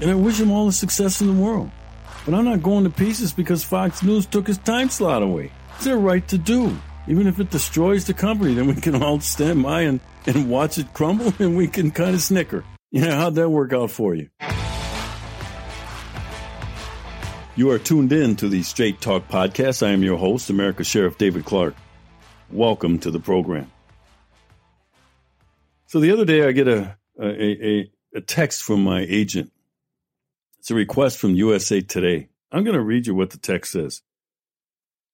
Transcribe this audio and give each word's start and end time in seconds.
And 0.00 0.10
I 0.10 0.14
wish 0.14 0.40
him 0.40 0.50
all 0.50 0.64
the 0.64 0.72
success 0.72 1.20
in 1.20 1.26
the 1.26 1.42
world. 1.42 1.70
But 2.24 2.34
I'm 2.34 2.46
not 2.46 2.62
going 2.62 2.84
to 2.84 2.90
pieces 2.90 3.32
because 3.34 3.62
Fox 3.62 4.02
News 4.02 4.24
took 4.24 4.46
his 4.46 4.56
time 4.56 4.88
slot 4.88 5.22
away. 5.22 5.52
It's 5.76 5.84
their 5.84 5.98
right 5.98 6.26
to 6.28 6.38
do. 6.38 6.74
Even 7.06 7.26
if 7.26 7.38
it 7.38 7.50
destroys 7.50 8.06
the 8.06 8.14
company, 8.14 8.54
then 8.54 8.66
we 8.66 8.74
can 8.76 9.02
all 9.02 9.20
stand 9.20 9.62
by 9.62 9.82
and, 9.82 10.00
and 10.26 10.48
watch 10.48 10.78
it 10.78 10.94
crumble 10.94 11.34
and 11.38 11.54
we 11.54 11.68
can 11.68 11.90
kind 11.90 12.14
of 12.14 12.22
snicker. 12.22 12.64
You 12.90 13.02
know, 13.02 13.14
how'd 13.14 13.34
that 13.34 13.50
work 13.50 13.74
out 13.74 13.90
for 13.90 14.14
you? 14.14 14.30
You 17.56 17.70
are 17.70 17.78
tuned 17.78 18.12
in 18.12 18.36
to 18.36 18.48
the 18.48 18.62
Straight 18.62 19.02
Talk 19.02 19.28
Podcast. 19.28 19.86
I 19.86 19.90
am 19.90 20.02
your 20.02 20.16
host, 20.16 20.48
America 20.48 20.82
Sheriff 20.82 21.18
David 21.18 21.44
Clarke. 21.44 21.76
Welcome 22.50 22.98
to 23.00 23.10
the 23.10 23.20
program. 23.20 23.70
So 25.88 26.00
the 26.00 26.10
other 26.12 26.24
day, 26.24 26.46
I 26.46 26.52
get 26.52 26.68
a, 26.68 26.96
a, 27.20 27.66
a, 27.68 27.90
a 28.14 28.20
text 28.22 28.62
from 28.62 28.82
my 28.82 29.04
agent. 29.06 29.52
It's 30.60 30.70
a 30.70 30.74
request 30.74 31.16
from 31.16 31.36
USA 31.36 31.80
Today. 31.80 32.28
I'm 32.52 32.64
going 32.64 32.76
to 32.76 32.82
read 32.82 33.06
you 33.06 33.14
what 33.14 33.30
the 33.30 33.38
text 33.38 33.72
says. 33.72 34.02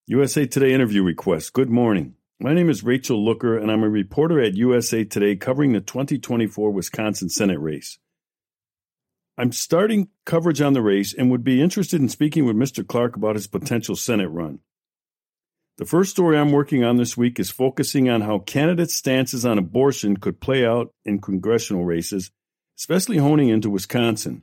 USA 0.09 0.45
Today 0.45 0.73
interview 0.73 1.05
request. 1.05 1.53
Good 1.53 1.71
morning. 1.71 2.17
My 2.41 2.53
name 2.53 2.69
is 2.69 2.83
Rachel 2.83 3.25
Looker, 3.25 3.57
and 3.57 3.71
I'm 3.71 3.85
a 3.85 3.89
reporter 3.89 4.41
at 4.41 4.57
USA 4.57 5.05
Today 5.05 5.37
covering 5.37 5.73
the 5.73 5.81
2024 5.81 6.73
Wisconsin 6.73 7.29
Senate 7.29 7.61
race. 7.61 8.01
I'm 9.39 9.53
starting 9.53 10.09
coverage 10.25 10.61
on 10.61 10.73
the 10.73 10.83
race 10.83 11.15
and 11.15 11.31
would 11.31 11.45
be 11.45 11.63
interested 11.63 12.01
in 12.01 12.09
speaking 12.09 12.45
with 12.45 12.57
Mr. 12.57 12.85
Clarke 12.85 13.15
about 13.15 13.37
his 13.37 13.47
potential 13.47 13.95
Senate 13.95 14.31
run. 14.31 14.59
The 15.79 15.85
first 15.85 16.11
story 16.11 16.37
I'm 16.37 16.51
working 16.51 16.83
on 16.83 16.97
this 16.97 17.17
week 17.17 17.39
is 17.39 17.51
focusing 17.51 18.11
on 18.11 18.23
how 18.23 18.41
candidates' 18.41 18.97
stances 18.97 19.47
on 19.47 19.59
abortion 19.59 20.17
could 20.17 20.41
play 20.41 20.67
out 20.67 20.93
in 21.05 21.21
congressional 21.21 21.85
races, 21.85 22.33
especially 22.77 23.19
honing 23.19 23.51
into 23.51 23.71
Wisconsin. 23.71 24.43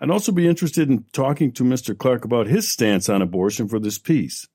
I'd 0.00 0.10
also 0.10 0.32
be 0.32 0.48
interested 0.48 0.90
in 0.90 1.04
talking 1.12 1.52
to 1.52 1.64
Mr. 1.64 1.96
Clarke 1.96 2.24
about 2.24 2.48
his 2.48 2.68
stance 2.68 3.08
on 3.08 3.22
abortion 3.22 3.68
for 3.68 3.78
this 3.78 3.98
piece. 3.98 4.48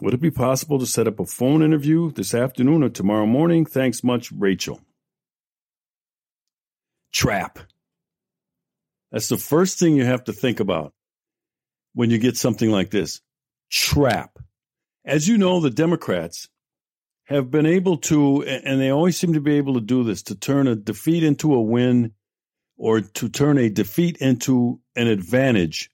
Would 0.00 0.14
it 0.14 0.20
be 0.20 0.30
possible 0.30 0.78
to 0.78 0.86
set 0.86 1.06
up 1.06 1.20
a 1.20 1.26
phone 1.26 1.62
interview 1.62 2.10
this 2.10 2.34
afternoon 2.34 2.82
or 2.82 2.88
tomorrow 2.88 3.26
morning? 3.26 3.66
Thanks 3.66 4.02
much, 4.02 4.32
Rachel. 4.32 4.80
Trap. 7.12 7.58
That's 9.12 9.28
the 9.28 9.36
first 9.36 9.78
thing 9.78 9.96
you 9.96 10.04
have 10.04 10.24
to 10.24 10.32
think 10.32 10.60
about 10.60 10.94
when 11.94 12.10
you 12.10 12.18
get 12.18 12.36
something 12.36 12.70
like 12.70 12.90
this. 12.90 13.20
Trap. 13.70 14.38
As 15.04 15.28
you 15.28 15.38
know, 15.38 15.60
the 15.60 15.70
Democrats 15.70 16.48
have 17.24 17.50
been 17.50 17.66
able 17.66 17.98
to, 17.98 18.42
and 18.42 18.80
they 18.80 18.90
always 18.90 19.16
seem 19.16 19.34
to 19.34 19.40
be 19.40 19.56
able 19.56 19.74
to 19.74 19.80
do 19.80 20.02
this, 20.02 20.22
to 20.24 20.34
turn 20.34 20.66
a 20.66 20.74
defeat 20.74 21.22
into 21.22 21.54
a 21.54 21.60
win 21.60 22.12
or 22.80 23.02
to 23.02 23.28
turn 23.28 23.58
a 23.58 23.68
defeat 23.68 24.16
into 24.22 24.80
an 24.96 25.06
advantage. 25.06 25.90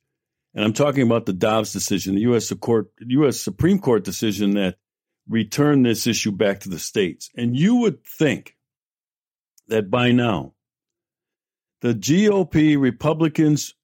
And 0.54 0.64
I'm 0.64 0.72
talking 0.72 1.02
about 1.02 1.26
the 1.26 1.32
Dobbs 1.32 1.72
decision, 1.72 2.14
the 2.14 2.20
U.S. 2.22 2.52
Court, 2.52 2.86
U.S. 3.00 3.40
Supreme 3.40 3.80
Court 3.80 4.04
decision 4.04 4.54
that 4.54 4.76
returned 5.28 5.84
this 5.84 6.06
issue 6.06 6.30
back 6.30 6.60
to 6.60 6.68
the 6.68 6.78
states. 6.78 7.28
And 7.36 7.56
you 7.56 7.74
would 7.78 8.04
think 8.04 8.54
that 9.66 9.90
by 9.90 10.12
now, 10.12 10.54
the 11.80 11.92
GOP, 11.92 12.80
Republicans, 12.80 13.74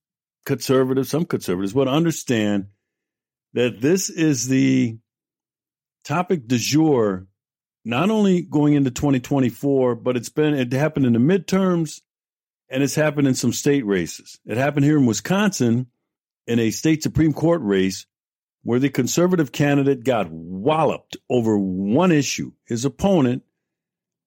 conservatives, 0.46 1.08
some 1.08 1.24
conservatives 1.24 1.74
would 1.74 1.88
understand 1.88 2.66
that 3.54 3.80
this 3.80 4.10
is 4.10 4.46
the 4.46 4.96
topic 6.04 6.46
du 6.46 6.56
jour, 6.56 7.26
not 7.84 8.10
only 8.10 8.42
going 8.42 8.74
into 8.74 8.92
2024, 8.92 9.96
but 9.96 10.16
it's 10.16 10.28
been, 10.28 10.54
it 10.54 10.72
happened 10.72 11.04
in 11.04 11.14
the 11.14 11.18
midterms 11.18 12.00
and 12.72 12.82
it's 12.82 12.94
happened 12.94 13.28
in 13.28 13.34
some 13.34 13.52
state 13.52 13.86
races. 13.86 14.40
It 14.46 14.56
happened 14.56 14.84
here 14.84 14.96
in 14.96 15.06
Wisconsin 15.06 15.86
in 16.46 16.58
a 16.58 16.70
state 16.70 17.02
Supreme 17.02 17.32
Court 17.32 17.60
race 17.62 18.06
where 18.64 18.78
the 18.78 18.88
conservative 18.88 19.52
candidate 19.52 20.02
got 20.02 20.30
walloped 20.30 21.16
over 21.28 21.58
one 21.58 22.10
issue. 22.10 22.52
His 22.66 22.84
opponent, 22.84 23.42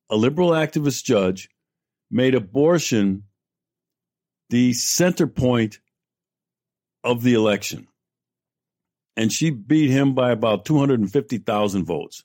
a 0.09 0.15
liberal 0.15 0.51
activist 0.51 1.03
judge, 1.03 1.49
made 2.11 2.35
abortion 2.35 3.23
the 4.49 4.73
center 4.73 5.27
point 5.27 5.79
of 7.03 7.23
the 7.23 7.33
election 7.33 7.87
and 9.17 9.31
she 9.31 9.49
beat 9.49 9.89
him 9.89 10.13
by 10.13 10.31
about 10.31 10.65
250,000 10.65 11.85
votes. 11.85 12.23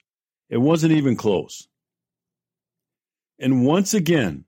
It 0.49 0.59
wasn't 0.59 0.93
even 0.93 1.17
close. 1.17 1.69
And 3.39 3.65
once 3.65 3.95
again, 3.95 4.45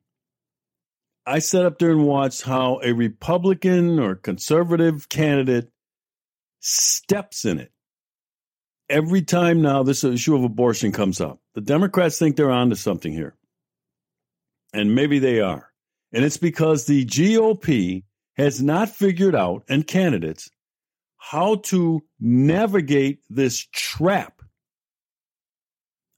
I 1.25 1.39
sat 1.39 1.65
up 1.65 1.79
there 1.79 1.93
and 1.93 2.07
watched 2.07 2.43
how 2.43 2.81
a 2.83 2.93
Republican 2.93 4.01
or 4.01 4.17
conservative 4.17 5.09
candidate 5.09 5.71
steps 6.61 7.45
in 7.45 7.61
it. 7.61 7.71
Every 8.89 9.23
time 9.23 9.63
now 9.63 9.83
this 9.83 10.05
issue 10.05 10.35
of 10.35 10.43
abortion 10.43 10.91
comes 10.93 11.21
up, 11.21 11.41
the 11.55 11.61
Democrats 11.61 12.19
think 12.19 12.37
they're 12.37 12.51
onto 12.51 12.75
something 12.75 13.13
here. 13.13 13.37
And 14.73 14.95
maybe 14.95 15.19
they 15.19 15.41
are. 15.41 15.71
And 16.13 16.25
it's 16.25 16.37
because 16.37 16.87
the 16.87 17.07
GOP 17.07 18.03
has 18.37 18.63
not 18.63 18.89
figured 18.89 19.35
out, 19.35 19.63
and 19.69 19.87
candidates 19.87 20.51
how 21.19 21.57
to 21.57 22.03
navigate 22.19 23.21
this 23.31 23.67
trap 23.73 24.43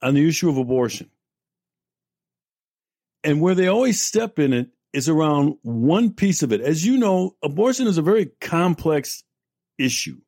on 0.01 0.15
the 0.15 0.27
issue 0.27 0.49
of 0.49 0.57
abortion. 0.57 1.11
And 3.23 3.41
where 3.41 3.55
they 3.55 3.67
always 3.69 4.01
step 4.01 4.39
in 4.39 4.53
it 4.53 4.69
is 4.95 5.09
around 5.09 5.57
one 5.63 6.13
piece 6.13 6.45
of 6.45 6.53
it. 6.53 6.61
As 6.61 6.87
you 6.87 6.97
know, 6.97 7.35
abortion 7.43 7.89
is 7.89 7.99
a 7.99 8.03
very 8.03 8.27
complex 8.41 9.25
issue. 9.77 10.19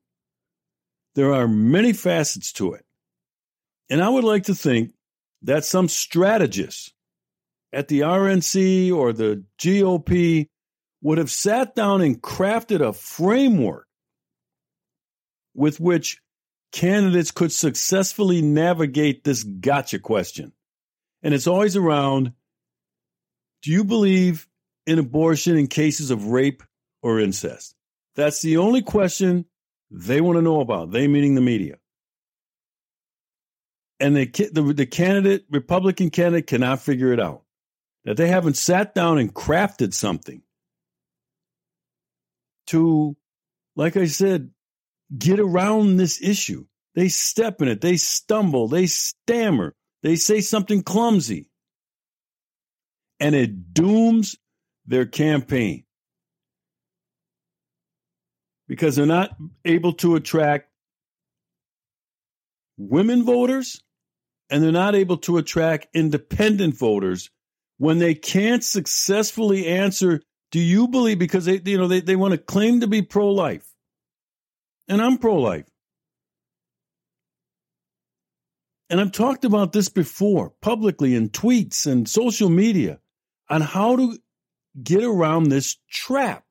There 1.15 1.33
are 1.33 1.47
many 1.47 1.93
facets 1.93 2.51
to 2.53 2.73
it. 2.73 2.85
And 3.89 4.03
I 4.03 4.09
would 4.09 4.25
like 4.25 4.43
to 4.43 4.55
think 4.55 4.91
that 5.43 5.63
some 5.63 5.87
strategists 5.87 6.91
at 7.71 7.87
the 7.87 8.01
RNC 8.01 8.93
or 8.93 9.13
the 9.13 9.45
GOP 9.57 10.47
would 11.01 11.17
have 11.17 11.31
sat 11.31 11.73
down 11.73 12.01
and 12.01 12.21
crafted 12.21 12.85
a 12.85 12.91
framework 12.91 13.87
with 15.55 15.79
which 15.79 16.19
candidates 16.73 17.31
could 17.31 17.53
successfully 17.53 18.41
navigate 18.41 19.23
this 19.23 19.43
gotcha 19.43 19.99
question. 19.99 20.51
And 21.23 21.33
it's 21.33 21.47
always 21.47 21.77
around 21.77 22.33
do 23.61 23.71
you 23.71 23.85
believe 23.85 24.45
in 24.87 24.97
abortion 24.97 25.57
in 25.57 25.67
cases 25.67 26.09
of 26.09 26.27
rape 26.27 26.63
or 27.03 27.19
incest? 27.19 27.75
That's 28.15 28.41
the 28.41 28.57
only 28.57 28.81
question 28.81 29.45
they 29.91 30.21
want 30.21 30.37
to 30.37 30.41
know 30.41 30.61
about, 30.61 30.91
they 30.91 31.07
meaning 31.07 31.35
the 31.35 31.41
media. 31.41 31.77
And 33.99 34.15
the, 34.15 34.25
the, 34.51 34.61
the 34.73 34.85
candidate, 34.85 35.45
Republican 35.49 36.09
candidate, 36.09 36.47
cannot 36.47 36.81
figure 36.81 37.13
it 37.13 37.19
out. 37.19 37.43
That 38.05 38.17
they 38.17 38.27
haven't 38.27 38.55
sat 38.55 38.95
down 38.95 39.17
and 39.17 39.33
crafted 39.33 39.93
something 39.93 40.41
to, 42.67 43.17
like 43.75 43.97
I 43.97 44.05
said, 44.05 44.51
get 45.17 45.39
around 45.39 45.97
this 45.97 46.21
issue. 46.21 46.65
They 46.95 47.09
step 47.09 47.61
in 47.61 47.67
it, 47.67 47.81
they 47.81 47.97
stumble, 47.97 48.67
they 48.67 48.87
stammer, 48.87 49.75
they 50.03 50.15
say 50.15 50.41
something 50.41 50.83
clumsy, 50.83 51.49
and 53.19 53.35
it 53.35 53.73
dooms 53.73 54.35
their 54.87 55.05
campaign. 55.05 55.83
Because 58.67 58.95
they're 58.95 59.05
not 59.05 59.35
able 59.63 59.93
to 59.93 60.15
attract 60.15 60.69
women 62.77 63.23
voters 63.23 63.81
and 64.49 64.63
they're 64.63 64.71
not 64.71 64.95
able 64.95 65.17
to 65.17 65.37
attract 65.37 65.87
independent 65.93 66.77
voters. 66.77 67.29
When 67.77 67.99
they 67.99 68.15
can't 68.15 68.63
successfully 68.63 69.67
answer 69.67 70.21
do 70.51 70.59
you 70.59 70.87
believe 70.87 71.19
because 71.19 71.45
they 71.45 71.61
you 71.65 71.77
know 71.77 71.87
they, 71.87 72.01
they 72.01 72.15
want 72.15 72.31
to 72.31 72.37
claim 72.37 72.79
to 72.79 72.87
be 72.87 73.01
pro-life. 73.01 73.67
And 74.87 75.01
I'm 75.01 75.17
pro 75.17 75.35
life. 75.35 75.65
And 78.89 79.01
I've 79.01 79.11
talked 79.11 79.43
about 79.43 79.73
this 79.73 79.89
before 79.89 80.53
publicly 80.61 81.13
in 81.13 81.29
tweets 81.29 81.85
and 81.85 82.07
social 82.07 82.49
media 82.49 82.99
on 83.49 83.59
how 83.59 83.97
to 83.97 84.17
get 84.81 85.03
around 85.03 85.49
this 85.49 85.77
trap 85.89 86.43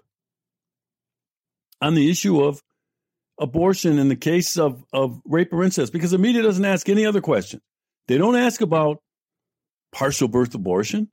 on 1.80 1.94
the 1.94 2.10
issue 2.10 2.42
of 2.42 2.62
abortion 3.38 3.98
in 3.98 4.08
the 4.08 4.16
case 4.16 4.56
of, 4.56 4.84
of 4.92 5.20
rape 5.24 5.52
or 5.52 5.62
incest 5.62 5.92
because 5.92 6.10
the 6.10 6.18
media 6.18 6.42
doesn't 6.42 6.64
ask 6.64 6.88
any 6.88 7.04
other 7.04 7.20
question. 7.20 7.60
They 8.08 8.18
don't 8.18 8.36
ask 8.36 8.60
about 8.60 8.98
partial 9.92 10.28
birth 10.28 10.54
abortion. 10.54 11.10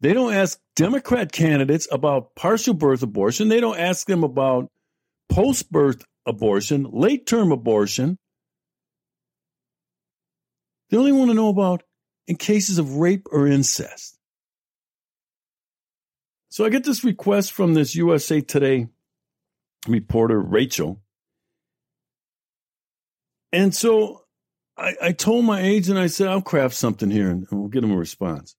They 0.00 0.12
don't 0.12 0.34
ask 0.34 0.58
Democrat 0.74 1.30
candidates 1.30 1.86
about 1.90 2.34
partial 2.34 2.74
birth 2.74 3.02
abortion. 3.02 3.48
They 3.48 3.60
don't 3.60 3.78
ask 3.78 4.06
them 4.06 4.24
about 4.24 4.68
post 5.28 5.70
birth 5.70 6.04
abortion, 6.26 6.88
late 6.90 7.26
term 7.26 7.52
abortion. 7.52 8.18
They 10.90 10.96
only 10.96 11.12
want 11.12 11.30
to 11.30 11.34
know 11.34 11.48
about 11.48 11.84
in 12.26 12.36
cases 12.36 12.78
of 12.78 12.96
rape 12.96 13.28
or 13.30 13.46
incest. 13.46 14.18
So 16.52 16.66
I 16.66 16.68
get 16.68 16.84
this 16.84 17.02
request 17.02 17.52
from 17.52 17.72
this 17.72 17.94
USA 17.94 18.42
Today 18.42 18.88
reporter, 19.88 20.38
Rachel. 20.38 21.00
And 23.52 23.74
so 23.74 24.24
I, 24.76 24.94
I 25.00 25.12
told 25.12 25.46
my 25.46 25.62
agent, 25.62 25.98
I 25.98 26.08
said, 26.08 26.28
I'll 26.28 26.42
craft 26.42 26.74
something 26.74 27.10
here 27.10 27.30
and, 27.30 27.46
we'll 27.50 27.68
get 27.68 27.82
him 27.82 27.90
a 27.90 27.96
response. 27.96 28.54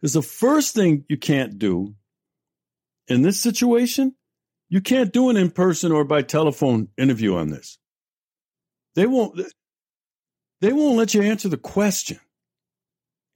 Because 0.00 0.14
the 0.14 0.22
first 0.22 0.74
thing 0.74 1.04
you 1.08 1.16
can't 1.16 1.56
do 1.56 1.94
in 3.06 3.22
this 3.22 3.40
situation, 3.40 4.16
you 4.68 4.80
can't 4.80 5.12
do 5.12 5.30
an 5.30 5.36
in 5.36 5.52
person 5.52 5.92
or 5.92 6.02
by 6.02 6.22
telephone 6.22 6.88
interview 6.98 7.36
on 7.36 7.48
this. 7.48 7.78
They 8.96 9.06
won't 9.06 9.40
they 10.60 10.72
won't 10.72 10.96
let 10.96 11.14
you 11.14 11.22
answer 11.22 11.48
the 11.48 11.58
question. 11.58 12.18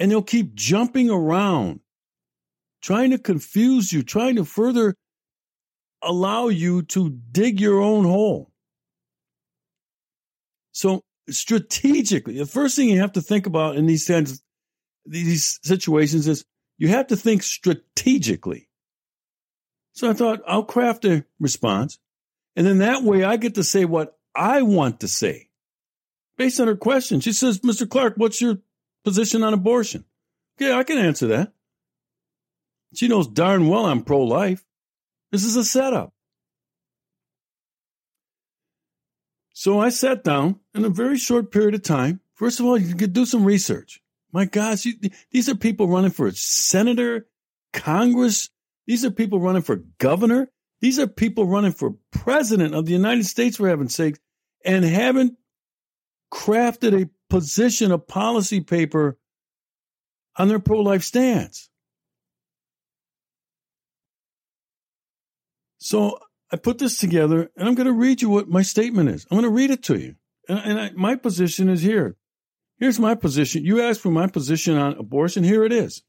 And 0.01 0.11
they'll 0.11 0.23
keep 0.23 0.57
jumping 0.57 1.11
around, 1.11 1.79
trying 2.81 3.11
to 3.11 3.19
confuse 3.19 3.93
you, 3.93 4.03
trying 4.03 4.37
to 4.37 4.45
further 4.45 4.95
allow 6.03 6.49
you 6.49 6.83
to 6.83 7.11
dig 7.11 7.61
your 7.61 7.81
own 7.81 8.05
hole. 8.05 8.53
So 10.73 11.03
strategically, 11.29 12.39
the 12.39 12.47
first 12.47 12.77
thing 12.77 12.89
you 12.89 13.01
have 13.01 13.13
to 13.13 13.21
think 13.21 13.47
about 13.47 13.77
in 13.77 13.87
these 13.87 14.07
kinds 14.07 14.43
these 15.05 15.59
situations 15.63 16.29
is 16.29 16.45
you 16.77 16.89
have 16.89 17.09
to 17.09 17.17
think 17.17 17.43
strategically. 17.43 18.69
So 19.93 20.09
I 20.09 20.13
thought 20.13 20.43
I'll 20.47 20.65
craft 20.65 21.05
a 21.05 21.25
response. 21.41 21.99
And 22.55 22.67
then 22.67 22.79
that 22.79 23.03
way 23.03 23.25
I 23.25 23.37
get 23.37 23.55
to 23.57 23.65
say 23.65 23.85
what 23.85 24.17
I 24.35 24.63
want 24.63 25.01
to 25.01 25.09
say 25.09 25.49
based 26.37 26.61
on 26.61 26.69
her 26.69 26.77
question. 26.77 27.21
She 27.21 27.33
says, 27.33 27.61
Mr. 27.61 27.89
Clarke, 27.89 28.15
what's 28.17 28.41
your 28.41 28.59
position 29.05 29.43
on 29.43 29.55
abortion? 29.55 30.05
Yeah, 30.59 30.77
I 30.77 30.85
can 30.85 30.99
answer 30.99 31.27
that. 31.29 31.53
She 32.95 33.09
knows 33.09 33.29
darn 33.29 33.69
well 33.69 33.87
I'm 33.87 34.03
pro 34.03 34.23
life. 34.23 34.65
This 35.31 35.45
is 35.45 35.57
a 35.57 35.65
setup. 35.65 36.13
So 39.53 39.81
I 39.81 39.89
sat 39.89 40.23
down 40.23 40.61
in 40.75 40.85
a 40.85 40.89
very 40.89 41.19
short 41.19 41.51
period 41.51 41.75
of 41.75 41.83
time. 41.83 42.21
First 42.35 42.61
of 42.61 42.67
all, 42.67 42.79
you 42.79 42.95
could 42.95 43.13
do 43.13 43.27
some 43.27 43.45
research. 43.45 44.01
My 44.33 44.45
gosh, 44.45 44.85
you, 44.85 44.95
these 45.31 45.49
are 45.49 45.57
people 45.57 45.89
running 45.89 46.13
for 46.13 46.31
senator, 46.31 47.27
Congress. 47.73 48.51
These 48.87 49.05
are 49.05 49.11
people 49.11 49.41
running 49.41 49.63
for 49.63 49.83
governor. 49.99 50.51
These 50.81 50.99
are 50.99 51.09
people 51.09 51.45
running 51.45 51.73
for 51.73 51.97
president 52.13 52.75
of 52.75 52.87
the 52.87 52.93
United 52.93 53.27
States, 53.27 53.57
for 53.57 53.69
heaven's 53.69 53.95
sake, 53.95 54.19
and 54.65 54.85
haven't 54.85 55.37
crafted 56.33 57.03
a 57.03 57.11
position, 57.29 57.91
a 57.91 57.99
policy 57.99 58.61
paper 58.61 59.19
on 60.37 60.49
their 60.49 60.61
pro 60.61 60.79
life 60.81 61.03
stance. 61.03 61.69
So 65.79 66.19
I 66.53 66.57
put 66.57 66.79
this 66.79 66.99
together 66.99 67.51
and 67.57 67.69
I'm 67.69 67.75
going 67.75 67.87
to 67.87 67.93
read 67.93 68.23
you 68.23 68.29
what 68.29 68.49
my 68.49 68.63
statement 68.63 69.11
is. 69.11 69.27
I'm 69.31 69.37
going 69.37 69.51
to 69.51 69.57
read 69.57 69.71
it 69.71 69.83
to 69.85 69.99
you. 69.99 70.17
And, 70.49 70.59
and 70.59 70.81
I, 70.81 70.91
my 70.95 71.17
position 71.17 71.69
is 71.69 71.83
here. 71.83 72.17
Here's 72.79 72.99
my 72.99 73.15
position. 73.15 73.65
You 73.65 73.83
asked 73.83 74.01
for 74.01 74.11
my 74.11 74.27
position 74.29 74.77
on 74.77 74.95
abortion. 74.95 75.45
Here 75.45 75.65
it 75.65 75.73
is. 75.73 76.03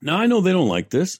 Now 0.00 0.18
I 0.18 0.26
know 0.26 0.40
they 0.40 0.52
don't 0.52 0.68
like 0.68 0.90
this. 0.90 1.18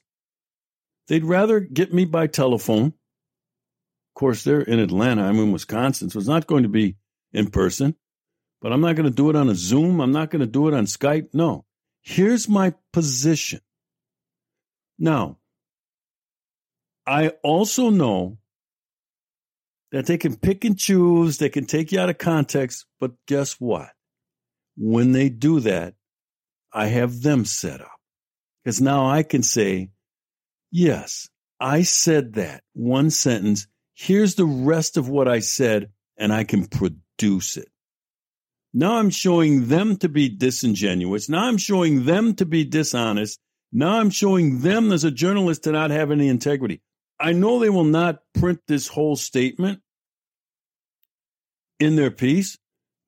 They'd 1.09 1.25
rather 1.25 1.61
get 1.61 1.93
me 1.93 2.05
by 2.05 2.27
telephone. 2.27 2.87
Of 2.87 4.15
course, 4.15 4.45
they're 4.45 4.61
in 4.61 4.79
Atlanta. 4.79 5.23
I'm 5.23 5.39
in 5.39 5.53
Wisconsin, 5.53 6.11
so 6.11 6.19
it's 6.19 6.29
not 6.29 6.47
going 6.47 6.65
to 6.65 6.69
be 6.69 6.97
in 7.33 7.51
person. 7.51 7.97
But 8.61 8.73
I'm 8.73 8.81
not 8.81 8.97
going 8.97 9.09
to 9.09 9.15
do 9.15 9.31
it 9.31 9.37
on 9.37 9.49
a 9.49 9.55
Zoom. 9.55 10.01
I'm 10.01 10.13
not 10.13 10.31
going 10.31 10.41
to 10.41 10.47
do 10.47 10.69
it 10.69 10.75
on 10.75 10.85
Skype. 10.85 11.29
No. 11.33 11.65
Here's 12.03 12.49
my 12.49 12.75
position. 12.93 13.61
Now, 14.99 15.39
I 17.06 17.28
also 17.43 17.90
know 17.90 18.38
that 19.90 20.06
they 20.06 20.19
can 20.19 20.37
pick 20.37 20.64
and 20.64 20.78
choose, 20.78 21.38
they 21.38 21.49
can 21.49 21.66
take 21.66 21.93
you 21.93 22.00
out 22.00 22.08
of 22.08 22.19
context, 22.19 22.87
but 22.99 23.12
guess 23.26 23.54
what? 23.54 23.90
When 24.76 25.12
they 25.12 25.28
do 25.28 25.60
that, 25.60 25.94
I 26.72 26.87
have 26.87 27.22
them 27.22 27.44
set 27.44 27.81
up. 27.81 27.99
Because 28.64 28.81
now 28.81 29.06
I 29.06 29.22
can 29.22 29.43
say, 29.43 29.90
yes, 30.70 31.28
I 31.60 31.82
said 31.82 32.34
that 32.34 32.62
one 32.72 33.10
sentence. 33.10 33.66
Here's 33.94 34.37
the 34.37 34.46
rest 34.46 34.96
of 34.96 35.08
what 35.08 35.28
I 35.28 35.40
said, 35.40 35.90
and 36.16 36.32
I 36.32 36.44
can 36.44 36.66
produce 36.66 37.56
it. 37.56 37.69
Now 38.72 38.94
I'm 38.94 39.10
showing 39.10 39.69
them 39.69 39.96
to 39.99 40.08
be 40.08 40.31
disingenuous. 40.31 41.28
Now 41.28 41.44
I'm 41.44 41.58
showing 41.58 42.04
them 42.04 42.34
to 42.37 42.46
be 42.46 42.64
dishonest. 42.64 43.38
Now 43.70 43.99
I'm 43.99 44.10
showing 44.10 44.60
them 44.60 44.93
as 44.93 45.04
a 45.04 45.10
journalist 45.10 45.64
to 45.64 45.72
not 45.72 45.90
have 45.90 46.10
any 46.10 46.28
integrity. 46.28 46.81
I 47.23 47.33
know 47.33 47.61
they 47.61 47.71
will 47.71 47.85
not 47.85 48.21
print 48.35 48.61
this 48.67 48.89
whole 48.89 49.15
statement 49.15 49.81
in 51.79 51.95
their 51.95 52.11
piece, 52.11 52.59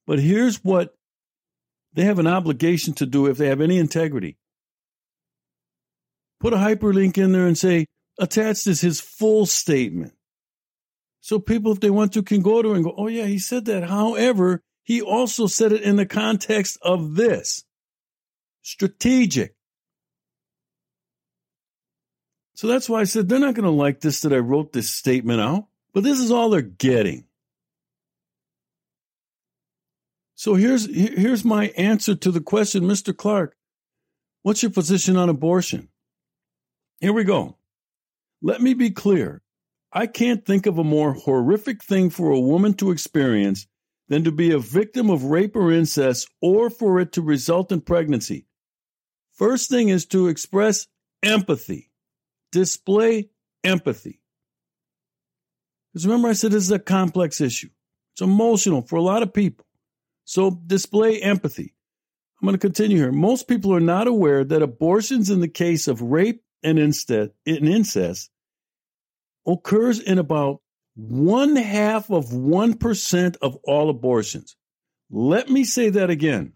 but 0.07 0.21
here's 0.21 0.63
what 0.63 0.95
they 1.95 2.05
have 2.05 2.21
an 2.21 2.29
obligation 2.29 2.95
to 2.95 3.07
do 3.07 3.27
if 3.27 3.39
they 3.39 3.49
have 3.49 3.61
any 3.61 3.77
integrity. 3.77 4.37
Put 6.39 6.53
a 6.53 6.57
hyperlink 6.57 7.19
in 7.19 7.33
there 7.33 7.47
and 7.47 7.59
say, 7.59 7.87
attached 8.19 8.69
is 8.69 8.81
his 8.81 9.01
full 9.01 9.47
statement. 9.47 10.13
So 11.21 11.41
people, 11.41 11.73
if 11.73 11.81
they 11.81 11.91
want 11.91 12.13
to, 12.13 12.23
can 12.23 12.43
go 12.43 12.63
to 12.63 12.75
and 12.75 12.85
go, 12.85 12.95
oh, 12.97 13.09
yeah, 13.09 13.27
he 13.27 13.39
said 13.39 13.65
that. 13.65 13.83
However, 13.83 14.61
he 14.85 15.03
also 15.03 15.47
said 15.49 15.73
it 15.73 15.83
in 15.83 15.97
the 15.97 16.07
context 16.07 16.79
of 16.83 17.17
this 17.17 17.65
strategic. 18.63 19.54
So 22.55 22.69
that's 22.69 22.89
why 22.89 23.01
I 23.01 23.05
said 23.05 23.29
they're 23.29 23.41
not 23.41 23.55
going 23.55 23.65
to 23.65 23.71
like 23.71 24.01
this 24.01 24.21
that 24.21 24.33
I 24.33 24.39
wrote 24.39 24.73
this 24.73 24.91
statement 24.91 25.41
out, 25.41 25.67
but 25.93 26.05
this 26.05 26.21
is 26.21 26.31
all 26.31 26.51
they're 26.51 26.63
getting. 26.63 27.25
So 30.37 30.55
here's 30.55 30.87
here's 30.87 31.45
my 31.45 31.69
answer 31.77 32.15
to 32.15 32.31
the 32.31 32.41
question, 32.41 32.85
Mr. 32.85 33.17
Clarke. 33.17 33.57
What's 34.43 34.63
your 34.63 34.71
position 34.71 35.17
on 35.17 35.29
abortion? 35.29 35.89
Here 37.01 37.13
we 37.13 37.25
go. 37.25 37.57
Let 38.43 38.61
me 38.61 38.75
be 38.75 38.91
clear. 38.91 39.43
I 39.93 40.07
can't 40.07 40.45
think 40.45 40.67
of 40.67 40.79
a 40.79 40.85
more 40.85 41.15
horrific 41.15 41.83
thing 41.83 42.11
for 42.11 42.31
a 42.31 42.41
woman 42.41 42.75
to 42.75 42.91
experience 42.91 43.67
than 44.09 44.25
to 44.25 44.33
be 44.33 44.51
a 44.51 44.59
victim 44.59 45.09
of 45.09 45.25
rape 45.25 45.57
or 45.57 45.73
incest 45.73 46.29
or 46.43 46.69
for 46.69 47.01
it 47.01 47.13
to 47.13 47.23
result 47.23 47.73
in 47.73 47.81
pregnancy. 47.81 48.47
First 49.33 49.71
thing 49.71 49.89
is 49.89 50.05
to 50.07 50.29
express 50.29 50.87
empathy 51.23 51.91
display 52.55 53.29
empathy. 53.65 54.21
Because 55.93 56.07
remember, 56.07 56.29
I 56.29 56.33
said 56.33 56.53
this 56.53 56.65
is 56.65 56.71
a 56.71 56.79
complex 56.79 57.41
issue, 57.41 57.71
it's 58.15 58.23
emotional 58.23 58.83
for 58.83 58.97
a 58.97 59.03
lot 59.03 59.23
of 59.23 59.35
people. 59.35 59.67
So 60.25 60.51
display 60.51 61.21
empathy. 61.21 61.75
I'm 62.41 62.47
going 62.47 62.55
to 62.55 62.59
continue 62.59 62.97
here. 62.97 63.13
Most 63.13 63.49
people 63.49 63.75
are 63.75 63.81
not 63.81 64.07
aware 64.07 64.45
that 64.45 64.63
abortions 64.63 65.31
in 65.31 65.41
the 65.41 65.49
case 65.49 65.89
of 65.89 66.01
rape 66.01 66.43
and 66.63 66.79
incest 66.79 68.31
occurs 69.47 70.01
in 70.01 70.19
about 70.19 70.61
one 70.95 71.57
half 71.57 72.11
of 72.11 72.27
1% 72.27 73.37
of 73.43 73.57
all 73.65 73.91
abortions. 73.91 74.57
Let 75.11 75.51
me 75.51 75.65
say 75.65 75.91
that 75.91 76.11
again. 76.11 76.55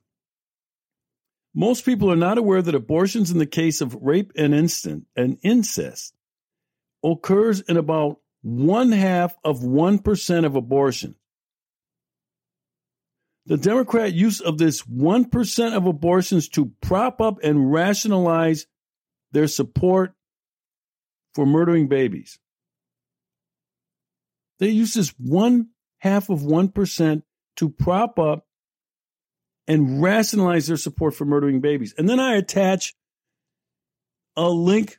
Most 1.55 1.85
people 1.85 2.13
are 2.13 2.17
not 2.17 2.39
aware 2.39 2.63
that 2.63 2.75
abortions 2.75 3.31
in 3.31 3.39
the 3.39 3.47
case 3.47 3.81
of 3.81 3.95
rape 3.95 4.33
and 4.37 4.55
instant 4.55 5.07
and 5.17 5.39
incest 5.43 6.15
occurs 7.03 7.61
in 7.61 7.77
about 7.77 8.19
one 8.43 8.93
half 8.93 9.35
of 9.45 9.61
1% 9.61 10.45
of 10.45 10.57
abortion. 10.57 11.15
The 13.47 13.57
Democrat 13.57 14.13
use 14.13 14.41
of 14.41 14.59
this 14.59 14.83
1% 14.83 15.77
of 15.77 15.87
abortions 15.87 16.49
to 16.51 16.71
prop 16.83 17.21
up 17.21 17.39
and 17.43 17.73
rationalize 17.73 18.67
their 19.33 19.49
support 19.49 20.13
for 21.35 21.47
murdering 21.47 21.89
babies. 21.89 22.39
They 24.59 24.69
use 24.69 24.95
this 24.95 25.15
one 25.19 25.69
half 25.99 26.29
of 26.29 26.41
1% 26.41 27.23
to 27.57 27.69
prop 27.71 28.19
up 28.19 28.48
and 29.69 30.03
rationalize 30.03 30.67
their 30.67 30.79
support 30.79 31.15
for 31.15 31.27
murdering 31.27 31.61
babies. 31.61 31.95
And 31.99 32.09
then 32.09 32.19
I 32.19 32.35
attach 32.35 32.95
a 34.35 34.49
link 34.49 34.99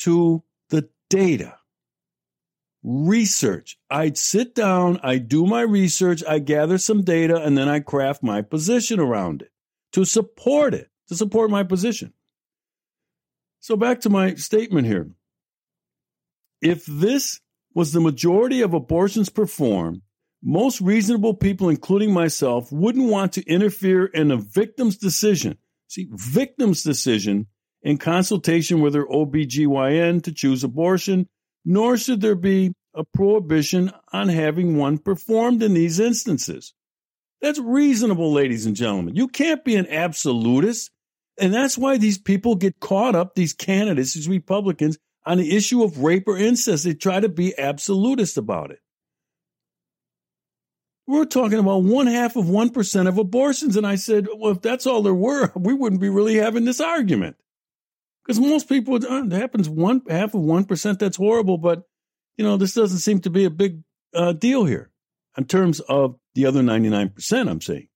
to 0.00 0.44
the 0.70 0.88
data. 1.10 1.56
Research. 2.84 3.76
I'd 3.90 4.16
sit 4.16 4.54
down, 4.54 5.00
I 5.02 5.18
do 5.18 5.44
my 5.44 5.62
research, 5.62 6.22
I 6.26 6.38
gather 6.38 6.78
some 6.78 7.02
data, 7.02 7.42
and 7.42 7.58
then 7.58 7.68
I 7.68 7.80
craft 7.80 8.22
my 8.22 8.40
position 8.40 9.00
around 9.00 9.42
it 9.42 9.50
to 9.92 10.04
support 10.04 10.74
it, 10.74 10.88
to 11.08 11.16
support 11.16 11.50
my 11.50 11.64
position. 11.64 12.12
So 13.58 13.76
back 13.76 14.00
to 14.02 14.10
my 14.10 14.36
statement 14.36 14.86
here. 14.86 15.10
If 16.62 16.86
this 16.86 17.40
was 17.74 17.92
the 17.92 18.00
majority 18.00 18.60
of 18.60 18.74
abortions 18.74 19.28
performed, 19.28 20.02
most 20.42 20.80
reasonable 20.80 21.34
people, 21.34 21.68
including 21.68 22.12
myself, 22.12 22.70
wouldn't 22.70 23.10
want 23.10 23.32
to 23.32 23.46
interfere 23.46 24.06
in 24.06 24.30
a 24.30 24.36
victim's 24.36 24.96
decision. 24.96 25.58
See, 25.88 26.08
victim's 26.10 26.82
decision 26.82 27.46
in 27.82 27.98
consultation 27.98 28.80
with 28.80 28.92
their 28.92 29.06
OBGYN 29.06 30.22
to 30.24 30.32
choose 30.32 30.64
abortion, 30.64 31.28
nor 31.64 31.96
should 31.96 32.20
there 32.20 32.34
be 32.34 32.72
a 32.94 33.04
prohibition 33.04 33.92
on 34.12 34.28
having 34.28 34.76
one 34.76 34.98
performed 34.98 35.62
in 35.62 35.74
these 35.74 36.00
instances. 36.00 36.74
That's 37.40 37.58
reasonable, 37.58 38.32
ladies 38.32 38.66
and 38.66 38.74
gentlemen. 38.74 39.14
You 39.14 39.28
can't 39.28 39.64
be 39.64 39.76
an 39.76 39.86
absolutist. 39.88 40.90
And 41.40 41.54
that's 41.54 41.78
why 41.78 41.98
these 41.98 42.18
people 42.18 42.56
get 42.56 42.80
caught 42.80 43.14
up, 43.14 43.34
these 43.34 43.52
candidates, 43.52 44.14
these 44.14 44.28
Republicans, 44.28 44.98
on 45.24 45.38
the 45.38 45.56
issue 45.56 45.84
of 45.84 45.98
rape 45.98 46.26
or 46.26 46.36
incest. 46.36 46.84
They 46.84 46.94
try 46.94 47.20
to 47.20 47.28
be 47.28 47.56
absolutist 47.56 48.36
about 48.36 48.72
it. 48.72 48.80
We're 51.08 51.24
talking 51.24 51.58
about 51.58 51.84
one 51.84 52.06
half 52.06 52.36
of 52.36 52.44
1% 52.44 53.08
of 53.08 53.16
abortions. 53.16 53.76
And 53.76 53.86
I 53.86 53.94
said, 53.94 54.26
well, 54.36 54.52
if 54.52 54.60
that's 54.60 54.86
all 54.86 55.02
there 55.02 55.14
were, 55.14 55.50
we 55.56 55.72
wouldn't 55.72 56.02
be 56.02 56.10
really 56.10 56.34
having 56.34 56.66
this 56.66 56.82
argument. 56.82 57.36
Because 58.22 58.38
most 58.38 58.68
people, 58.68 58.96
it 58.96 59.32
happens 59.32 59.70
one 59.70 60.02
half 60.06 60.34
of 60.34 60.42
1%. 60.42 60.98
That's 60.98 61.16
horrible. 61.16 61.56
But, 61.56 61.84
you 62.36 62.44
know, 62.44 62.58
this 62.58 62.74
doesn't 62.74 62.98
seem 62.98 63.20
to 63.20 63.30
be 63.30 63.46
a 63.46 63.50
big 63.50 63.82
uh, 64.14 64.34
deal 64.34 64.66
here 64.66 64.90
in 65.38 65.46
terms 65.46 65.80
of 65.80 66.16
the 66.34 66.44
other 66.44 66.60
99%, 66.60 67.48
I'm 67.48 67.62
saying. 67.62 67.88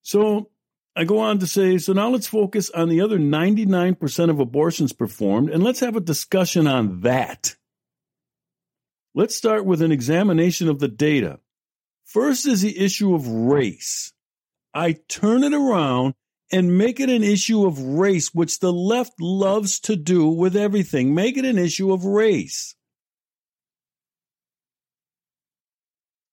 So 0.00 0.48
I 0.96 1.04
go 1.04 1.18
on 1.18 1.40
to 1.40 1.46
say, 1.46 1.76
so 1.76 1.92
now 1.92 2.08
let's 2.08 2.26
focus 2.26 2.70
on 2.70 2.88
the 2.88 3.02
other 3.02 3.18
99% 3.18 4.30
of 4.30 4.40
abortions 4.40 4.94
performed 4.94 5.50
and 5.50 5.62
let's 5.62 5.80
have 5.80 5.94
a 5.94 6.00
discussion 6.00 6.66
on 6.66 7.02
that. 7.02 7.56
Let's 9.14 9.34
start 9.34 9.64
with 9.64 9.82
an 9.82 9.90
examination 9.90 10.68
of 10.68 10.78
the 10.78 10.88
data. 10.88 11.40
First 12.04 12.46
is 12.46 12.62
the 12.62 12.78
issue 12.78 13.14
of 13.14 13.26
race. 13.26 14.12
I 14.72 14.96
turn 15.08 15.42
it 15.42 15.52
around 15.52 16.14
and 16.52 16.78
make 16.78 17.00
it 17.00 17.10
an 17.10 17.22
issue 17.22 17.66
of 17.66 17.80
race, 17.80 18.32
which 18.32 18.60
the 18.60 18.72
left 18.72 19.20
loves 19.20 19.80
to 19.80 19.96
do 19.96 20.28
with 20.28 20.56
everything. 20.56 21.14
Make 21.14 21.36
it 21.36 21.44
an 21.44 21.58
issue 21.58 21.92
of 21.92 22.04
race. 22.04 22.74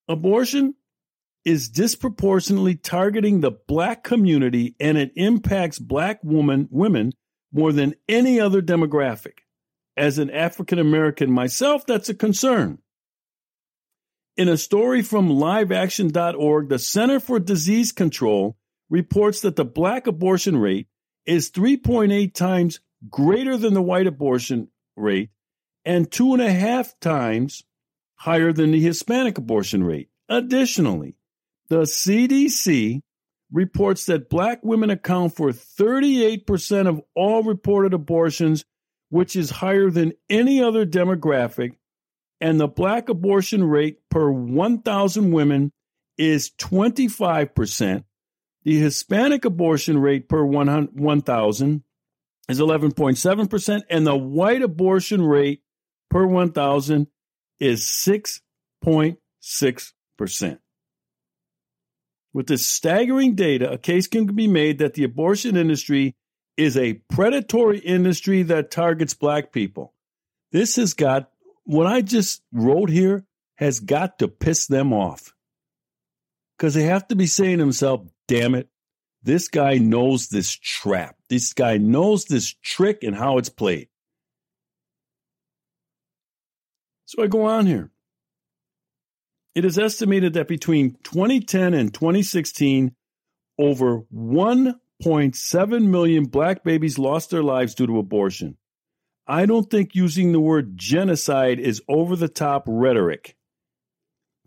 Abortion 0.07 0.75
is 1.45 1.69
disproportionately 1.69 2.75
targeting 2.75 3.41
the 3.41 3.51
black 3.51 4.03
community 4.03 4.75
and 4.79 4.97
it 4.97 5.11
impacts 5.15 5.79
black 5.79 6.23
woman, 6.23 6.67
women 6.71 7.11
more 7.51 7.71
than 7.71 7.95
any 8.07 8.39
other 8.39 8.61
demographic. 8.61 9.39
As 9.97 10.19
an 10.19 10.29
African 10.29 10.77
American 10.79 11.31
myself, 11.31 11.85
that's 11.85 12.09
a 12.09 12.13
concern. 12.13 12.77
In 14.37 14.47
a 14.47 14.57
story 14.57 15.01
from 15.01 15.29
liveaction.org, 15.29 16.69
the 16.69 16.77
Center 16.77 17.19
for 17.19 17.39
Disease 17.39 17.91
Control 17.91 18.55
reports 18.89 19.41
that 19.41 19.55
the 19.55 19.65
black 19.65 20.05
abortion 20.05 20.57
rate 20.57 20.87
is 21.25 21.49
3.8 21.49 22.33
times 22.33 22.79
greater 23.09 23.57
than 23.57 23.73
the 23.73 23.81
white 23.81 24.07
abortion 24.07 24.69
rate 24.95 25.31
and 25.83 26.11
two 26.11 26.33
and 26.33 26.41
a 26.41 26.51
half 26.51 26.99
times 26.99 27.63
higher 28.15 28.51
than 28.51 28.71
the 28.71 28.79
Hispanic 28.79 29.37
abortion 29.37 29.83
rate. 29.83 30.09
Additionally, 30.29 31.15
the 31.69 31.81
CDC 31.81 33.01
reports 33.51 34.05
that 34.05 34.29
black 34.29 34.59
women 34.63 34.89
account 34.89 35.35
for 35.35 35.49
38% 35.49 36.87
of 36.87 37.01
all 37.15 37.43
reported 37.43 37.93
abortions, 37.93 38.65
which 39.09 39.35
is 39.35 39.49
higher 39.49 39.89
than 39.89 40.13
any 40.29 40.61
other 40.61 40.85
demographic, 40.85 41.73
and 42.39 42.59
the 42.59 42.67
black 42.67 43.09
abortion 43.09 43.63
rate 43.63 43.97
per 44.09 44.29
1,000 44.29 45.31
women 45.31 45.71
is 46.17 46.51
25%. 46.51 48.03
The 48.63 48.79
Hispanic 48.79 49.45
abortion 49.45 49.99
rate 49.99 50.27
per 50.27 50.43
1,000 50.43 51.83
is 52.49 52.59
11.7%, 52.59 53.81
and 53.89 54.05
the 54.05 54.15
white 54.15 54.61
abortion 54.61 55.25
rate 55.25 55.61
per 56.09 56.25
1,000 56.25 57.07
is 57.59 57.83
6.6%. 57.83 60.59
With 62.33 62.47
this 62.47 62.67
staggering 62.67 63.35
data, 63.35 63.71
a 63.71 63.77
case 63.77 64.07
can 64.07 64.25
be 64.27 64.47
made 64.47 64.79
that 64.79 64.93
the 64.93 65.05
abortion 65.05 65.55
industry 65.55 66.15
is 66.57 66.75
a 66.75 66.95
predatory 67.09 67.79
industry 67.79 68.43
that 68.43 68.71
targets 68.71 69.13
black 69.13 69.51
people. 69.51 69.93
This 70.51 70.75
has 70.77 70.93
got 70.93 71.29
what 71.63 71.85
I 71.87 72.01
just 72.01 72.41
wrote 72.51 72.89
here 72.89 73.25
has 73.55 73.79
got 73.79 74.19
to 74.19 74.27
piss 74.27 74.67
them 74.67 74.93
off. 74.93 75.33
Because 76.57 76.73
they 76.73 76.83
have 76.83 77.07
to 77.09 77.15
be 77.15 77.27
saying 77.27 77.57
to 77.57 77.63
themselves, 77.63 78.09
damn 78.27 78.55
it, 78.55 78.69
this 79.21 79.47
guy 79.47 79.77
knows 79.77 80.29
this 80.29 80.51
trap. 80.51 81.15
This 81.29 81.53
guy 81.53 81.77
knows 81.77 82.25
this 82.25 82.53
trick 82.63 83.03
and 83.03 83.15
how 83.15 83.37
it's 83.37 83.49
played. 83.49 83.89
So 87.05 87.23
I 87.23 87.27
go 87.27 87.45
on 87.45 87.65
here. 87.65 87.91
It 89.53 89.65
is 89.65 89.77
estimated 89.77 90.33
that 90.33 90.47
between 90.47 90.97
2010 91.03 91.73
and 91.73 91.93
2016, 91.93 92.95
over 93.59 94.03
1.7 95.03 95.87
million 95.87 96.25
black 96.25 96.63
babies 96.63 96.97
lost 96.97 97.29
their 97.29 97.43
lives 97.43 97.75
due 97.75 97.87
to 97.87 97.99
abortion. 97.99 98.57
I 99.27 99.45
don't 99.45 99.69
think 99.69 99.93
using 99.93 100.31
the 100.31 100.39
word 100.39 100.77
genocide 100.77 101.59
is 101.59 101.81
over 101.87 102.15
the 102.15 102.29
top 102.29 102.63
rhetoric. 102.67 103.35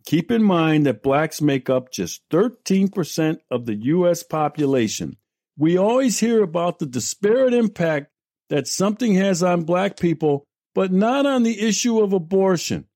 Keep 0.07 0.31
in 0.31 0.43
mind 0.43 0.87
that 0.87 1.03
blacks 1.03 1.43
make 1.43 1.69
up 1.69 1.93
just 1.93 2.23
13% 2.31 3.39
of 3.51 3.67
the 3.67 3.75
U.S. 3.75 4.23
population. 4.23 5.17
We 5.59 5.77
always 5.77 6.19
hear 6.19 6.43
about 6.43 6.79
the 6.79 6.87
disparate 6.87 7.53
impact 7.53 8.11
that 8.49 8.67
something 8.67 9.15
has 9.15 9.43
on 9.43 9.65
black 9.65 9.99
people 9.99 10.47
but 10.75 10.93
not 10.93 11.27
on 11.27 11.43
the 11.43 11.61
issue 11.61 12.01
of 12.01 12.13
abortion. 12.13 12.87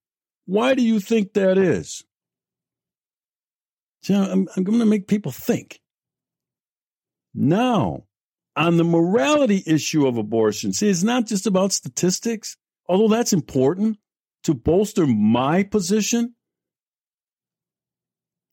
Why 0.47 0.75
do 0.75 0.83
you 0.83 1.01
think 1.01 1.35
that 1.35 1.59
is? 1.59 2.05
So 4.03 4.15
I'm, 4.15 4.49
I'm 4.57 4.65
going 4.65 4.79
to 4.79 4.87
make 4.87 5.09
people 5.09 5.33
think. 5.33 5.81
Now, 7.35 8.05
on 8.57 8.77
the 8.77 8.85
morality 8.85 9.63
issue 9.67 10.07
of 10.07 10.17
abortion, 10.17 10.73
see, 10.73 10.89
it's 10.89 11.03
not 11.03 11.27
just 11.27 11.47
about 11.47 11.73
statistics, 11.73 12.57
although 12.89 13.09
that's 13.09 13.33
important 13.33 13.99
to 14.45 14.55
bolster 14.55 15.07
my 15.07 15.65
position. 15.65 16.35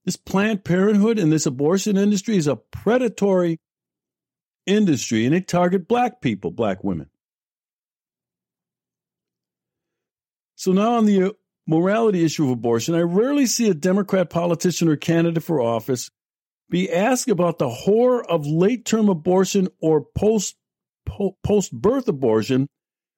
This 0.06 0.16
Planned 0.16 0.64
Parenthood 0.64 1.20
and 1.20 1.32
this 1.32 1.46
abortion 1.46 1.96
industry 1.96 2.36
is 2.38 2.48
a 2.48 2.56
predatory 2.56 3.60
industry 4.66 5.26
and 5.26 5.36
they 5.36 5.42
target 5.42 5.88
black 5.88 6.22
people, 6.22 6.50
black 6.50 6.84
women. 6.84 7.10
So 10.56 10.72
now 10.72 10.96
on 10.96 11.06
the 11.06 11.24
uh, 11.24 11.32
morality 11.68 12.24
issue 12.24 12.46
of 12.46 12.52
abortion, 12.52 12.96
I 12.96 13.02
rarely 13.02 13.46
see 13.46 13.70
a 13.70 13.74
Democrat 13.76 14.32
politician 14.32 14.88
or 14.88 14.96
candidate 14.96 15.44
for 15.44 15.62
office 15.62 16.10
be 16.72 16.92
asked 16.92 17.30
about 17.30 17.60
the 17.60 17.70
horror 17.70 18.26
of 18.28 18.48
late 18.48 18.86
term 18.86 19.10
abortion 19.10 19.68
or 19.80 20.04
post 20.18 20.56
post 21.44 21.72
birth 21.74 22.08
abortion, 22.08 22.68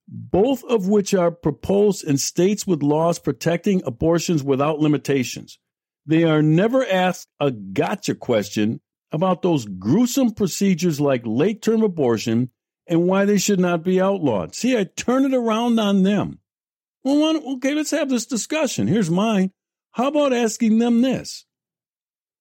both 0.08 0.64
of 0.66 0.88
which 0.88 1.14
are 1.14 1.32
proposed 1.32 2.04
in 2.04 2.18
states 2.18 2.68
with 2.68 2.84
laws 2.84 3.20
protecting 3.20 3.82
abortions 3.86 4.44
without 4.44 4.80
limitations. 4.80 5.60
They 6.06 6.24
are 6.24 6.42
never 6.42 6.86
asked 6.86 7.30
a 7.40 7.52
gotcha 7.52 8.16
question 8.16 8.82
about 9.12 9.44
those 9.44 9.66
gruesome 9.66 10.32
procedures 10.32 11.00
like 11.00 11.22
late 11.24 11.62
term 11.62 11.84
abortion 11.84 12.50
and 12.88 13.08
why 13.08 13.26
they 13.26 13.38
should 13.38 13.60
not 13.60 13.84
be 13.84 14.02
outlawed. 14.02 14.56
See, 14.56 14.78
I 14.78 14.84
turn 14.84 15.24
it 15.24 15.34
around 15.34 15.80
on 15.80 16.04
them. 16.04 16.40
Well, 17.04 17.54
okay, 17.56 17.76
let's 17.76 17.92
have 17.92 18.10
this 18.10 18.26
discussion. 18.26 18.88
Here's 18.88 19.12
mine. 19.12 19.52
How 19.92 20.08
about 20.08 20.34
asking 20.34 20.80
them 20.80 21.02
this? 21.02 21.46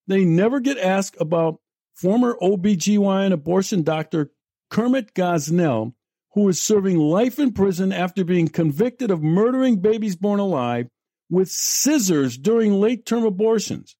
They 0.06 0.24
never 0.24 0.60
get 0.60 0.78
asked 0.78 1.16
about 1.20 1.60
former 1.94 2.36
OBGYN 2.40 3.32
abortion 3.32 3.82
doctor 3.82 4.30
Kermit 4.70 5.14
Gosnell, 5.14 5.94
who 6.32 6.48
is 6.48 6.60
serving 6.60 6.98
life 6.98 7.38
in 7.38 7.52
prison 7.52 7.92
after 7.92 8.24
being 8.24 8.48
convicted 8.48 9.10
of 9.10 9.22
murdering 9.22 9.80
babies 9.80 10.16
born 10.16 10.40
alive 10.40 10.88
with 11.30 11.48
scissors 11.48 12.36
during 12.36 12.72
late 12.72 13.06
term 13.06 13.24
abortions. 13.24 13.96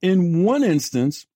In 0.00 0.42
one 0.42 0.64
instance, 0.64 1.26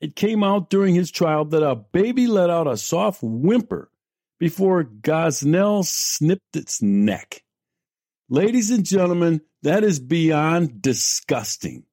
it 0.00 0.14
came 0.14 0.44
out 0.44 0.68
during 0.68 0.94
his 0.94 1.10
trial 1.10 1.46
that 1.46 1.62
a 1.62 1.74
baby 1.74 2.26
let 2.26 2.50
out 2.50 2.66
a 2.66 2.76
soft 2.76 3.20
whimper 3.22 3.90
before 4.38 4.84
Gosnell 4.84 5.84
snipped 5.84 6.56
its 6.56 6.82
neck. 6.82 7.42
Ladies 8.28 8.70
and 8.70 8.84
gentlemen, 8.84 9.40
that 9.62 9.84
is 9.84 9.98
beyond 9.98 10.82
disgusting. 10.82 11.84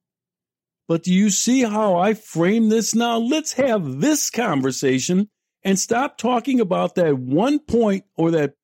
But 0.86 1.02
do 1.02 1.12
you 1.12 1.30
see 1.30 1.62
how 1.62 1.96
I 1.96 2.14
frame 2.14 2.68
this 2.68 2.94
now? 2.94 3.18
Let's 3.18 3.54
have 3.54 4.00
this 4.00 4.30
conversation 4.30 5.30
and 5.62 5.78
stop 5.78 6.18
talking 6.18 6.60
about 6.60 6.94
that 6.96 7.18
one 7.18 7.58
point 7.58 8.04
or 8.16 8.30
that 8.32 8.54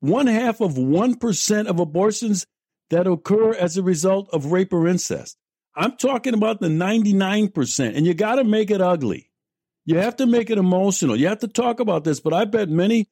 one 0.00 0.26
half 0.26 0.60
of 0.60 0.74
1% 0.74 1.66
of 1.66 1.80
abortions 1.80 2.46
that 2.90 3.06
occur 3.06 3.54
as 3.54 3.76
a 3.76 3.82
result 3.82 4.28
of 4.32 4.46
rape 4.46 4.72
or 4.72 4.86
incest. 4.86 5.36
I'm 5.74 5.96
talking 5.96 6.34
about 6.34 6.60
the 6.60 6.68
99%, 6.68 7.96
and 7.96 8.06
you 8.06 8.12
got 8.14 8.36
to 8.36 8.44
make 8.44 8.70
it 8.70 8.80
ugly. 8.80 9.30
You 9.84 9.98
have 9.98 10.16
to 10.16 10.26
make 10.26 10.50
it 10.50 10.58
emotional. 10.58 11.16
You 11.16 11.28
have 11.28 11.38
to 11.40 11.48
talk 11.48 11.80
about 11.80 12.04
this. 12.04 12.20
But 12.20 12.34
I 12.34 12.44
bet 12.44 12.68
many 12.68 13.08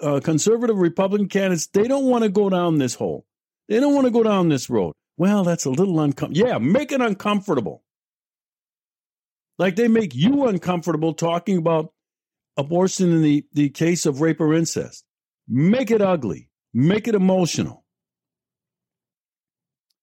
uh, 0.00 0.20
conservative 0.20 0.78
Republican 0.78 1.28
candidates 1.28 1.68
they 1.68 1.88
don't 1.88 2.04
want 2.04 2.24
to 2.24 2.30
go 2.30 2.50
down 2.50 2.78
this 2.78 2.94
hole. 2.94 3.26
They 3.68 3.80
don't 3.80 3.94
want 3.94 4.06
to 4.06 4.10
go 4.10 4.22
down 4.22 4.48
this 4.48 4.68
road. 4.68 4.94
Well, 5.22 5.44
that's 5.44 5.66
a 5.66 5.70
little 5.70 6.00
uncomfortable. 6.00 6.48
Yeah, 6.48 6.58
make 6.58 6.90
it 6.90 7.00
uncomfortable. 7.00 7.84
Like 9.56 9.76
they 9.76 9.86
make 9.86 10.16
you 10.16 10.48
uncomfortable 10.48 11.14
talking 11.14 11.58
about 11.58 11.92
abortion 12.56 13.12
in 13.12 13.22
the, 13.22 13.46
the 13.52 13.68
case 13.68 14.04
of 14.04 14.20
rape 14.20 14.40
or 14.40 14.52
incest. 14.52 15.04
Make 15.46 15.92
it 15.92 16.02
ugly. 16.02 16.50
Make 16.74 17.06
it 17.06 17.14
emotional. 17.14 17.84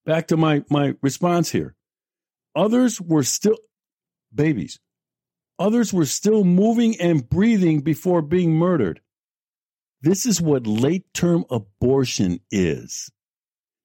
Back 0.05 0.27
to 0.27 0.37
my, 0.37 0.63
my 0.69 0.95
response 1.01 1.51
here. 1.51 1.75
Others 2.55 3.01
were 3.01 3.23
still 3.23 3.57
babies. 4.33 4.79
Others 5.59 5.91
were 5.91 6.05
still 6.05 6.45
moving 6.45 6.95
and 7.01 7.29
breathing 7.29 7.81
before 7.81 8.21
being 8.21 8.53
murdered. 8.53 9.01
This 10.01 10.25
is 10.25 10.41
what 10.41 10.65
late 10.65 11.13
term 11.13 11.43
abortion 11.49 12.39
is. 12.51 13.11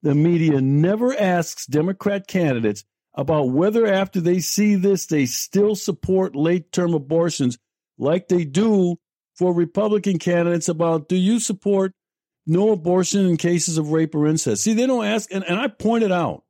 The 0.04 0.14
media 0.14 0.60
never 0.60 1.18
asks 1.18 1.64
Democrat 1.64 2.26
candidates 2.26 2.84
about 3.14 3.48
whether 3.48 3.86
after 3.86 4.20
they 4.20 4.38
see 4.38 4.74
this, 4.74 5.06
they 5.06 5.24
still 5.24 5.74
support 5.74 6.36
late 6.36 6.70
term 6.72 6.92
abortions 6.92 7.56
like 7.96 8.28
they 8.28 8.44
do 8.44 8.96
for 9.34 9.54
Republican 9.54 10.18
candidates 10.18 10.68
about 10.68 11.08
do 11.08 11.16
you 11.16 11.40
support 11.40 11.94
no 12.46 12.70
abortion 12.72 13.24
in 13.24 13.38
cases 13.38 13.78
of 13.78 13.92
rape 13.92 14.14
or 14.14 14.26
incest? 14.26 14.64
See, 14.64 14.74
they 14.74 14.86
don't 14.86 15.06
ask, 15.06 15.32
and, 15.32 15.42
and 15.42 15.58
I 15.58 15.68
pointed 15.68 16.12
out. 16.12 16.44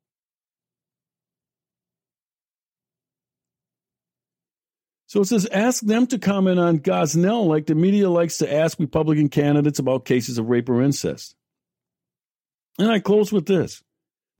So 5.06 5.20
it 5.20 5.26
says, 5.26 5.46
ask 5.46 5.80
them 5.80 6.08
to 6.08 6.18
comment 6.18 6.58
on 6.58 6.80
Gosnell 6.80 7.46
like 7.46 7.66
the 7.66 7.76
media 7.76 8.11
likes 8.11 8.38
to 8.38 8.52
ask 8.52 8.80
Republican 8.80 9.28
candidates 9.28 9.78
about 9.78 10.06
cases 10.06 10.38
of 10.38 10.49
rape 10.49 10.68
or 10.68 10.82
incest. 10.82 11.37
And 12.78 12.90
I 12.90 12.99
close 12.99 13.33
with 13.33 13.47
this. 13.47 13.83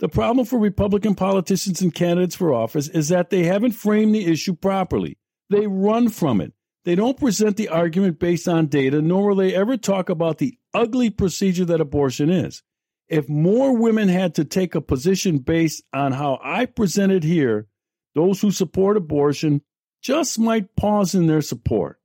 The 0.01 0.09
problem 0.09 0.45
for 0.45 0.59
Republican 0.59 1.15
politicians 1.15 1.81
and 1.81 1.95
candidates 1.95 2.35
for 2.35 2.53
office 2.53 2.89
is 2.89 3.09
that 3.09 3.31
they 3.31 3.45
haven't 3.45 3.73
framed 3.73 4.15
the 4.15 4.27
issue 4.27 4.55
properly. 4.55 5.19
They 5.51 5.67
run 5.67 6.09
from 6.09 6.41
it. 6.41 6.53
They 6.85 6.95
don't 6.95 7.19
present 7.19 7.57
the 7.57 7.69
argument 7.69 8.19
based 8.19 8.49
on 8.49 8.67
data, 8.67 9.01
nor 9.01 9.29
will 9.29 9.37
they 9.37 9.55
ever 9.55 9.77
talk 9.77 10.09
about 10.11 10.39
the 10.39 10.59
ugly 10.75 11.11
procedure 11.11 11.65
that 11.65 11.81
abortion 11.81 12.29
is. 12.29 12.63
If 13.09 13.29
more 13.29 13.77
women 13.77 14.09
had 14.09 14.35
to 14.35 14.45
take 14.45 14.75
a 14.75 14.81
position 14.81 15.39
based 15.39 15.83
on 15.93 16.13
how 16.13 16.39
I 16.43 16.67
presented 16.67 17.23
here, 17.23 17.69
those 18.15 18.41
who 18.41 18.51
support 18.51 18.97
abortion 18.97 19.63
just 20.03 20.39
might 20.39 20.75
pause 20.77 21.15
in 21.15 21.27
their 21.27 21.41
support. 21.41 21.99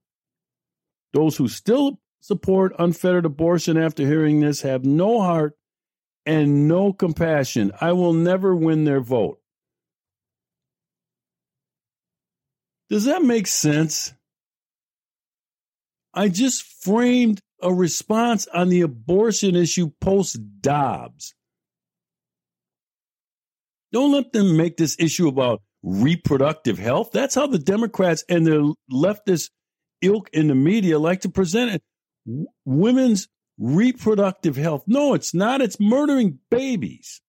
Those 1.14 1.38
who 1.38 1.48
still 1.48 2.00
support 2.22 2.74
unfettered 2.80 3.26
abortion 3.26 3.78
after 3.78 4.06
hearing 4.06 4.40
this 4.40 4.62
have 4.62 4.86
no 4.86 5.22
heart 5.22 5.58
and 6.30 6.68
no 6.68 6.94
compassion. 6.94 7.72
I 7.82 7.94
will 7.94 8.14
never 8.14 8.56
win 8.56 8.84
their 8.84 9.02
vote. 9.02 9.40
Does 12.92 13.06
that 13.06 13.24
make 13.24 13.48
sense? 13.48 14.14
I 16.14 16.30
just 16.30 16.62
framed 16.84 17.40
a 17.64 17.74
response 17.74 18.46
on 18.46 18.70
the 18.70 18.82
abortion 18.82 19.56
issue 19.56 19.90
post 20.00 20.38
Dobbs. 20.62 21.34
Don't 23.92 24.12
let 24.12 24.32
them 24.32 24.56
make 24.56 24.78
this 24.78 24.96
issue 25.00 25.30
about 25.30 25.64
reproductive 25.82 26.78
health. 26.78 27.10
That's 27.12 27.34
how 27.34 27.48
the 27.48 27.58
Democrats 27.58 28.24
and 28.30 28.46
their 28.46 28.62
leftist 28.92 29.50
ilk 30.04 30.30
in 30.32 30.48
the 30.48 30.56
media 30.56 31.00
like 31.00 31.22
to 31.22 31.30
present 31.30 31.72
it. 31.72 31.84
W- 32.28 32.46
women's 32.66 33.28
reproductive 33.60 34.56
health. 34.56 34.84
No, 34.88 35.14
it's 35.14 35.34
not. 35.34 35.62
It's 35.62 35.80
murdering 35.80 36.40
babies. 36.50 37.22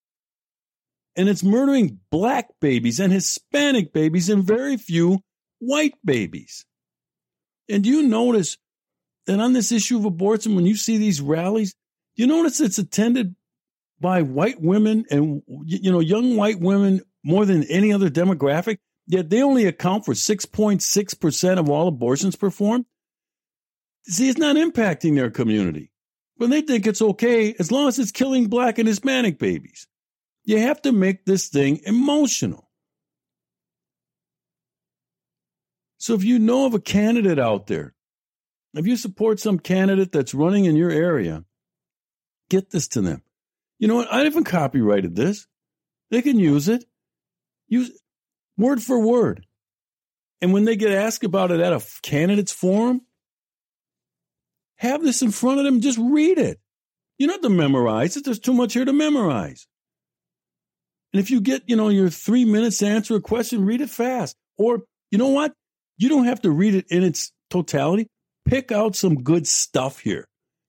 And 1.17 1.29
it's 1.29 1.43
murdering 1.43 1.99
black 2.11 2.49
babies 2.61 3.01
and 3.01 3.13
Hispanic 3.13 3.93
babies 3.93 4.31
and 4.31 4.45
very 4.45 4.77
few 4.77 5.19
white 5.59 5.95
babies. 6.05 6.65
And 7.69 7.85
you 7.85 8.05
notice 8.05 8.57
that 9.27 9.41
on 9.41 9.53
this 9.53 9.73
issue 9.73 9.99
of 9.99 10.05
abortion, 10.05 10.55
when 10.55 10.67
you 10.67 10.77
see 10.77 10.97
these 10.97 11.21
rallies, 11.21 11.75
do 12.17 12.23
you 12.23 12.27
notice 12.27 12.61
it's 12.61 12.79
attended 12.79 13.35
by 14.01 14.23
white 14.23 14.61
women 14.61 15.05
and 15.11 15.43
you 15.67 15.93
know 15.93 16.01
young 16.01 16.37
white 16.37 16.59
women 16.59 17.03
more 17.23 17.45
than 17.45 17.65
any 17.65 17.93
other 17.93 18.09
demographic. 18.09 18.79
Yet 19.07 19.29
they 19.29 19.43
only 19.43 19.67
account 19.67 20.05
for 20.05 20.15
6.6% 20.15 21.59
of 21.59 21.69
all 21.69 21.89
abortions 21.89 22.37
performed. 22.37 22.87
See, 24.05 24.29
it's 24.29 24.39
not 24.39 24.57
impacting 24.57 25.17
their 25.17 25.31
community 25.31 25.90
but 26.41 26.49
they 26.49 26.63
think 26.63 26.87
it's 26.87 27.03
okay 27.03 27.55
as 27.59 27.71
long 27.71 27.87
as 27.87 27.99
it's 27.99 28.11
killing 28.11 28.47
black 28.47 28.79
and 28.79 28.89
Hispanic 28.89 29.39
babies. 29.39 29.87
You 30.45 30.59
have 30.59 30.81
to 30.83 30.91
make 30.91 31.27
this 31.27 31.49
thing 31.49 31.81
emotional. 31.85 32.71
So 35.99 36.15
if 36.15 36.25
you 36.25 36.39
know 36.39 36.65
of 36.65 36.73
a 36.73 36.81
candidate 36.81 37.39
out 37.39 37.67
there, 37.67 37.95
if 38.73 38.87
you 38.87 38.97
support 38.97 39.39
some 39.39 39.59
candidate 39.59 40.13
that's 40.13 40.33
running 40.33 40.65
in 40.65 40.77
your 40.77 40.91
area, 40.91 41.45
get 42.49 42.71
this 42.71 42.89
to 42.89 43.03
them. 43.03 43.23
You 43.79 43.89
know 43.89 43.97
what? 43.97 44.11
I 44.11 44.21
haven't 44.25 44.45
copyrighted 44.45 45.15
this. 45.15 45.47
They 46.11 46.23
can 46.23 46.39
use 46.39 46.69
it. 46.69 46.87
Use 47.69 47.91
word 48.57 48.83
for 48.83 48.99
word. 48.99 49.45
And 50.41 50.55
when 50.55 50.65
they 50.65 50.77
get 50.77 50.93
asked 50.93 51.23
about 51.23 51.51
it 51.51 51.61
at 51.61 51.75
a 51.75 51.85
candidates 52.01 52.51
forum, 52.51 53.03
have 54.81 55.03
this 55.03 55.21
in 55.21 55.31
front 55.31 55.59
of 55.59 55.67
them. 55.67 55.83
Just 55.83 55.99
read 55.99 56.39
it. 56.39 56.59
You 57.19 57.27
don't 57.27 57.35
have 57.35 57.51
to 57.51 57.57
memorize 57.57 58.17
it. 58.17 58.25
There's 58.25 58.39
too 58.39 58.55
much 58.55 58.73
here 58.73 58.87
to 58.87 58.95
memorize. 58.95 59.67
And 61.13 61.21
if 61.21 61.31
you 61.31 61.43
get, 61.43 61.65
you 61.67 61.77
know, 61.77 61.91
your 61.91 62.09
three 62.09 62.47
minutes 62.47 62.79
to 62.79 62.87
answer 62.87 63.15
a 63.15 63.21
question, 63.21 63.67
read 63.67 63.83
it 63.83 63.91
fast. 63.91 64.37
Or, 64.57 64.85
you 65.11 65.19
know 65.19 65.29
what? 65.29 65.53
You 65.99 66.09
don't 66.09 66.25
have 66.25 66.41
to 66.43 66.51
read 66.51 66.75
it 66.75 66.87
in 66.89 67.03
its 67.03 67.31
totality. 67.51 68.07
Pick 68.47 68.73
out 68.73 68.97
some 68.97 69.23
good 69.23 69.47
stuff 69.47 69.99
here. 69.99 70.27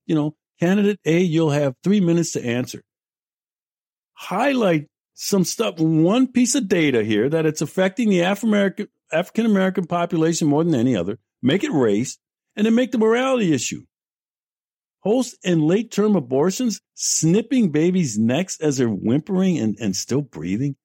You 0.07 0.15
know, 0.15 0.35
candidate 0.59 0.99
A, 1.05 1.19
you'll 1.19 1.51
have 1.51 1.73
three 1.81 2.01
minutes 2.01 2.33
to 2.33 2.45
answer. 2.45 2.81
Highlight 4.13 4.87
some 5.13 5.45
stuff, 5.45 5.79
one 5.79 6.27
piece 6.27 6.55
of 6.55 6.67
data 6.67 7.01
here 7.03 7.29
that 7.29 7.45
it's 7.45 7.61
affecting 7.61 8.09
the 8.09 8.23
African 8.23 9.45
American 9.45 9.85
population 9.85 10.49
more 10.49 10.65
than 10.65 10.75
any 10.75 10.97
other. 10.97 11.17
Make 11.41 11.63
it 11.63 11.71
race, 11.71 12.17
and 12.57 12.65
then 12.65 12.75
make 12.75 12.91
the 12.91 12.97
morality 12.97 13.53
issue 13.53 13.83
host 15.01 15.35
and 15.43 15.63
late 15.63 15.91
term 15.91 16.15
abortions, 16.15 16.81
snipping 16.93 17.69
babies' 17.69 18.17
necks 18.17 18.59
as 18.59 18.77
they're 18.77 18.87
whimpering 18.89 19.57
and, 19.57 19.77
and 19.79 19.95
still 19.95 20.21
breathing? 20.21 20.75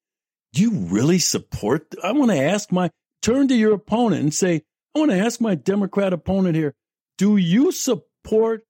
Do 0.53 0.63
you 0.63 0.71
really 0.73 1.19
support? 1.19 1.95
I 2.03 2.13
want 2.13 2.31
to 2.31 2.41
ask 2.41 2.73
my, 2.73 2.91
turn 3.23 3.49
to 3.49 3.55
your 3.55 3.75
opponent 3.75 4.23
and 4.23 4.35
say, 4.35 4.63
I 4.95 4.99
want 4.99 5.11
to 5.11 5.19
ask 5.19 5.41
my 5.41 5.55
Democrat 5.55 6.13
opponent 6.13 6.57
here, 6.57 6.75
do 7.19 7.37
you 7.37 7.73
support 7.73 8.65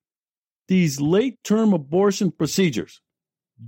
these 0.69 1.01
late 1.01 1.39
term 1.45 1.73
abortion 1.73 2.33
procedures? 2.33 3.01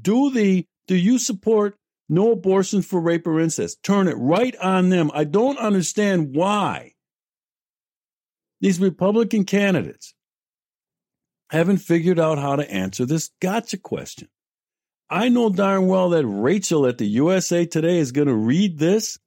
Do 0.02 0.30
the, 0.30 0.66
do 0.86 0.96
you 0.96 1.18
support 1.18 1.76
no 2.08 2.32
abortions 2.32 2.86
for 2.86 3.00
rape 3.00 3.26
or 3.26 3.38
incest? 3.38 3.82
Turn 3.82 4.08
it 4.08 4.16
right 4.16 4.56
on 4.56 4.88
them. 4.88 5.10
I 5.14 5.24
don't 5.24 5.58
understand 5.58 6.34
why 6.34 6.92
these 8.60 8.80
Republican 8.80 9.44
candidates 9.44 10.14
haven't 11.56 11.78
figured 11.78 12.18
out 12.18 12.38
how 12.38 12.56
to 12.56 12.70
answer 12.70 13.06
this 13.06 13.30
gotcha 13.40 13.78
question. 13.78 14.28
I 15.10 15.30
know 15.30 15.48
darn 15.48 15.86
well 15.86 16.10
that 16.10 16.26
Rachel 16.26 16.86
at 16.86 16.98
the 16.98 17.06
USA 17.06 17.64
Today 17.64 17.98
is 17.98 18.12
going 18.12 18.28
to 18.28 18.34
read 18.34 18.78
this. 18.78 19.18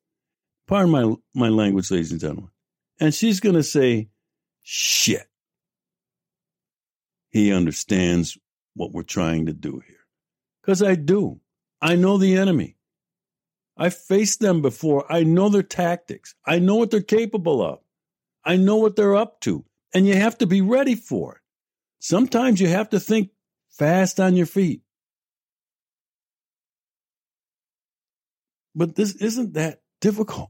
Pardon 0.67 0.91
my, 0.91 1.15
my 1.33 1.49
language, 1.49 1.89
ladies 1.89 2.11
and 2.11 2.21
gentlemen. 2.21 2.51
And 2.99 3.13
she's 3.13 3.39
going 3.39 3.55
to 3.55 3.63
say, 3.63 4.09
shit. 4.61 5.27
He 7.29 7.51
understands 7.51 8.37
what 8.75 8.91
we're 8.91 9.03
trying 9.03 9.47
to 9.47 9.53
do 9.53 9.81
here. 9.87 10.05
Because 10.61 10.83
I 10.83 10.95
do. 10.95 11.39
I 11.81 11.95
know 11.95 12.17
the 12.17 12.37
enemy. 12.37 12.77
I've 13.75 13.97
faced 13.97 14.39
them 14.39 14.61
before. 14.61 15.11
I 15.11 15.23
know 15.23 15.49
their 15.49 15.63
tactics. 15.63 16.35
I 16.45 16.59
know 16.59 16.75
what 16.75 16.91
they're 16.91 17.01
capable 17.01 17.63
of. 17.63 17.79
I 18.45 18.57
know 18.57 18.77
what 18.77 18.95
they're 18.95 19.15
up 19.15 19.39
to. 19.41 19.65
And 19.93 20.05
you 20.05 20.15
have 20.15 20.37
to 20.39 20.45
be 20.45 20.61
ready 20.61 20.93
for 20.93 21.35
it. 21.35 21.40
Sometimes 22.01 22.59
you 22.59 22.67
have 22.67 22.89
to 22.89 22.99
think 22.99 23.29
fast 23.69 24.19
on 24.19 24.35
your 24.35 24.47
feet. 24.47 24.81
But 28.75 28.95
this 28.95 29.15
isn't 29.15 29.53
that 29.53 29.81
difficult. 30.01 30.49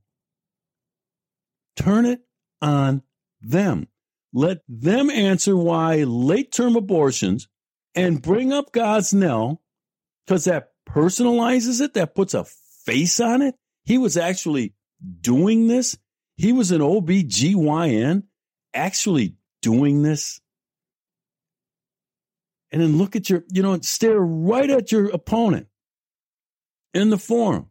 Turn 1.75 2.05
it 2.05 2.21
on 2.61 3.03
them. 3.41 3.87
Let 4.33 4.61
them 4.67 5.09
answer 5.09 5.57
why 5.57 6.03
late 6.03 6.51
term 6.51 6.75
abortions 6.75 7.47
and 7.95 8.21
bring 8.21 8.53
up 8.53 8.71
Gosnell 8.71 9.57
because 10.25 10.45
that 10.45 10.71
personalizes 10.87 11.81
it, 11.81 11.95
that 11.95 12.15
puts 12.15 12.33
a 12.33 12.45
face 12.85 13.19
on 13.19 13.41
it. 13.41 13.55
He 13.83 13.97
was 13.97 14.15
actually 14.15 14.73
doing 15.21 15.67
this. 15.67 15.97
He 16.37 16.53
was 16.53 16.71
an 16.71 16.81
OBGYN 16.81 18.23
actually 18.73 19.35
doing 19.61 20.03
this. 20.03 20.40
And 22.71 22.81
then 22.81 22.97
look 22.97 23.15
at 23.15 23.29
your, 23.29 23.43
you 23.51 23.61
know, 23.61 23.79
stare 23.81 24.19
right 24.19 24.69
at 24.69 24.91
your 24.91 25.09
opponent 25.09 25.67
in 26.93 27.09
the 27.09 27.17
forum. 27.17 27.69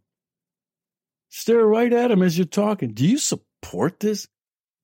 Stare 1.30 1.64
right 1.64 1.92
at 1.92 2.10
him 2.10 2.22
as 2.22 2.36
you're 2.36 2.44
talking. 2.46 2.92
Do 2.92 3.06
you 3.06 3.16
support 3.16 4.00
this? 4.00 4.28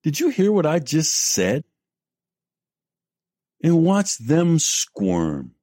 Did 0.02 0.20
you 0.20 0.29
hear 0.29 0.52
what 0.52 0.64
I 0.64 0.79
just 0.79 1.12
said? 1.12 1.64
And 3.62 3.85
watch 3.85 4.16
them 4.18 4.59
squirm. 4.59 5.56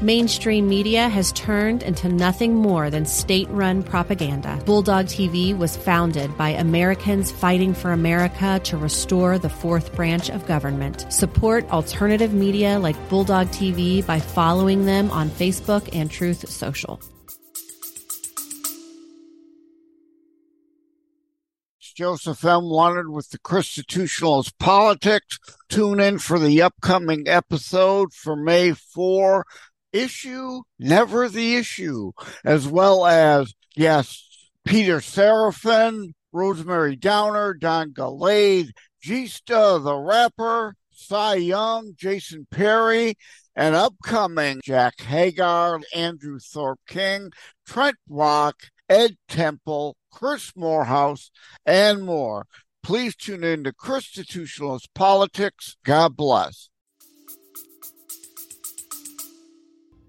Mainstream 0.00 0.68
media 0.68 1.08
has 1.08 1.32
turned 1.32 1.82
into 1.82 2.08
nothing 2.08 2.54
more 2.54 2.88
than 2.88 3.04
state 3.04 3.48
run 3.48 3.82
propaganda. 3.82 4.62
Bulldog 4.64 5.06
TV 5.06 5.58
was 5.58 5.76
founded 5.76 6.36
by 6.38 6.50
Americans 6.50 7.32
fighting 7.32 7.74
for 7.74 7.90
America 7.90 8.60
to 8.62 8.76
restore 8.76 9.40
the 9.40 9.48
fourth 9.48 9.92
branch 9.96 10.30
of 10.30 10.46
government. 10.46 11.12
Support 11.12 11.68
alternative 11.70 12.32
media 12.32 12.78
like 12.78 13.08
Bulldog 13.08 13.48
TV 13.48 14.06
by 14.06 14.20
following 14.20 14.84
them 14.84 15.10
on 15.10 15.30
Facebook 15.30 15.88
and 15.92 16.08
Truth 16.08 16.48
Social. 16.48 17.00
Joseph 21.98 22.44
M. 22.44 22.70
Wanted 22.70 23.08
with 23.08 23.30
the 23.30 23.40
Constitutionalist 23.40 24.56
Politics. 24.60 25.40
Tune 25.68 25.98
in 25.98 26.20
for 26.20 26.38
the 26.38 26.62
upcoming 26.62 27.26
episode 27.26 28.12
for 28.14 28.36
May 28.36 28.70
4 28.70 29.44
issue, 29.92 30.62
never 30.78 31.28
the 31.28 31.56
issue, 31.56 32.12
as 32.44 32.66
well 32.66 33.06
as, 33.06 33.54
yes, 33.76 34.24
Peter 34.64 34.98
Seraphin, 34.98 36.12
Rosemary 36.32 36.96
Downer, 36.96 37.54
Don 37.54 37.92
Galade, 37.92 38.70
Gista 39.02 39.82
the 39.82 39.96
rapper, 39.96 40.74
Cy 40.90 41.36
Young, 41.36 41.92
Jason 41.96 42.46
Perry, 42.50 43.14
and 43.54 43.74
upcoming 43.74 44.60
Jack 44.62 45.00
Hagar, 45.00 45.80
Andrew 45.94 46.38
Thorpe 46.38 46.80
King, 46.86 47.30
Trent 47.66 47.96
Rock, 48.08 48.56
Ed 48.88 49.16
Temple, 49.28 49.96
Chris 50.10 50.52
Morehouse, 50.54 51.30
and 51.64 52.02
more. 52.02 52.46
Please 52.82 53.16
tune 53.16 53.44
in 53.44 53.64
to 53.64 53.72
Constitutionalist 53.72 54.92
Politics. 54.94 55.76
God 55.84 56.16
bless. 56.16 56.68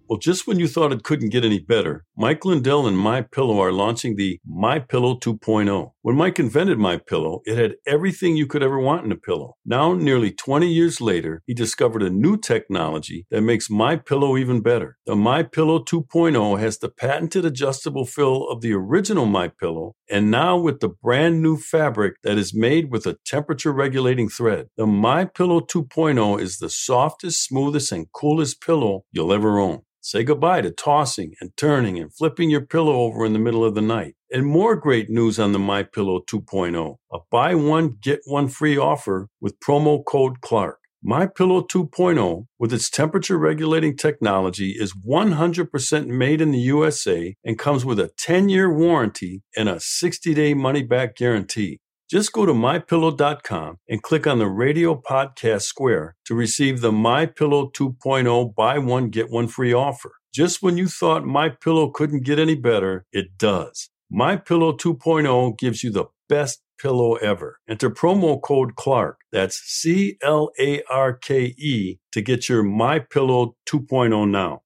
Well, 0.10 0.20
just 0.20 0.48
when 0.48 0.60
you 0.60 0.68
thought 0.68 0.92
it 0.92 1.04
couldn't 1.04 1.30
get 1.30 1.46
any 1.46 1.60
better, 1.60 2.06
Mike 2.22 2.44
Lindell 2.44 2.86
and 2.86 2.98
My 2.98 3.22
Pillow 3.22 3.62
are 3.62 3.72
launching 3.72 4.18
the 4.18 4.42
My 4.46 4.78
Pillow 4.78 5.16
2.0. 5.16 5.92
When 6.02 6.18
Mike 6.18 6.38
invented 6.38 6.78
My 6.78 6.98
Pillow, 6.98 7.40
it 7.46 7.58
had 7.58 7.78
everything 7.88 8.36
you 8.36 8.46
could 8.46 8.62
ever 8.62 8.78
want 8.78 9.06
in 9.06 9.14
a 9.14 9.16
pillow. 9.16 9.56
Now, 9.66 9.94
nearly 9.94 10.30
20 10.30 10.68
years 10.68 11.00
later, 11.00 11.42
he 11.48 11.54
discovered 11.54 12.04
a 12.04 12.10
new 12.10 12.36
technology 12.36 13.26
that 13.32 13.44
makes 13.44 13.70
My 13.70 13.96
Pillow 13.96 14.36
even 14.36 14.60
better. 14.60 14.98
The 15.06 15.16
My 15.16 15.44
Pillow 15.44 15.80
2.0 15.82 16.60
has 16.60 16.80
the 16.80 16.90
patented 16.90 17.46
adjustable 17.46 18.06
fill 18.06 18.50
of 18.50 18.60
the 18.60 18.74
original 18.74 19.26
My 19.26 19.48
Pillow, 19.48 19.96
and 20.12 20.30
now 20.30 20.58
with 20.58 20.82
the 20.82 20.90
brand 20.90 21.42
new 21.42 21.56
fabric 21.56 22.16
that 22.24 22.38
is 22.38 22.54
made 22.54 22.92
with 22.92 23.06
a 23.06 23.16
temperature 23.26 23.72
regulating 23.72 24.28
thread. 24.28 24.68
The 24.76 24.86
My 24.86 25.24
Pillow 25.24 25.62
2.0 25.62 26.42
is 26.42 26.58
the 26.58 26.70
softest, 26.70 27.46
smoothest, 27.46 27.94
and 27.94 28.12
coolest 28.12 28.60
pillow 28.60 29.06
you'll 29.14 29.32
ever 29.32 29.58
own. 29.58 29.84
Say 30.02 30.24
goodbye 30.24 30.62
to 30.62 30.72
tossing 30.72 31.36
and 31.42 31.56
turning 31.58 31.98
flipping 32.10 32.50
your 32.50 32.66
pillow 32.66 32.96
over 32.96 33.26
in 33.26 33.34
the 33.34 33.40
middle 33.40 33.64
of 33.64 33.76
the 33.76 33.82
night. 33.82 34.16
And 34.32 34.46
more 34.46 34.76
great 34.76 35.10
news 35.10 35.40
on 35.40 35.52
the 35.52 35.60
My 35.60 35.84
Pillow 35.84 36.22
2.0. 36.30 36.98
A 37.12 37.18
buy 37.32 37.56
one 37.56 37.98
get 38.02 38.22
one 38.26 38.48
free 38.48 38.78
offer 38.78 39.28
with 39.42 39.60
promo 39.60 40.04
code 40.06 40.42
Clarke. 40.42 40.80
My 41.02 41.28
Pillow 41.28 41.62
2.0 41.62 42.46
with 42.60 42.74
its 42.74 42.90
temperature 42.90 43.38
regulating 43.38 43.96
technology 43.96 44.76
is 44.78 44.94
100% 44.94 46.08
made 46.08 46.42
in 46.42 46.52
the 46.52 46.60
USA 46.60 47.36
and 47.46 47.58
comes 47.58 47.86
with 47.86 48.00
a 48.02 48.12
10-year 48.20 48.72
warranty 48.72 49.42
and 49.56 49.70
a 49.70 49.76
60-day 49.76 50.54
money 50.56 50.84
back 50.84 51.16
guarantee. 51.16 51.80
Just 52.10 52.34
go 52.34 52.44
to 52.48 52.54
mypillow.com 52.54 53.78
and 53.88 54.02
click 54.02 54.26
on 54.26 54.40
the 54.40 54.48
radio 54.48 55.00
podcast 55.00 55.62
square 55.62 56.16
to 56.26 56.34
receive 56.34 56.82
the 56.82 56.92
My 56.92 57.28
Pillow 57.28 57.70
2.0 57.70 58.56
buy 58.56 58.80
one 58.80 59.10
get 59.10 59.30
one 59.30 59.48
free 59.48 59.74
offer. 59.74 60.14
Just 60.34 60.64
when 60.64 60.76
you 60.76 60.88
thought 60.88 61.24
My 61.24 61.50
Pillow 61.50 61.92
couldn't 61.92 62.24
get 62.24 62.40
any 62.40 62.56
better, 62.56 63.06
it 63.12 63.38
does. 63.38 63.92
My 64.10 64.38
Pillow 64.38 64.76
2.0 64.76 65.56
gives 65.60 65.84
you 65.84 65.92
the 65.92 66.06
best 66.28 66.64
pillow 66.80 67.14
ever. 67.16 67.60
Enter 67.70 67.92
promo 67.92 68.42
code 68.42 68.76
Clarke. 68.76 69.20
That's 69.32 69.58
C 69.58 70.18
L 70.24 70.50
A 70.60 70.82
R 70.90 71.14
K 71.14 71.54
E 71.60 72.00
to 72.12 72.22
get 72.24 72.50
your 72.50 72.64
My 72.64 72.98
Pillow 72.98 73.56
2.0 73.68 74.32
now. 74.32 74.64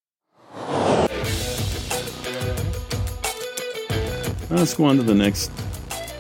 Let's 4.50 4.76
go 4.76 4.86
on 4.86 4.96
to 4.96 5.04
the 5.04 5.16
next 5.16 5.52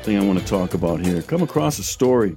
thing 0.03 0.17
I 0.17 0.25
want 0.25 0.37
to 0.39 0.45
talk 0.45 0.73
about 0.73 0.99
here. 0.99 1.21
Come 1.21 1.43
across 1.43 1.79
a 1.79 1.83
story. 1.83 2.35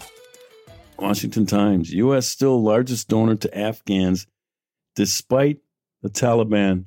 Washington 0.99 1.47
Times, 1.47 1.93
U.S. 1.93 2.27
still 2.27 2.63
largest 2.63 3.09
donor 3.09 3.35
to 3.35 3.59
Afghans 3.59 4.27
despite 4.95 5.59
the 6.01 6.09
Taliban 6.09 6.85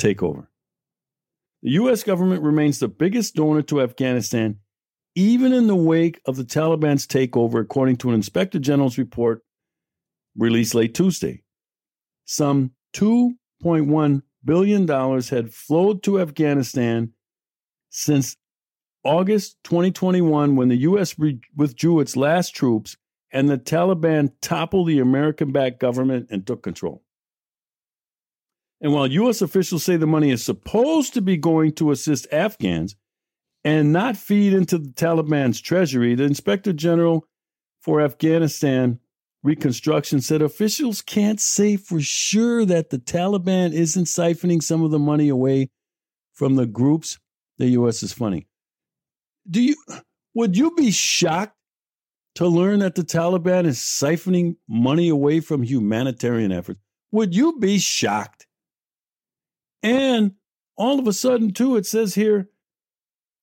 takeover. 0.00 0.46
The 1.62 1.72
U.S. 1.72 2.04
government 2.04 2.42
remains 2.42 2.78
the 2.78 2.88
biggest 2.88 3.34
donor 3.34 3.62
to 3.62 3.82
Afghanistan, 3.82 4.60
even 5.14 5.52
in 5.52 5.66
the 5.66 5.76
wake 5.76 6.20
of 6.24 6.36
the 6.36 6.44
Taliban's 6.44 7.06
takeover, 7.06 7.60
according 7.60 7.96
to 7.98 8.08
an 8.08 8.14
inspector 8.14 8.58
general's 8.58 8.96
report 8.96 9.42
released 10.36 10.74
late 10.74 10.94
Tuesday. 10.94 11.42
Some 12.24 12.72
$2.1 12.94 14.22
billion 14.42 14.88
had 14.88 15.52
flowed 15.52 16.02
to 16.04 16.20
Afghanistan 16.20 17.12
since 17.90 18.37
August 19.08 19.56
2021, 19.64 20.54
when 20.54 20.68
the 20.68 20.76
U.S. 20.76 21.18
Re- 21.18 21.40
withdrew 21.56 22.00
its 22.00 22.14
last 22.14 22.54
troops 22.54 22.98
and 23.32 23.48
the 23.48 23.56
Taliban 23.56 24.32
toppled 24.42 24.86
the 24.86 24.98
American 24.98 25.50
backed 25.50 25.80
government 25.80 26.26
and 26.30 26.46
took 26.46 26.62
control. 26.62 27.02
And 28.82 28.92
while 28.92 29.06
U.S. 29.06 29.40
officials 29.40 29.82
say 29.82 29.96
the 29.96 30.06
money 30.06 30.30
is 30.30 30.44
supposed 30.44 31.14
to 31.14 31.22
be 31.22 31.38
going 31.38 31.72
to 31.76 31.90
assist 31.90 32.26
Afghans 32.30 32.96
and 33.64 33.94
not 33.94 34.18
feed 34.18 34.52
into 34.52 34.76
the 34.76 34.90
Taliban's 34.90 35.62
treasury, 35.62 36.14
the 36.14 36.24
inspector 36.24 36.74
general 36.74 37.24
for 37.80 38.02
Afghanistan 38.02 39.00
reconstruction 39.42 40.20
said 40.20 40.42
officials 40.42 41.00
can't 41.00 41.40
say 41.40 41.78
for 41.78 41.98
sure 41.98 42.66
that 42.66 42.90
the 42.90 42.98
Taliban 42.98 43.72
isn't 43.72 44.04
siphoning 44.04 44.62
some 44.62 44.84
of 44.84 44.90
the 44.90 44.98
money 44.98 45.30
away 45.30 45.70
from 46.34 46.56
the 46.56 46.66
groups 46.66 47.18
the 47.56 47.68
U.S. 47.68 48.02
is 48.02 48.12
funding 48.12 48.44
do 49.48 49.62
you 49.62 49.76
would 50.34 50.56
you 50.56 50.74
be 50.74 50.90
shocked 50.90 51.56
to 52.36 52.46
learn 52.46 52.80
that 52.80 52.94
the 52.94 53.02
Taliban 53.02 53.66
is 53.66 53.78
siphoning 53.78 54.56
money 54.68 55.08
away 55.08 55.40
from 55.40 55.62
humanitarian 55.62 56.52
efforts? 56.52 56.80
Would 57.10 57.34
you 57.34 57.58
be 57.58 57.78
shocked? 57.78 58.46
And 59.82 60.32
all 60.76 60.98
of 60.98 61.06
a 61.06 61.12
sudden, 61.12 61.52
too, 61.52 61.76
it 61.76 61.86
says 61.86 62.14
here 62.14 62.48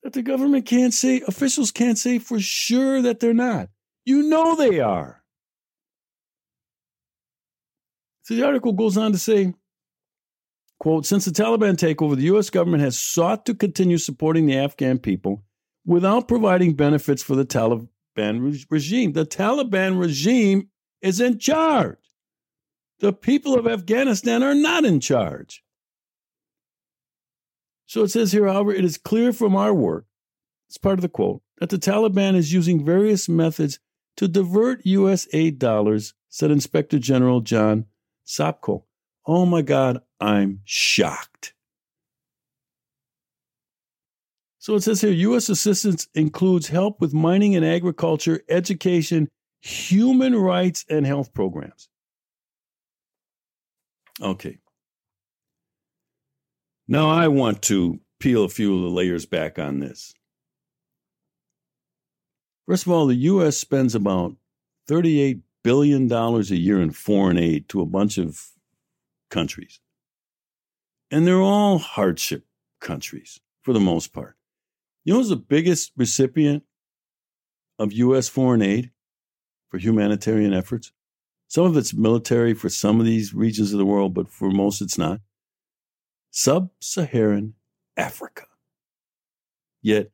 that 0.03 0.13
the 0.13 0.21
government 0.21 0.65
can't 0.65 0.93
say, 0.93 1.21
officials 1.27 1.71
can't 1.71 1.97
say 1.97 2.19
for 2.19 2.39
sure 2.39 3.01
that 3.01 3.19
they're 3.19 3.33
not. 3.33 3.69
You 4.05 4.23
know 4.23 4.55
they 4.55 4.79
are. 4.79 5.23
So 8.21 8.35
the 8.35 8.45
article 8.45 8.73
goes 8.73 8.97
on 8.97 9.11
to 9.11 9.17
say, 9.17 9.53
quote, 10.79 11.05
since 11.05 11.25
the 11.25 11.31
Taliban 11.31 11.75
takeover, 11.75 12.15
the 12.15 12.23
U.S. 12.23 12.49
government 12.49 12.83
has 12.83 12.99
sought 12.99 13.45
to 13.47 13.53
continue 13.53 13.97
supporting 13.97 14.45
the 14.45 14.57
Afghan 14.57 14.99
people 14.99 15.43
without 15.85 16.27
providing 16.27 16.73
benefits 16.73 17.23
for 17.23 17.35
the 17.35 17.45
Taliban 17.45 17.89
re- 18.17 18.65
regime. 18.69 19.13
The 19.13 19.25
Taliban 19.25 19.99
regime 19.99 20.69
is 21.01 21.19
in 21.21 21.39
charge. 21.39 21.97
The 22.99 23.13
people 23.13 23.57
of 23.57 23.67
Afghanistan 23.67 24.41
are 24.41 24.55
not 24.55 24.85
in 24.85 24.99
charge. 24.99 25.63
So 27.85 28.03
it 28.03 28.09
says 28.09 28.31
here, 28.31 28.47
however, 28.47 28.73
it 28.73 28.83
is 28.83 28.97
clear 28.97 29.31
from 29.31 29.55
our 29.55 29.73
work, 29.73 30.05
it's 30.67 30.77
part 30.77 30.97
of 30.97 31.01
the 31.01 31.09
quote, 31.09 31.41
that 31.59 31.69
the 31.69 31.77
Taliban 31.77 32.35
is 32.35 32.51
using 32.51 32.83
various 32.83 33.29
methods 33.29 33.79
to 34.17 34.27
divert 34.27 34.85
U.S. 34.85 35.27
aid 35.33 35.59
dollars, 35.59 36.13
said 36.29 36.51
Inspector 36.51 36.97
General 36.99 37.41
John 37.41 37.85
Sopko. 38.25 38.83
Oh 39.27 39.45
my 39.45 39.61
God, 39.61 40.01
I'm 40.19 40.61
shocked. 40.63 41.54
So 44.65 44.73
it 44.73 44.81
says 44.81 44.99
here 44.99 45.11
U.S. 45.11 45.49
assistance 45.49 46.07
includes 46.15 46.69
help 46.69 46.99
with 46.99 47.13
mining 47.13 47.55
and 47.55 47.63
agriculture, 47.63 48.41
education, 48.49 49.29
human 49.61 50.35
rights, 50.35 50.83
and 50.89 51.05
health 51.05 51.35
programs. 51.35 51.87
Okay. 54.19 54.57
Now 56.87 57.11
I 57.11 57.27
want 57.27 57.61
to 57.65 57.99
peel 58.19 58.43
a 58.43 58.49
few 58.49 58.75
of 58.75 58.81
the 58.81 58.89
layers 58.89 59.27
back 59.27 59.59
on 59.59 59.81
this. 59.81 60.15
First 62.67 62.87
of 62.87 62.91
all, 62.91 63.05
the 63.05 63.13
U.S. 63.13 63.57
spends 63.57 63.93
about 63.93 64.35
$38 64.89 65.41
billion 65.63 66.11
a 66.11 66.39
year 66.41 66.81
in 66.81 66.89
foreign 66.89 67.37
aid 67.37 67.69
to 67.69 67.81
a 67.81 67.85
bunch 67.85 68.17
of 68.17 68.47
countries. 69.29 69.79
And 71.11 71.27
they're 71.27 71.39
all 71.39 71.77
hardship 71.77 72.45
countries 72.81 73.39
for 73.61 73.71
the 73.71 73.79
most 73.79 74.11
part. 74.11 74.35
You 75.05 75.13
know 75.13 75.19
who's 75.19 75.29
the 75.29 75.35
biggest 75.35 75.91
recipient 75.95 76.63
of 77.77 77.93
U.S. 77.93 78.27
foreign 78.27 78.63
aid 78.63 78.89
for 79.69 79.77
humanitarian 79.77 80.51
efforts? 80.51 80.91
Some 81.47 81.65
of 81.65 81.77
it's 81.77 81.93
military 81.93 82.55
for 82.55 82.69
some 82.69 82.99
of 82.99 83.05
these 83.05 83.31
regions 83.31 83.71
of 83.71 83.77
the 83.77 83.85
world, 83.85 84.15
but 84.15 84.27
for 84.27 84.49
most 84.49 84.81
it's 84.81 84.97
not. 84.97 85.21
Sub 86.31 86.71
Saharan 86.81 87.53
Africa. 87.95 88.45
Yet 89.83 90.09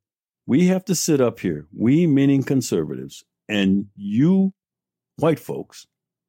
we 0.45 0.67
have 0.67 0.84
to 0.86 0.95
sit 0.95 1.21
up 1.21 1.39
here, 1.39 1.67
we 1.73 2.06
meaning 2.06 2.43
conservatives, 2.43 3.23
and 3.47 3.86
you 3.95 4.54
white 5.15 5.39
folks 5.39 5.88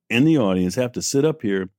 in 0.09 0.25
the 0.25 0.39
audience 0.39 0.77
have 0.77 0.93
to 0.93 1.03
sit 1.03 1.25
up 1.25 1.43
here 1.43 1.71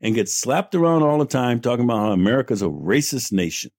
and 0.00 0.14
get 0.14 0.28
slapped 0.28 0.76
around 0.76 1.02
all 1.02 1.18
the 1.18 1.26
time 1.26 1.60
talking 1.60 1.84
about 1.84 1.98
how 1.98 2.12
America's 2.12 2.62
a 2.62 2.66
racist 2.66 3.32
nation. 3.32 3.72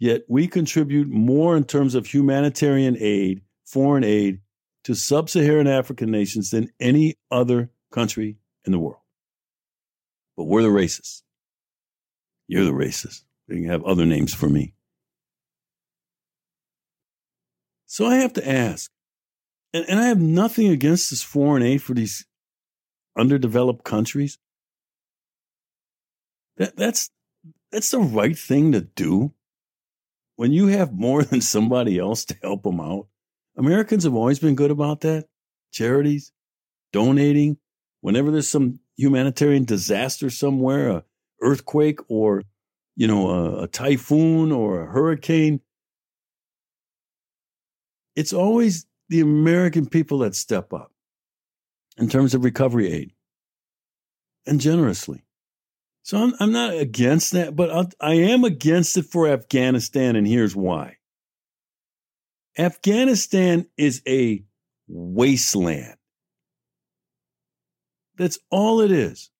Yet 0.00 0.22
we 0.28 0.48
contribute 0.48 1.08
more 1.08 1.56
in 1.56 1.64
terms 1.64 1.94
of 1.94 2.06
humanitarian 2.06 2.96
aid, 2.98 3.42
foreign 3.66 4.02
aid, 4.02 4.40
to 4.84 4.94
sub 4.94 5.28
Saharan 5.28 5.66
African 5.66 6.10
nations 6.10 6.50
than 6.50 6.72
any 6.80 7.16
other 7.30 7.70
country 7.92 8.38
in 8.64 8.72
the 8.72 8.78
world. 8.78 9.02
But 10.38 10.44
we're 10.44 10.62
the 10.62 10.68
racists. 10.68 11.20
You're 12.48 12.64
the 12.64 12.72
racist. 12.72 13.24
You 13.46 13.56
can 13.56 13.70
have 13.70 13.84
other 13.84 14.06
names 14.06 14.32
for 14.32 14.48
me. 14.48 14.72
So 17.84 18.06
I 18.06 18.16
have 18.16 18.32
to 18.34 18.48
ask, 18.48 18.90
and, 19.74 19.84
and 19.86 20.00
I 20.00 20.06
have 20.06 20.20
nothing 20.20 20.68
against 20.68 21.10
this 21.10 21.22
foreign 21.22 21.62
aid 21.62 21.82
for 21.82 21.92
these 21.92 22.24
underdeveloped 23.18 23.84
countries. 23.84 24.38
That, 26.56 26.74
that's 26.76 27.10
that's 27.70 27.90
the 27.90 27.98
right 27.98 28.38
thing 28.38 28.72
to 28.72 28.80
do. 28.80 29.34
When 30.40 30.52
you 30.52 30.68
have 30.68 30.94
more 30.94 31.22
than 31.30 31.42
somebody 31.42 31.98
else 31.98 32.24
to 32.24 32.36
help 32.42 32.62
them 32.62 32.80
out, 32.80 33.08
Americans 33.58 34.04
have 34.04 34.14
always 34.14 34.38
been 34.38 34.54
good 34.54 34.70
about 34.70 35.02
that. 35.02 35.26
Charities, 35.70 36.32
donating, 36.94 37.58
whenever 38.00 38.30
there's 38.30 38.48
some 38.48 38.80
humanitarian 38.96 39.66
disaster 39.66 40.30
somewhere, 40.30 40.88
a 40.88 41.04
earthquake 41.42 41.98
or 42.08 42.42
you 42.96 43.06
know 43.06 43.28
a, 43.28 43.64
a 43.64 43.68
typhoon 43.68 44.50
or 44.50 44.80
a 44.80 44.90
hurricane, 44.90 45.60
it's 48.16 48.32
always 48.32 48.86
the 49.10 49.20
American 49.20 49.84
people 49.84 50.20
that 50.20 50.34
step 50.34 50.72
up 50.72 50.90
in 51.98 52.08
terms 52.08 52.32
of 52.32 52.44
recovery 52.44 52.90
aid 52.90 53.12
and 54.46 54.58
generously. 54.58 55.22
So 56.02 56.18
I'm, 56.18 56.34
I'm 56.40 56.52
not 56.52 56.74
against 56.74 57.32
that, 57.32 57.54
but 57.54 57.70
I'll, 57.70 57.90
I 58.00 58.14
am 58.14 58.44
against 58.44 58.96
it 58.96 59.04
for 59.04 59.28
Afghanistan, 59.28 60.16
and 60.16 60.26
here's 60.26 60.56
why. 60.56 60.96
Afghanistan 62.58 63.66
is 63.76 64.02
a 64.06 64.44
wasteland. 64.88 65.96
That's 68.16 68.38
all 68.50 68.80
it 68.80 68.90
is. 68.90 69.30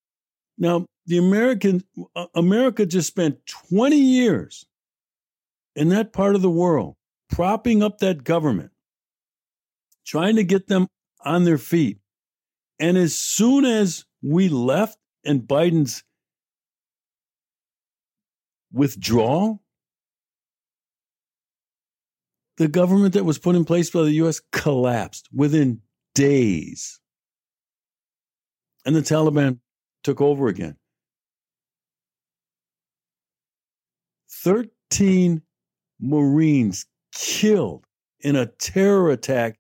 Now, 0.59 0.87
the 1.07 1.19
American 1.19 1.83
uh, 2.15 2.27
America 2.35 2.87
just 2.87 3.09
spent 3.09 3.45
20 3.69 3.97
years 3.97 4.67
in 5.75 5.89
that 5.89 6.13
part 6.13 6.35
of 6.35 6.43
the 6.43 6.51
world 6.51 6.97
propping 7.31 7.83
up 7.83 7.99
that 7.99 8.25
government, 8.25 8.71
trying 10.07 10.37
to 10.37 10.45
get 10.45 10.69
them 10.69 10.87
on 11.25 11.45
their 11.45 11.59
feet. 11.59 11.99
And 12.79 12.97
as 12.97 13.17
soon 13.17 13.65
as 13.65 14.05
we 14.23 14.49
left 14.49 14.99
and 15.25 15.43
Biden's 15.43 16.03
withdrawal, 18.73 19.63
the 22.57 22.69
government 22.69 23.15
that 23.15 23.25
was 23.25 23.39
put 23.39 23.57
in 23.57 23.65
place 23.65 23.91
by 23.91 24.03
the 24.03 24.13
U.S. 24.15 24.41
collapsed 24.53 25.29
within 25.33 25.81
days. 26.15 27.01
And 28.85 28.95
the 28.95 29.01
Taliban 29.01 29.61
took 30.03 30.21
over 30.21 30.49
again. 30.49 30.77
13 34.43 35.43
Marines 36.01 36.87
killed 37.15 37.85
in 38.21 38.37
a 38.37 38.47
terror 38.47 39.11
attack 39.11 39.59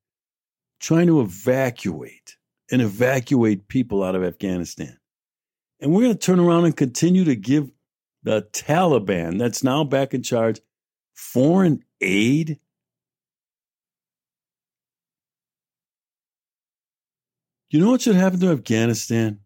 trying 0.80 1.06
to 1.06 1.20
evacuate 1.20 2.36
and 2.70 2.80
evacuate 2.80 3.68
people 3.68 4.02
out 4.02 4.14
of 4.14 4.24
Afghanistan. 4.24 4.96
And 5.80 5.92
we're 5.92 6.02
going 6.02 6.12
to 6.12 6.18
turn 6.18 6.40
around 6.40 6.66
and 6.66 6.76
continue 6.76 7.24
to 7.24 7.36
give 7.36 7.70
the 8.22 8.42
Taliban, 8.52 9.38
that's 9.38 9.62
now 9.62 9.84
back 9.84 10.14
in 10.14 10.22
charge, 10.22 10.60
foreign 11.14 11.82
aid. 12.00 12.58
You 17.70 17.80
know 17.80 17.90
what 17.90 18.02
should 18.02 18.16
happen 18.16 18.40
to 18.40 18.50
Afghanistan? 18.50 19.40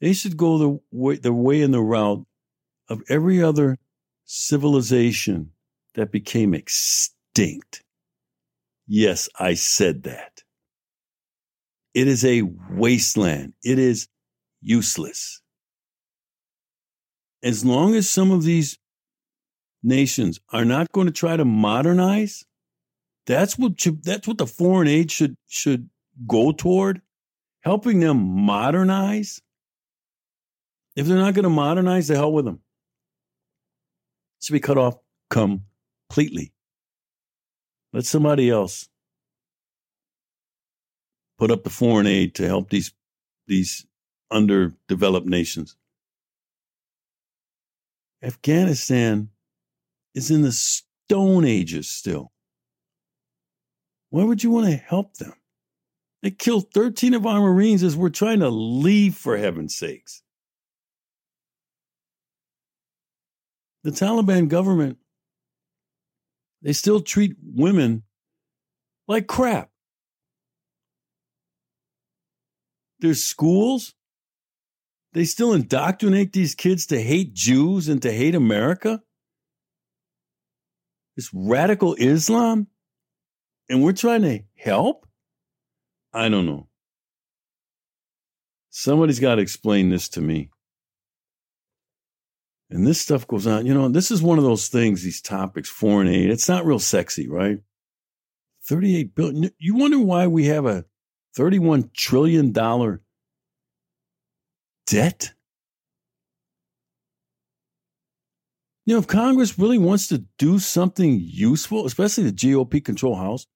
They 0.00 0.12
should 0.12 0.36
go 0.36 0.58
the 0.58 0.80
way, 0.90 1.16
the 1.16 1.32
way 1.32 1.62
and 1.62 1.72
the 1.72 1.80
route 1.80 2.26
of 2.88 3.02
every 3.08 3.42
other 3.42 3.78
civilization 4.24 5.52
that 5.94 6.10
became 6.10 6.54
extinct. 6.54 7.84
Yes, 8.86 9.28
I 9.38 9.54
said 9.54 10.02
that. 10.04 10.42
It 11.94 12.08
is 12.08 12.24
a 12.24 12.42
wasteland. 12.70 13.52
It 13.62 13.78
is 13.78 14.08
useless. 14.60 15.41
As 17.42 17.64
long 17.64 17.94
as 17.94 18.08
some 18.08 18.30
of 18.30 18.44
these 18.44 18.78
nations 19.82 20.40
are 20.52 20.64
not 20.64 20.92
going 20.92 21.06
to 21.06 21.12
try 21.12 21.36
to 21.36 21.44
modernize, 21.44 22.44
that's 23.26 23.58
what 23.58 23.72
that's 24.02 24.26
what 24.26 24.38
the 24.38 24.46
foreign 24.46 24.88
aid 24.88 25.10
should 25.10 25.36
should 25.48 25.88
go 26.26 26.52
toward, 26.52 27.02
helping 27.60 28.00
them 28.00 28.18
modernize. 28.18 29.40
If 30.94 31.06
they're 31.06 31.16
not 31.16 31.34
going 31.34 31.44
to 31.44 31.50
modernize, 31.50 32.08
the 32.08 32.16
hell 32.16 32.32
with 32.32 32.44
them. 32.44 32.60
It 34.40 34.44
should 34.44 34.52
be 34.52 34.60
cut 34.60 34.78
off 34.78 34.96
completely. 35.30 36.52
Let 37.92 38.04
somebody 38.04 38.50
else 38.50 38.88
put 41.38 41.50
up 41.50 41.64
the 41.64 41.70
foreign 41.70 42.06
aid 42.06 42.34
to 42.36 42.46
help 42.46 42.70
these 42.70 42.92
these 43.46 43.86
underdeveloped 44.30 45.26
nations. 45.26 45.76
Afghanistan 48.22 49.30
is 50.14 50.30
in 50.30 50.42
the 50.42 50.52
stone 50.52 51.44
ages 51.44 51.88
still. 51.88 52.32
Why 54.10 54.24
would 54.24 54.44
you 54.44 54.50
want 54.50 54.66
to 54.66 54.76
help 54.76 55.14
them? 55.14 55.32
They 56.22 56.30
killed 56.30 56.72
13 56.72 57.14
of 57.14 57.26
our 57.26 57.40
Marines 57.40 57.82
as 57.82 57.96
we're 57.96 58.10
trying 58.10 58.40
to 58.40 58.48
leave, 58.48 59.16
for 59.16 59.36
heaven's 59.36 59.76
sakes. 59.76 60.22
The 63.82 63.90
Taliban 63.90 64.48
government, 64.48 64.98
they 66.62 66.72
still 66.72 67.00
treat 67.00 67.34
women 67.42 68.04
like 69.08 69.26
crap. 69.26 69.70
There's 73.00 73.24
schools. 73.24 73.94
They 75.12 75.24
still 75.24 75.52
indoctrinate 75.52 76.32
these 76.32 76.54
kids 76.54 76.86
to 76.86 77.00
hate 77.00 77.34
Jews 77.34 77.88
and 77.88 78.00
to 78.02 78.12
hate 78.12 78.34
America. 78.34 79.02
This 81.16 81.30
radical 81.34 81.94
Islam. 81.94 82.68
And 83.68 83.82
we're 83.82 83.92
trying 83.92 84.22
to 84.22 84.40
help? 84.56 85.06
I 86.12 86.28
don't 86.28 86.46
know. 86.46 86.68
Somebody's 88.70 89.20
got 89.20 89.36
to 89.36 89.42
explain 89.42 89.90
this 89.90 90.08
to 90.10 90.20
me. 90.20 90.50
And 92.70 92.86
this 92.86 93.00
stuff 93.00 93.26
goes 93.26 93.46
on. 93.46 93.66
You 93.66 93.74
know, 93.74 93.88
this 93.88 94.10
is 94.10 94.22
one 94.22 94.38
of 94.38 94.44
those 94.44 94.68
things, 94.68 95.02
these 95.02 95.20
topics, 95.20 95.68
foreign 95.68 96.08
aid. 96.08 96.30
It's 96.30 96.48
not 96.48 96.64
real 96.64 96.78
sexy, 96.78 97.28
right? 97.28 97.58
38 98.66 99.14
billion. 99.14 99.50
You 99.58 99.74
wonder 99.74 99.98
why 99.98 100.26
we 100.26 100.46
have 100.46 100.64
a 100.64 100.86
$31 101.36 101.92
trillion 101.92 102.52
debt? 104.92 105.32
You 108.84 108.94
know, 108.94 109.00
if 109.00 109.06
Congress 109.06 109.58
really 109.58 109.78
wants 109.78 110.08
to 110.08 110.24
do 110.38 110.58
something 110.58 111.18
useful, 111.22 111.86
especially 111.86 112.24
the 112.24 112.32
GOP 112.32 112.84
control 112.84 113.14
House, 113.14 113.46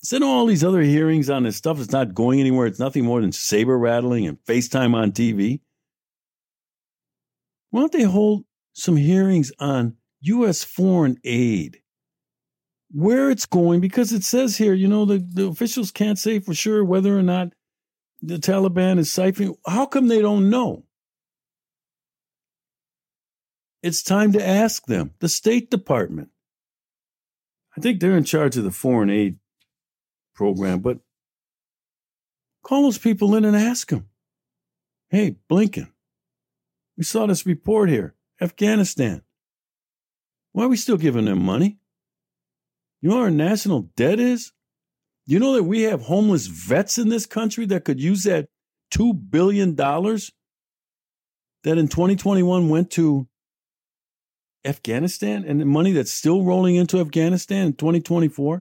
instead 0.00 0.22
of 0.22 0.28
all 0.28 0.44
these 0.44 0.64
other 0.64 0.82
hearings 0.82 1.30
on 1.30 1.44
this 1.44 1.56
stuff 1.56 1.78
that's 1.78 1.92
not 1.92 2.14
going 2.14 2.40
anywhere, 2.40 2.66
it's 2.66 2.78
nothing 2.78 3.04
more 3.04 3.22
than 3.22 3.32
saber 3.32 3.78
rattling 3.78 4.26
and 4.26 4.38
FaceTime 4.46 4.94
on 4.94 5.12
TV. 5.12 5.60
Why 7.70 7.80
don't 7.80 7.92
they 7.92 8.02
hold 8.02 8.44
some 8.74 8.96
hearings 8.96 9.50
on 9.58 9.96
U.S. 10.20 10.62
foreign 10.62 11.16
aid? 11.24 11.78
where 12.92 13.30
it's 13.30 13.46
going 13.46 13.80
because 13.80 14.12
it 14.12 14.22
says 14.22 14.56
here, 14.56 14.74
you 14.74 14.86
know, 14.86 15.06
the, 15.06 15.18
the 15.18 15.46
officials 15.46 15.90
can't 15.90 16.18
say 16.18 16.38
for 16.38 16.52
sure 16.52 16.84
whether 16.84 17.18
or 17.18 17.22
not 17.22 17.54
the 18.22 18.36
Taliban 18.38 18.98
is 18.98 19.10
siphoning. 19.10 19.56
How 19.66 19.84
come 19.84 20.08
they 20.08 20.22
don't 20.22 20.48
know? 20.48 20.84
It's 23.82 24.02
time 24.02 24.32
to 24.32 24.46
ask 24.46 24.86
them, 24.86 25.12
the 25.18 25.28
State 25.28 25.70
Department. 25.70 26.28
I 27.76 27.80
think 27.80 28.00
they're 28.00 28.16
in 28.16 28.24
charge 28.24 28.56
of 28.56 28.62
the 28.62 28.70
foreign 28.70 29.10
aid 29.10 29.38
program, 30.34 30.80
but 30.80 30.98
call 32.62 32.84
those 32.84 32.98
people 32.98 33.34
in 33.34 33.44
and 33.44 33.56
ask 33.56 33.88
them. 33.88 34.08
Hey, 35.10 35.36
Blinken, 35.50 35.90
we 36.96 37.02
saw 37.02 37.26
this 37.26 37.44
report 37.44 37.90
here, 37.90 38.14
Afghanistan. 38.40 39.22
Why 40.52 40.64
are 40.64 40.68
we 40.68 40.76
still 40.76 40.96
giving 40.96 41.24
them 41.24 41.42
money? 41.42 41.78
You 43.00 43.10
know 43.10 43.16
what 43.16 43.24
our 43.24 43.30
national 43.30 43.90
debt 43.96 44.20
is? 44.20 44.52
You 45.26 45.38
know 45.38 45.54
that 45.54 45.62
we 45.64 45.82
have 45.82 46.02
homeless 46.02 46.46
vets 46.46 46.98
in 46.98 47.08
this 47.08 47.26
country 47.26 47.66
that 47.66 47.84
could 47.84 48.00
use 48.00 48.24
that 48.24 48.48
$2 48.92 49.30
billion 49.30 49.76
that 49.76 50.28
in 51.64 51.88
2021 51.88 52.68
went 52.68 52.90
to 52.92 53.28
Afghanistan 54.64 55.44
and 55.46 55.60
the 55.60 55.64
money 55.64 55.92
that's 55.92 56.12
still 56.12 56.42
rolling 56.42 56.76
into 56.76 57.00
Afghanistan 57.00 57.66
in 57.66 57.72
2024? 57.74 58.60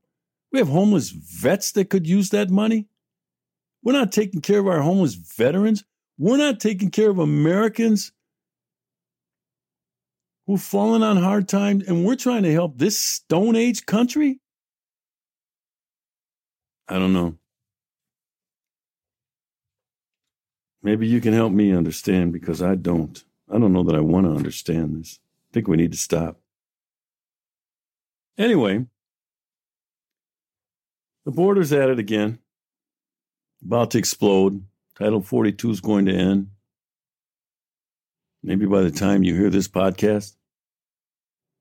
We 0.51 0.59
have 0.59 0.67
homeless 0.67 1.09
vets 1.09 1.71
that 1.73 1.89
could 1.89 2.07
use 2.07 2.29
that 2.29 2.49
money. 2.49 2.87
We're 3.83 3.93
not 3.93 4.11
taking 4.11 4.41
care 4.41 4.59
of 4.59 4.67
our 4.67 4.81
homeless 4.81 5.15
veterans. 5.15 5.83
We're 6.17 6.37
not 6.37 6.59
taking 6.59 6.91
care 6.91 7.09
of 7.09 7.17
Americans 7.17 8.11
who've 10.45 10.61
fallen 10.61 11.01
on 11.01 11.17
hard 11.17 11.47
times, 11.47 11.87
and 11.87 12.05
we're 12.05 12.15
trying 12.15 12.43
to 12.43 12.51
help 12.51 12.77
this 12.77 12.99
Stone 12.99 13.55
Age 13.55 13.85
country? 13.85 14.39
I 16.91 16.99
don't 16.99 17.13
know. 17.13 17.37
Maybe 20.83 21.07
you 21.07 21.21
can 21.21 21.31
help 21.31 21.53
me 21.53 21.73
understand 21.73 22.33
because 22.33 22.61
I 22.61 22.75
don't. 22.75 23.23
I 23.49 23.57
don't 23.59 23.71
know 23.71 23.83
that 23.83 23.95
I 23.95 24.01
want 24.01 24.25
to 24.25 24.33
understand 24.33 24.99
this. 24.99 25.19
I 25.49 25.53
think 25.53 25.69
we 25.69 25.77
need 25.77 25.93
to 25.93 25.97
stop. 25.97 26.41
Anyway, 28.37 28.85
the 31.23 31.31
border's 31.31 31.71
at 31.71 31.89
it 31.89 31.97
again. 31.97 32.39
About 33.63 33.91
to 33.91 33.97
explode. 33.97 34.61
Title 34.97 35.21
42 35.21 35.71
is 35.71 35.79
going 35.79 36.07
to 36.07 36.13
end. 36.13 36.49
Maybe 38.43 38.65
by 38.65 38.81
the 38.81 38.91
time 38.91 39.23
you 39.23 39.33
hear 39.33 39.49
this 39.49 39.69
podcast, 39.69 40.35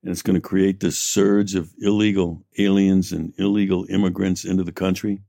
and 0.03 0.11
it's 0.11 0.23
going 0.23 0.35
to 0.35 0.41
create 0.41 0.81
this 0.81 0.99
surge 0.99 1.55
of 1.55 1.73
illegal 1.81 2.45
aliens 2.59 3.13
and 3.13 3.35
illegal 3.39 3.87
immigrants 3.91 4.45
into 4.45 4.65
the 4.65 4.73
country. 4.73 5.23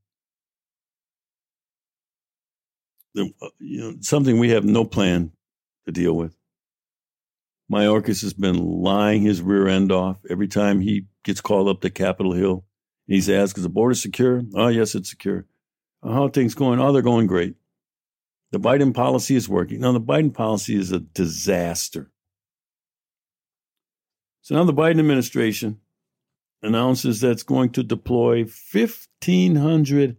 The, 3.13 3.31
uh, 3.41 3.49
you 3.59 3.81
know, 3.81 3.95
something 3.99 4.39
we 4.39 4.51
have 4.51 4.63
no 4.63 4.85
plan 4.85 5.31
to 5.85 5.91
deal 5.91 6.15
with. 6.15 6.35
Mayorkas 7.71 8.21
has 8.21 8.33
been 8.33 8.57
lying 8.57 9.21
his 9.21 9.41
rear 9.41 9.67
end 9.67 9.91
off 9.91 10.17
every 10.29 10.47
time 10.47 10.81
he 10.81 11.05
gets 11.23 11.41
called 11.41 11.67
up 11.67 11.81
to 11.81 11.89
Capitol 11.89 12.33
Hill. 12.33 12.65
He's 13.07 13.29
asked, 13.29 13.57
"Is 13.57 13.63
the 13.63 13.69
border 13.69 13.95
secure?" 13.95 14.41
Oh, 14.53 14.67
yes, 14.67 14.95
it's 14.95 15.09
secure. 15.09 15.45
How 16.03 16.25
are 16.25 16.29
things 16.29 16.55
going? 16.55 16.79
Oh, 16.79 16.91
they're 16.91 17.01
going 17.01 17.27
great. 17.27 17.55
The 18.51 18.59
Biden 18.59 18.93
policy 18.93 19.35
is 19.35 19.47
working. 19.47 19.79
Now, 19.79 19.93
the 19.93 20.01
Biden 20.01 20.33
policy 20.33 20.75
is 20.75 20.91
a 20.91 20.99
disaster. 20.99 22.10
So 24.41 24.55
now 24.55 24.63
the 24.63 24.73
Biden 24.73 24.99
administration 24.99 25.79
announces 26.63 27.21
that 27.21 27.31
it's 27.31 27.43
going 27.43 27.71
to 27.71 27.83
deploy 27.83 28.43
1,500 28.43 30.17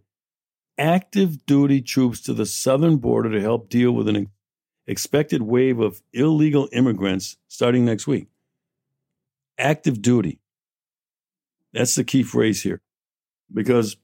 active 0.77 1.45
duty 1.45 1.81
troops 1.81 2.21
to 2.21 2.33
the 2.33 2.45
southern 2.45 2.97
border 2.97 3.31
to 3.31 3.41
help 3.41 3.69
deal 3.69 3.91
with 3.91 4.07
an 4.07 4.29
expected 4.87 5.41
wave 5.41 5.79
of 5.79 6.01
illegal 6.13 6.67
immigrants 6.71 7.37
starting 7.47 7.85
next 7.85 8.07
week. 8.07 8.27
Active 9.57 10.01
duty. 10.01 10.39
That's 11.73 11.95
the 11.95 12.03
key 12.03 12.23
phrase 12.23 12.63
here. 12.63 12.81
Because 13.53 13.97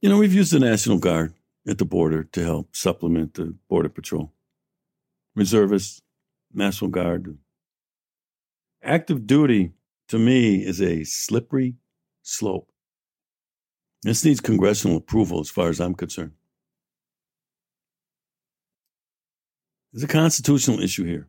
you 0.00 0.08
know, 0.08 0.18
we've 0.18 0.34
used 0.34 0.52
the 0.52 0.60
National 0.60 0.98
Guard 0.98 1.34
at 1.66 1.78
the 1.78 1.84
border 1.84 2.22
to 2.24 2.44
help 2.44 2.74
supplement 2.76 3.34
the 3.34 3.56
Border 3.68 3.88
Patrol. 3.88 4.32
Reservists, 5.34 6.02
National 6.52 6.90
Guard. 6.90 7.36
Active 8.82 9.26
duty, 9.26 9.72
to 10.08 10.18
me, 10.18 10.64
is 10.64 10.80
a 10.80 11.04
slippery 11.04 11.76
slope. 12.22 12.70
This 14.02 14.24
needs 14.24 14.40
congressional 14.40 14.98
approval 14.98 15.40
as 15.40 15.50
far 15.50 15.68
as 15.68 15.80
I'm 15.80 15.94
concerned. 15.94 16.32
There's 19.92 20.04
a 20.04 20.08
constitutional 20.08 20.80
issue 20.80 21.04
here. 21.04 21.28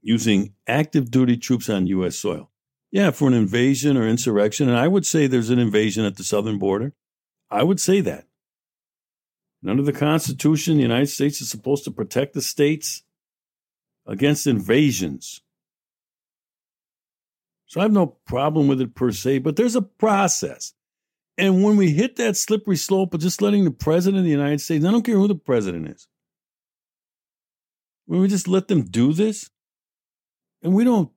Using 0.00 0.54
active 0.66 1.10
duty 1.10 1.36
troops 1.36 1.68
on 1.68 1.86
U.S. 1.88 2.16
soil. 2.16 2.50
Yeah, 2.90 3.10
for 3.10 3.28
an 3.28 3.34
invasion 3.34 3.96
or 3.96 4.06
insurrection. 4.06 4.68
And 4.68 4.76
I 4.76 4.88
would 4.88 5.06
say 5.06 5.26
there's 5.26 5.50
an 5.50 5.58
invasion 5.58 6.04
at 6.04 6.16
the 6.16 6.24
southern 6.24 6.58
border. 6.58 6.94
I 7.50 7.62
would 7.62 7.80
say 7.80 8.00
that. 8.00 8.26
And 9.62 9.70
under 9.70 9.82
the 9.82 9.92
Constitution, 9.92 10.76
the 10.76 10.82
United 10.82 11.06
States 11.06 11.40
is 11.40 11.48
supposed 11.48 11.84
to 11.84 11.90
protect 11.90 12.34
the 12.34 12.42
states 12.42 13.04
against 14.06 14.46
invasions. 14.46 15.40
So 17.66 17.80
I 17.80 17.84
have 17.84 17.92
no 17.92 18.06
problem 18.06 18.68
with 18.68 18.80
it 18.80 18.94
per 18.94 19.12
se, 19.12 19.38
but 19.38 19.56
there's 19.56 19.76
a 19.76 19.82
process. 19.82 20.74
And 21.38 21.62
when 21.62 21.76
we 21.76 21.92
hit 21.92 22.16
that 22.16 22.36
slippery 22.36 22.76
slope 22.76 23.14
of 23.14 23.20
just 23.20 23.40
letting 23.40 23.64
the 23.64 23.70
president 23.70 24.18
of 24.18 24.24
the 24.24 24.30
United 24.30 24.60
States, 24.60 24.84
I 24.84 24.90
don't 24.90 25.04
care 25.04 25.16
who 25.16 25.28
the 25.28 25.34
president 25.34 25.88
is, 25.88 26.08
when 28.04 28.20
we 28.20 28.28
just 28.28 28.48
let 28.48 28.68
them 28.68 28.82
do 28.82 29.12
this, 29.12 29.48
and 30.62 30.74
we 30.74 30.84
don't 30.84 31.10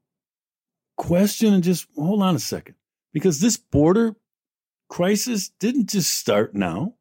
question 0.96 1.54
and 1.54 1.64
just 1.64 1.88
hold 1.96 2.22
on 2.22 2.36
a 2.36 2.40
second. 2.40 2.76
Because 3.12 3.40
this 3.40 3.58
border 3.58 4.16
crisis 4.88 5.50
didn't 5.50 5.90
just 5.90 6.18
start 6.18 6.56
now. 6.56 6.96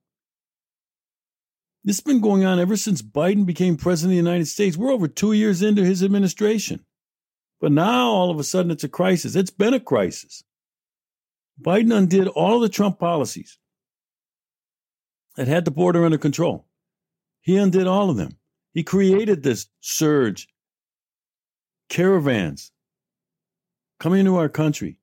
This 1.85 1.99
has 1.99 2.03
been 2.05 2.21
going 2.21 2.45
on 2.45 2.59
ever 2.59 2.77
since 2.77 3.03
Biden 3.03 3.45
became 3.45 3.77
president 3.77 4.13
of 4.13 4.25
the 4.25 4.31
United 4.31 4.47
States. 4.47 4.77
We're 4.77 4.93
over 4.93 5.07
two 5.07 5.33
years 5.33 5.61
into 5.63 5.85
his 5.85 6.03
administration. 6.03 6.85
But 7.61 7.73
now 7.73 8.09
all 8.09 8.31
of 8.31 8.39
a 8.39 8.45
sudden 8.45 8.71
it's 8.71 8.85
a 8.85 8.89
crisis. 8.89 9.37
It's 9.37 9.51
been 9.51 9.75
a 9.75 9.81
crisis. 9.81 10.43
Biden 11.61 11.95
undid 11.95 12.29
all 12.29 12.57
of 12.57 12.63
the 12.63 12.69
Trump 12.71 12.99
policies 12.99 13.59
that 15.37 15.47
had 15.47 15.65
the 15.65 15.71
border 15.71 16.05
under 16.05 16.19
control. 16.19 16.67
He 17.43 17.57
undid 17.57 17.87
all 17.87 18.09
of 18.09 18.17
them. 18.17 18.39
He 18.73 18.83
created 18.83 19.43
this 19.43 19.67
surge, 19.81 20.49
caravans, 21.89 22.73
coming 24.01 24.21
into 24.21 24.37
our 24.37 24.49
country. 24.49 24.99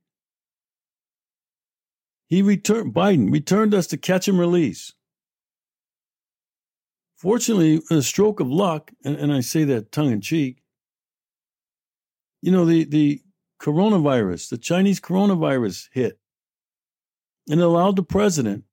He 2.28 2.42
returned, 2.42 2.94
Biden 2.94 3.32
returned 3.32 3.74
us 3.74 3.88
to 3.88 3.98
catch 3.98 4.28
and 4.28 4.40
release. 4.40 4.94
Fortunately, 7.22 7.80
a 7.92 8.02
stroke 8.02 8.40
of 8.40 8.50
luck, 8.50 8.90
and, 9.06 9.16
and 9.16 9.32
I 9.32 9.42
say 9.42 9.64
that 9.66 9.92
tongue 9.92 10.12
in 10.12 10.22
cheek, 10.22 10.64
you 12.42 12.52
know, 12.52 12.66
the, 12.66 12.84
the 12.84 13.22
coronavirus, 13.62 14.50
the 14.50 14.58
Chinese 14.58 15.00
coronavirus 15.00 15.90
hit 15.92 16.18
and 17.48 17.62
allowed 17.62 17.96
the 17.96 18.02
president 18.02 18.64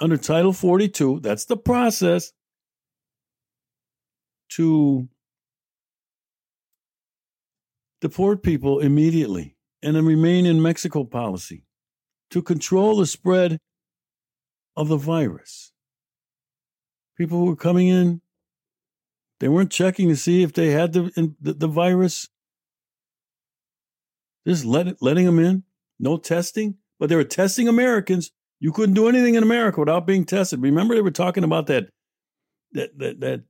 under 0.00 0.16
Title 0.16 0.52
42, 0.52 1.20
that's 1.20 1.44
the 1.44 1.56
process, 1.56 2.32
to 4.48 5.08
deport 8.00 8.42
people 8.42 8.80
immediately 8.80 9.54
and 9.84 9.96
a 9.96 10.02
remain 10.02 10.46
in 10.46 10.60
Mexico 10.60 11.04
policy 11.04 11.62
to 12.30 12.42
control 12.42 12.96
the 12.96 13.06
spread 13.06 13.60
of 14.76 14.88
the 14.88 14.96
virus. 14.96 15.73
People 17.16 17.46
were 17.46 17.56
coming 17.56 17.88
in, 17.88 18.20
they 19.40 19.48
weren't 19.48 19.70
checking 19.70 20.08
to 20.08 20.16
see 20.16 20.42
if 20.42 20.52
they 20.52 20.70
had 20.70 20.92
the, 20.92 21.34
the, 21.40 21.52
the 21.52 21.68
virus. 21.68 22.28
Just 24.46 24.64
let 24.64 25.00
letting 25.00 25.24
them 25.24 25.38
in, 25.38 25.64
no 25.98 26.16
testing, 26.16 26.76
but 26.98 27.08
they 27.08 27.16
were 27.16 27.24
testing 27.24 27.68
Americans. 27.68 28.30
You 28.60 28.72
couldn't 28.72 28.94
do 28.94 29.08
anything 29.08 29.34
in 29.34 29.42
America 29.42 29.80
without 29.80 30.06
being 30.06 30.24
tested. 30.24 30.60
Remember, 30.60 30.94
they 30.94 31.00
were 31.00 31.10
talking 31.10 31.44
about 31.44 31.66
that 31.66 31.88
that 32.72 32.98
that, 32.98 33.20
that 33.20 33.42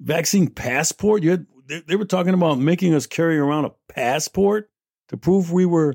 vaccine 0.00 0.48
passport. 0.48 1.22
You 1.22 1.30
had 1.30 1.46
they, 1.66 1.80
they 1.80 1.96
were 1.96 2.04
talking 2.04 2.34
about 2.34 2.58
making 2.58 2.94
us 2.94 3.06
carry 3.06 3.38
around 3.38 3.64
a 3.64 3.72
passport 3.88 4.70
to 5.08 5.16
prove 5.16 5.52
we 5.52 5.66
were 5.66 5.94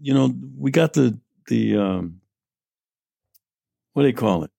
you 0.00 0.14
know 0.14 0.32
we 0.56 0.70
got 0.70 0.92
the 0.92 1.18
the 1.48 1.76
um 1.76 2.20
what 3.94 4.02
do 4.02 4.08
they 4.08 4.12
call 4.12 4.44
it 4.44 4.50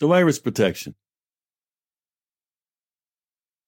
the 0.00 0.06
virus 0.06 0.38
protection 0.38 0.94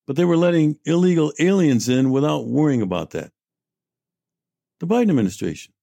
but 0.09 0.17
they 0.17 0.25
were 0.25 0.39
letting 0.39 0.79
illegal 0.87 1.35
aliens 1.39 1.87
in 1.87 2.11
without 2.11 2.47
worrying 2.47 2.81
about 2.81 3.11
that. 3.11 3.31
The 4.81 4.87
Biden 4.87 5.11
administration. 5.11 5.75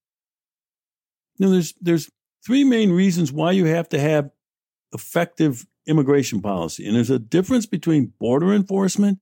You 1.38 1.46
know, 1.46 1.52
there's 1.52 1.74
there's 1.80 2.10
three 2.44 2.64
main 2.64 2.90
reasons 2.90 3.30
why 3.30 3.52
you 3.52 3.66
have 3.66 3.88
to 3.90 4.00
have 4.00 4.30
effective 4.92 5.64
immigration 5.86 6.42
policy. 6.42 6.84
And 6.84 6.96
there's 6.96 7.08
a 7.08 7.20
difference 7.20 7.66
between 7.66 8.14
border 8.18 8.52
enforcement 8.52 9.20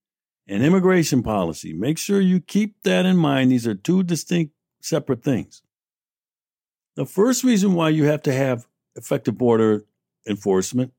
and 0.49 0.65
immigration 0.65 1.23
policy. 1.23 1.75
Make 1.75 1.99
sure 1.99 2.19
you 2.19 2.41
keep 2.41 2.83
that 2.85 3.05
in 3.05 3.19
mind. 3.19 3.51
These 3.51 3.67
are 3.67 3.75
two 3.75 4.05
distinct, 4.05 4.55
separate 4.81 5.23
things. 5.23 5.63
The 6.97 7.05
first 7.05 7.45
reason 7.45 7.75
why 7.75 7.91
you 7.91 8.05
have 8.05 8.23
to 8.23 8.33
have 8.33 8.67
effective 8.97 9.37
border 9.37 9.85
enforcement 10.29 10.93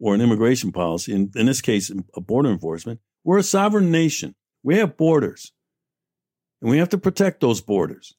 or 0.00 0.14
an 0.14 0.20
immigration 0.20 0.72
policy, 0.72 1.12
in, 1.12 1.30
in 1.34 1.46
this 1.46 1.60
case, 1.60 1.90
a 2.14 2.20
border 2.20 2.50
enforcement, 2.50 3.00
we're 3.22 3.38
a 3.38 3.42
sovereign 3.42 3.90
nation. 3.90 4.34
We 4.62 4.76
have 4.78 4.96
borders, 4.96 5.52
and 6.60 6.70
we 6.70 6.78
have 6.78 6.88
to 6.90 6.98
protect 6.98 7.40
those 7.40 7.60
borders. 7.60 8.14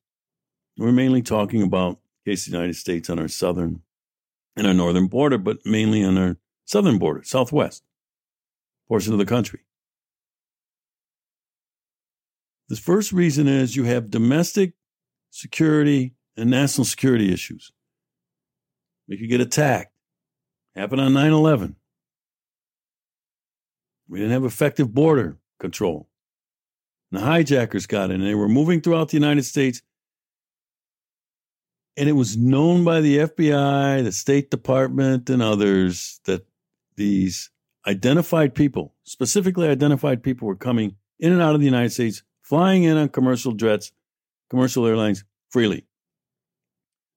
We're 0.78 0.92
mainly 0.92 1.22
talking 1.22 1.62
about 1.62 2.00
case 2.26 2.46
the 2.46 2.52
United 2.52 2.76
States 2.76 3.10
on 3.10 3.20
our 3.20 3.28
southern 3.28 3.82
and 4.56 4.66
our 4.66 4.74
northern 4.74 5.08
border, 5.08 5.38
but 5.38 5.60
mainly 5.66 6.04
on 6.04 6.18
our 6.18 6.38
southern 6.66 6.98
border, 6.98 7.24
southwest 7.24 7.84
portion 8.88 9.14
of 9.14 9.20
the 9.20 9.26
country. 9.26 9.62
The 12.68 12.76
first 12.76 13.12
reason 13.12 13.48
is 13.48 13.76
you 13.76 13.84
have 13.84 14.10
domestic 14.10 14.74
security 15.30 16.16
and 16.36 16.50
national 16.50 16.86
security 16.86 17.32
issues. 17.32 17.72
We 19.08 19.18
could 19.18 19.30
get 19.30 19.42
attacked. 19.42 19.92
Happened 20.76 21.02
on 21.02 21.14
9 21.14 21.32
11. 21.32 21.76
We 24.08 24.20
didn't 24.20 24.34
have 24.34 24.46
effective 24.46 24.94
border 24.94 25.38
control. 25.60 26.10
And 27.12 27.22
the 27.22 27.26
hijackers 27.26 27.88
got 27.88 28.12
in 28.12 28.22
and 28.22 28.30
they 28.30 28.36
were 28.36 28.50
moving 28.50 28.82
throughout 28.82 29.10
the 29.10 29.18
United 29.18 29.44
States. 29.44 29.82
And 31.98 32.10
it 32.10 32.14
was 32.14 32.36
known 32.36 32.84
by 32.84 33.00
the 33.00 33.20
FBI, 33.20 34.04
the 34.04 34.12
State 34.12 34.52
Department, 34.52 35.30
and 35.30 35.42
others 35.42 36.20
that 36.26 36.46
these 36.98 37.52
identified 37.88 38.54
people, 38.54 38.94
specifically 39.04 39.70
identified 39.70 40.22
people, 40.22 40.48
were 40.48 40.58
coming 40.58 40.98
in 41.20 41.32
and 41.32 41.42
out 41.42 41.56
of 41.56 41.62
the 41.62 41.66
United 41.66 41.92
States, 41.92 42.22
flying 42.42 42.84
in 42.84 42.98
on 42.98 43.08
commercial 43.08 43.54
jets, 43.54 43.94
commercial 44.50 44.86
airlines 44.86 45.24
freely. 45.50 45.86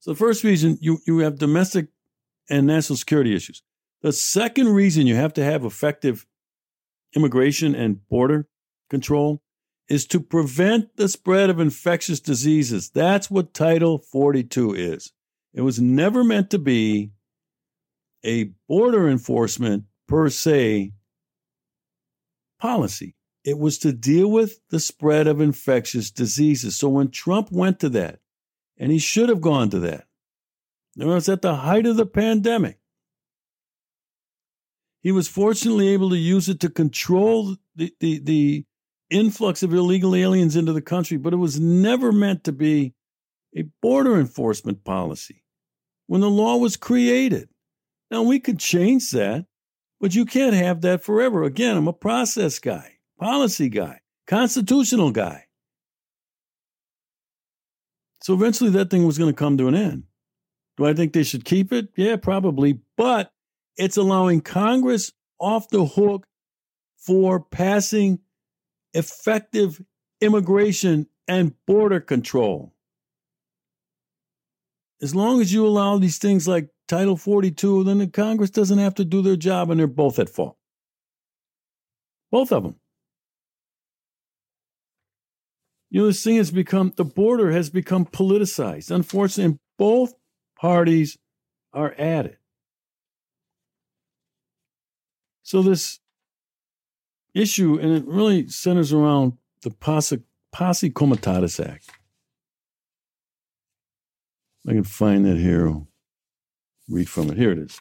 So 0.00 0.12
the 0.12 0.18
first 0.18 0.44
reason 0.44 0.78
you, 0.80 0.98
you 1.06 1.18
have 1.18 1.38
domestic 1.38 1.88
and 2.48 2.66
national 2.66 2.96
security 2.96 3.34
issues. 3.34 3.62
The 4.02 4.12
second 4.12 4.68
reason 4.68 5.06
you 5.06 5.16
have 5.16 5.32
to 5.34 5.44
have 5.44 5.64
effective 5.64 6.26
immigration 7.14 7.74
and 7.74 8.06
border 8.08 8.48
control 8.90 9.42
is 9.88 10.06
to 10.06 10.20
prevent 10.20 10.96
the 10.96 11.08
spread 11.08 11.50
of 11.50 11.58
infectious 11.58 12.20
diseases. 12.20 12.90
That's 12.90 13.30
what 13.30 13.54
Title 13.54 13.98
42 13.98 14.74
is. 14.74 15.12
It 15.54 15.62
was 15.62 15.80
never 15.80 16.22
meant 16.22 16.50
to 16.50 16.58
be 16.58 17.12
a 18.24 18.52
border 18.68 19.08
enforcement 19.08 19.84
per 20.06 20.28
se 20.28 20.92
policy. 22.60 23.14
It 23.44 23.58
was 23.58 23.78
to 23.78 23.92
deal 23.92 24.30
with 24.30 24.60
the 24.68 24.80
spread 24.80 25.26
of 25.26 25.40
infectious 25.40 26.10
diseases. 26.10 26.76
So 26.76 26.88
when 26.88 27.10
Trump 27.10 27.50
went 27.50 27.80
to 27.80 27.88
that, 27.90 28.20
and 28.78 28.92
he 28.92 28.98
should 28.98 29.28
have 29.28 29.40
gone 29.40 29.70
to 29.70 29.78
that, 29.80 30.06
it 30.96 31.04
was 31.04 31.28
at 31.28 31.42
the 31.42 31.56
height 31.56 31.86
of 31.86 31.96
the 31.96 32.06
pandemic. 32.06 32.78
He 35.00 35.12
was 35.12 35.28
fortunately 35.28 35.88
able 35.88 36.10
to 36.10 36.18
use 36.18 36.48
it 36.48 36.60
to 36.60 36.70
control 36.70 37.56
the, 37.76 37.94
the, 38.00 38.18
the 38.18 38.64
influx 39.10 39.62
of 39.62 39.72
illegal 39.72 40.14
aliens 40.14 40.56
into 40.56 40.72
the 40.72 40.82
country, 40.82 41.16
but 41.16 41.32
it 41.32 41.36
was 41.36 41.60
never 41.60 42.12
meant 42.12 42.44
to 42.44 42.52
be 42.52 42.94
a 43.56 43.62
border 43.80 44.18
enforcement 44.18 44.84
policy 44.84 45.44
when 46.06 46.20
the 46.20 46.30
law 46.30 46.56
was 46.56 46.76
created. 46.76 47.48
Now, 48.10 48.22
we 48.22 48.40
could 48.40 48.58
change 48.58 49.10
that, 49.12 49.46
but 50.00 50.14
you 50.14 50.24
can't 50.24 50.54
have 50.54 50.80
that 50.80 51.04
forever. 51.04 51.44
Again, 51.44 51.76
I'm 51.76 51.88
a 51.88 51.92
process 51.92 52.58
guy, 52.58 52.98
policy 53.18 53.68
guy, 53.68 54.00
constitutional 54.26 55.10
guy. 55.10 55.47
So 58.28 58.34
eventually 58.34 58.68
that 58.72 58.90
thing 58.90 59.06
was 59.06 59.16
going 59.16 59.32
to 59.32 59.34
come 59.34 59.56
to 59.56 59.68
an 59.68 59.74
end. 59.74 60.02
Do 60.76 60.84
I 60.84 60.92
think 60.92 61.14
they 61.14 61.22
should 61.22 61.46
keep 61.46 61.72
it? 61.72 61.88
Yeah, 61.96 62.16
probably. 62.16 62.78
But 62.94 63.32
it's 63.78 63.96
allowing 63.96 64.42
Congress 64.42 65.12
off 65.40 65.70
the 65.70 65.86
hook 65.86 66.26
for 66.98 67.40
passing 67.40 68.18
effective 68.92 69.80
immigration 70.20 71.06
and 71.26 71.54
border 71.66 72.00
control. 72.00 72.74
As 75.00 75.14
long 75.14 75.40
as 75.40 75.50
you 75.50 75.66
allow 75.66 75.96
these 75.96 76.18
things 76.18 76.46
like 76.46 76.68
Title 76.86 77.16
42, 77.16 77.84
then 77.84 77.96
the 77.96 78.08
Congress 78.08 78.50
doesn't 78.50 78.76
have 78.76 78.96
to 78.96 79.06
do 79.06 79.22
their 79.22 79.36
job 79.36 79.70
and 79.70 79.80
they're 79.80 79.86
both 79.86 80.18
at 80.18 80.28
fault. 80.28 80.58
Both 82.30 82.52
of 82.52 82.62
them. 82.62 82.74
You 85.90 86.02
know, 86.02 86.06
this 86.06 86.22
thing 86.22 86.36
has 86.36 86.50
become, 86.50 86.92
the 86.96 87.04
border 87.04 87.50
has 87.52 87.70
become 87.70 88.04
politicized. 88.04 88.90
Unfortunately, 88.90 89.58
both 89.78 90.14
parties 90.58 91.16
are 91.72 91.92
at 91.92 92.26
it. 92.26 92.38
So 95.42 95.62
this 95.62 96.00
issue, 97.34 97.78
and 97.80 97.92
it 97.92 98.04
really 98.06 98.48
centers 98.48 98.92
around 98.92 99.38
the 99.62 99.70
Posse, 99.70 100.20
Posse 100.52 100.90
Comitatus 100.90 101.58
Act. 101.58 101.90
I 104.66 104.72
can 104.72 104.84
find 104.84 105.24
that 105.24 105.38
here. 105.38 105.74
Read 106.88 107.08
from 107.08 107.30
it. 107.30 107.38
Here 107.38 107.52
it 107.52 107.58
is. 107.58 107.80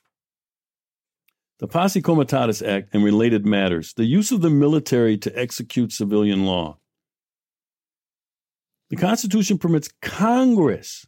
The 1.59 1.67
Posse 1.67 2.01
Comitatus 2.01 2.61
Act 2.61 2.89
and 2.93 3.03
related 3.03 3.45
matters, 3.45 3.93
the 3.93 4.05
use 4.05 4.31
of 4.31 4.41
the 4.41 4.49
military 4.49 5.17
to 5.17 5.37
execute 5.37 5.91
civilian 5.91 6.45
law. 6.45 6.77
The 8.89 8.95
Constitution 8.95 9.57
permits 9.57 9.89
Congress, 10.01 11.05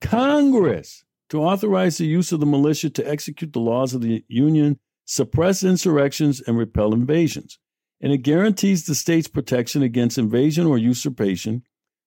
Congress, 0.00 1.04
to 1.28 1.40
authorize 1.40 1.98
the 1.98 2.06
use 2.06 2.32
of 2.32 2.40
the 2.40 2.46
militia 2.46 2.90
to 2.90 3.08
execute 3.08 3.52
the 3.52 3.60
laws 3.60 3.94
of 3.94 4.02
the 4.02 4.24
Union 4.28 4.78
suppress 5.04 5.62
insurrections, 5.62 6.40
and 6.40 6.56
repel 6.56 6.92
invasions. 6.92 7.58
And 8.00 8.12
it 8.12 8.18
guarantees 8.18 8.86
the 8.86 8.94
state's 8.94 9.28
protection 9.28 9.82
against 9.82 10.18
invasion 10.18 10.66
or 10.66 10.78
usurpation 10.78 11.62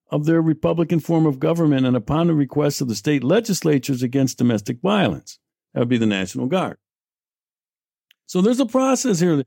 of 0.10 0.26
their 0.26 0.42
Republican 0.42 1.00
form 1.00 1.26
of 1.26 1.40
government 1.40 1.86
and 1.86 1.96
upon 1.96 2.28
the 2.28 2.34
request 2.34 2.82
of 2.82 2.88
the 2.88 2.96
state 2.96 3.24
legislatures 3.24 4.04
against 4.04 4.38
domestic 4.38 4.82
violence. 4.82 5.40
That 5.74 5.82
would 5.82 5.90
be 5.90 5.98
the 5.98 6.06
National 6.06 6.48
Guard. 6.48 6.78
So 8.26 8.42
there's 8.42 8.60
a 8.60 8.66
process 8.66 9.20
here. 9.20 9.44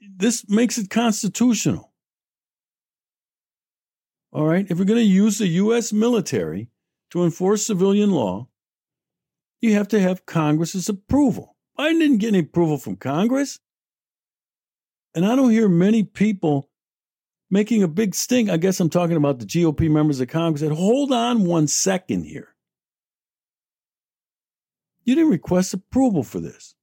This 0.00 0.48
makes 0.48 0.78
it 0.78 0.90
constitutional. 0.90 1.87
All 4.32 4.44
right. 4.44 4.66
If 4.68 4.78
we're 4.78 4.84
going 4.84 4.98
to 4.98 5.04
use 5.04 5.38
the 5.38 5.48
U.S. 5.48 5.92
military 5.92 6.68
to 7.10 7.24
enforce 7.24 7.66
civilian 7.66 8.10
law, 8.10 8.48
you 9.60 9.74
have 9.74 9.88
to 9.88 10.00
have 10.00 10.26
Congress's 10.26 10.88
approval. 10.88 11.56
Biden 11.78 12.00
didn't 12.00 12.18
get 12.18 12.28
any 12.28 12.40
approval 12.40 12.78
from 12.78 12.96
Congress. 12.96 13.58
And 15.14 15.24
I 15.24 15.34
don't 15.34 15.50
hear 15.50 15.68
many 15.68 16.02
people 16.02 16.68
making 17.50 17.82
a 17.82 17.88
big 17.88 18.14
stink. 18.14 18.50
I 18.50 18.56
guess 18.56 18.78
I'm 18.78 18.90
talking 18.90 19.16
about 19.16 19.38
the 19.38 19.46
GOP 19.46 19.90
members 19.90 20.20
of 20.20 20.28
Congress 20.28 20.60
that 20.60 20.72
hold 20.72 21.12
on 21.12 21.44
one 21.44 21.66
second 21.66 22.24
here. 22.24 22.54
You 25.04 25.14
didn't 25.14 25.30
request 25.30 25.72
approval 25.72 26.22
for 26.22 26.38
this. 26.38 26.74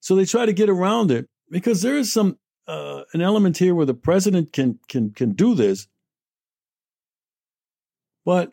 So 0.00 0.14
they 0.14 0.24
try 0.24 0.46
to 0.46 0.52
get 0.52 0.68
around 0.68 1.10
it 1.10 1.28
because 1.50 1.82
there 1.82 1.96
is 1.96 2.12
some 2.12 2.38
uh, 2.66 3.02
an 3.12 3.20
element 3.20 3.58
here 3.58 3.74
where 3.74 3.86
the 3.86 3.94
president 3.94 4.52
can 4.52 4.78
can 4.88 5.10
can 5.10 5.32
do 5.32 5.54
this. 5.54 5.88
But 8.24 8.52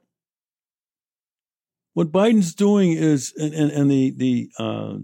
what 1.94 2.12
Biden's 2.12 2.54
doing 2.54 2.94
is, 2.94 3.34
and, 3.38 3.54
and, 3.54 3.72
and 3.72 3.92
the 3.92 4.12
the 4.12 4.52
uh, 4.58 4.98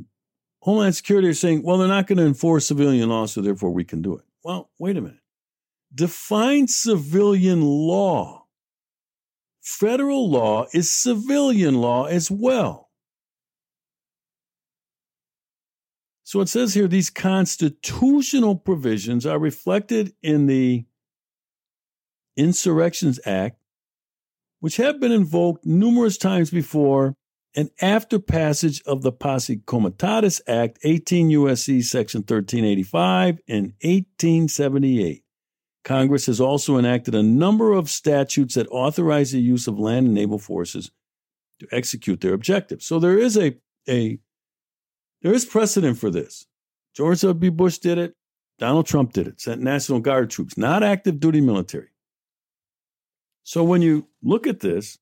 Homeland 0.61 0.95
Security 0.95 1.27
are 1.27 1.33
saying, 1.33 1.63
well, 1.63 1.77
they're 1.77 1.87
not 1.87 2.07
going 2.07 2.17
to 2.17 2.25
enforce 2.25 2.67
civilian 2.67 3.09
law, 3.09 3.25
so 3.25 3.41
therefore 3.41 3.71
we 3.71 3.83
can 3.83 4.01
do 4.01 4.17
it. 4.17 4.25
Well, 4.43 4.69
wait 4.79 4.97
a 4.97 5.01
minute. 5.01 5.19
Define 5.93 6.67
civilian 6.67 7.61
law. 7.61 8.45
Federal 9.61 10.29
law 10.29 10.65
is 10.73 10.89
civilian 10.89 11.75
law 11.75 12.05
as 12.05 12.31
well. 12.31 12.89
So 16.23 16.41
it 16.41 16.49
says 16.49 16.73
here 16.73 16.89
these 16.89 17.09
constitutional 17.09 18.57
provisions 18.57 19.25
are 19.25 19.39
reflected 19.39 20.13
in 20.21 20.47
the 20.47 20.85
Insurrections 22.35 23.19
Act, 23.25 23.57
which 24.59 24.77
have 24.77 24.99
been 24.99 25.11
invoked 25.11 25.65
numerous 25.65 26.17
times 26.17 26.49
before 26.49 27.15
and 27.55 27.71
after 27.81 28.19
passage 28.19 28.83
of 28.85 29.01
the 29.01 29.11
Posse 29.11 29.57
Comitatus 29.65 30.41
Act, 30.47 30.77
18 30.83 31.31
U.S.C. 31.31 31.81
Section 31.81 32.19
1385 32.19 33.39
in 33.47 33.73
1878. 33.81 35.23
Congress 35.83 36.27
has 36.27 36.39
also 36.39 36.77
enacted 36.77 37.15
a 37.15 37.23
number 37.23 37.71
of 37.71 37.89
statutes 37.89 38.55
that 38.55 38.67
authorize 38.67 39.31
the 39.31 39.39
use 39.39 39.67
of 39.67 39.79
land 39.79 40.05
and 40.05 40.13
naval 40.13 40.37
forces 40.37 40.91
to 41.59 41.67
execute 41.71 42.21
their 42.21 42.33
objectives. 42.33 42.85
So 42.85 42.99
there 42.99 43.17
is 43.17 43.37
a, 43.37 43.55
a 43.89 44.19
there 45.21 45.33
is 45.33 45.45
precedent 45.45 45.97
for 45.97 46.11
this. 46.11 46.45
George 46.95 47.21
W. 47.21 47.51
Bush 47.51 47.79
did 47.79 47.97
it. 47.97 48.13
Donald 48.59 48.85
Trump 48.85 49.13
did 49.13 49.27
it. 49.27 49.41
Sent 49.41 49.61
National 49.61 49.99
Guard 49.99 50.29
troops, 50.29 50.57
not 50.57 50.83
active 50.83 51.19
duty 51.19 51.41
military. 51.41 51.89
So 53.47 53.63
when 53.63 53.81
you 53.81 54.09
look 54.21 54.45
at 54.45 54.59
this, 54.59 54.97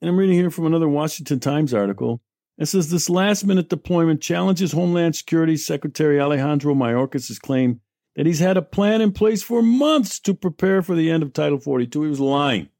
and 0.00 0.10
I'm 0.10 0.16
reading 0.16 0.34
here 0.34 0.50
from 0.50 0.66
another 0.66 0.88
Washington 0.88 1.38
Times 1.38 1.72
article. 1.72 2.20
It 2.58 2.66
says 2.66 2.90
this 2.90 3.08
last 3.08 3.44
minute 3.44 3.68
deployment 3.68 4.20
challenges 4.20 4.72
Homeland 4.72 5.14
Security 5.14 5.56
Secretary 5.56 6.20
Alejandro 6.20 6.74
Mayorkas' 6.74 7.40
claim 7.40 7.80
that 8.16 8.26
he's 8.26 8.40
had 8.40 8.56
a 8.56 8.62
plan 8.62 9.00
in 9.00 9.12
place 9.12 9.44
for 9.44 9.62
months 9.62 10.18
to 10.22 10.34
prepare 10.34 10.82
for 10.82 10.96
the 10.96 11.08
end 11.08 11.22
of 11.22 11.32
Title 11.32 11.60
42. 11.60 12.02
He 12.02 12.08
was 12.08 12.18
lying. 12.18 12.70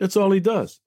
That's 0.00 0.16
all 0.16 0.32
he 0.32 0.40
does. 0.40 0.80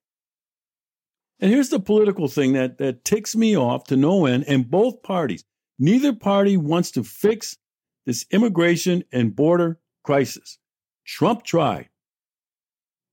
And 1.39 1.49
here's 1.49 1.69
the 1.69 1.79
political 1.79 2.27
thing 2.27 2.51
that, 2.53 2.77
that 2.77 3.05
ticks 3.05 3.37
me 3.37 3.55
off 3.55 3.85
to 3.85 3.95
no 3.95 4.25
end, 4.25 4.43
and 4.49 4.69
both 4.69 5.01
parties, 5.01 5.45
neither 5.79 6.11
party 6.11 6.57
wants 6.57 6.91
to 6.91 7.05
fix 7.05 7.55
this 8.05 8.25
immigration 8.31 9.05
and 9.13 9.33
border 9.33 9.79
crisis. 10.03 10.57
Trump 11.05 11.43
tried. 11.43 11.89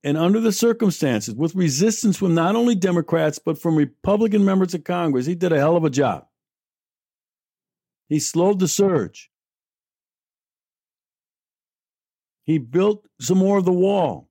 And 0.05 0.16
under 0.16 0.41
the 0.41 0.53
circumstances, 0.53 1.34
with 1.34 1.55
resistance 1.55 2.16
from 2.16 2.34
not 2.34 2.55
only 2.55 2.74
Democrats, 2.74 3.39
but 3.39 3.61
from 3.61 3.76
Republican 3.76 4.45
members 4.45 4.72
of 4.74 4.84
Congress, 4.84 5.26
he 5.26 5.34
did 5.34 5.53
a 5.53 5.59
hell 5.59 5.76
of 5.76 5.84
a 5.84 5.91
job. 5.91 6.26
He 8.09 8.20
slowed 8.20 8.61
the 8.61 8.68
surge. 8.68 9.30
He 12.45 12.59
built 12.59 13.07
some 13.20 13.39
more 13.39 13.59
of 13.59 13.64
the 13.64 13.72
wall. 13.72 14.30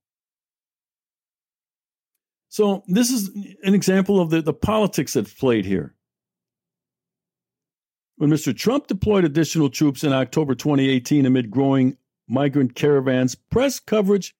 So, 2.48 2.82
this 2.88 3.10
is 3.10 3.28
an 3.62 3.74
example 3.74 4.20
of 4.20 4.30
the, 4.30 4.42
the 4.42 4.54
politics 4.54 5.12
that's 5.12 5.32
played 5.32 5.64
here. 5.64 5.94
When 8.16 8.30
Mr. 8.30 8.56
Trump 8.56 8.88
deployed 8.88 9.24
additional 9.24 9.70
troops 9.70 10.02
in 10.02 10.12
October 10.12 10.56
2018 10.56 11.26
amid 11.26 11.50
growing 11.50 11.96
migrant 12.28 12.74
caravans, 12.74 13.34
press 13.34 13.80
coverage 13.80 14.34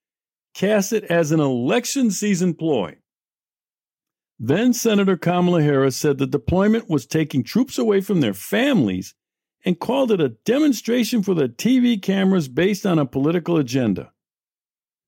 cast 0.54 0.92
it 0.92 1.04
as 1.04 1.32
an 1.32 1.40
election 1.40 2.10
season 2.10 2.54
ploy. 2.54 2.96
Then 4.38 4.72
Senator 4.72 5.16
Kamala 5.16 5.62
Harris 5.62 5.96
said 5.96 6.18
the 6.18 6.26
deployment 6.26 6.88
was 6.88 7.06
taking 7.06 7.42
troops 7.42 7.78
away 7.78 8.00
from 8.00 8.20
their 8.20 8.34
families 8.34 9.14
and 9.64 9.78
called 9.78 10.12
it 10.12 10.20
a 10.20 10.28
demonstration 10.28 11.22
for 11.22 11.34
the 11.34 11.48
TV 11.48 12.00
cameras 12.00 12.48
based 12.48 12.86
on 12.86 12.98
a 12.98 13.06
political 13.06 13.56
agenda. 13.56 14.12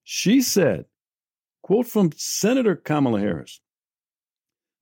She 0.02 0.40
said, 0.40 0.86
quote 1.62 1.86
from 1.86 2.10
Senator 2.16 2.74
Kamala 2.74 3.20
Harris, 3.20 3.60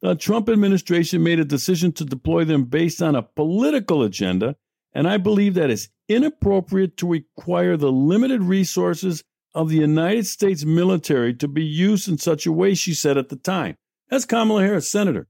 the 0.00 0.14
Trump 0.14 0.48
administration 0.48 1.22
made 1.22 1.40
a 1.40 1.44
decision 1.44 1.92
to 1.92 2.04
deploy 2.04 2.44
them 2.44 2.64
based 2.64 3.02
on 3.02 3.16
a 3.16 3.22
political 3.22 4.02
agenda, 4.02 4.56
and 4.92 5.08
I 5.08 5.16
believe 5.16 5.54
that 5.54 5.70
is 5.70 5.88
inappropriate 6.08 6.96
to 6.98 7.08
require 7.08 7.76
the 7.76 7.92
limited 7.92 8.42
resources 8.42 9.22
of 9.54 9.68
the 9.68 9.76
United 9.76 10.26
States 10.26 10.64
military 10.64 11.34
to 11.34 11.48
be 11.48 11.64
used 11.64 12.08
in 12.08 12.18
such 12.18 12.46
a 12.46 12.52
way, 12.52 12.74
she 12.74 12.94
said 12.94 13.16
at 13.16 13.28
the 13.28 13.36
time. 13.36 13.76
That's 14.08 14.24
Kamala 14.24 14.62
Harris, 14.62 14.90
senator. 14.90 15.28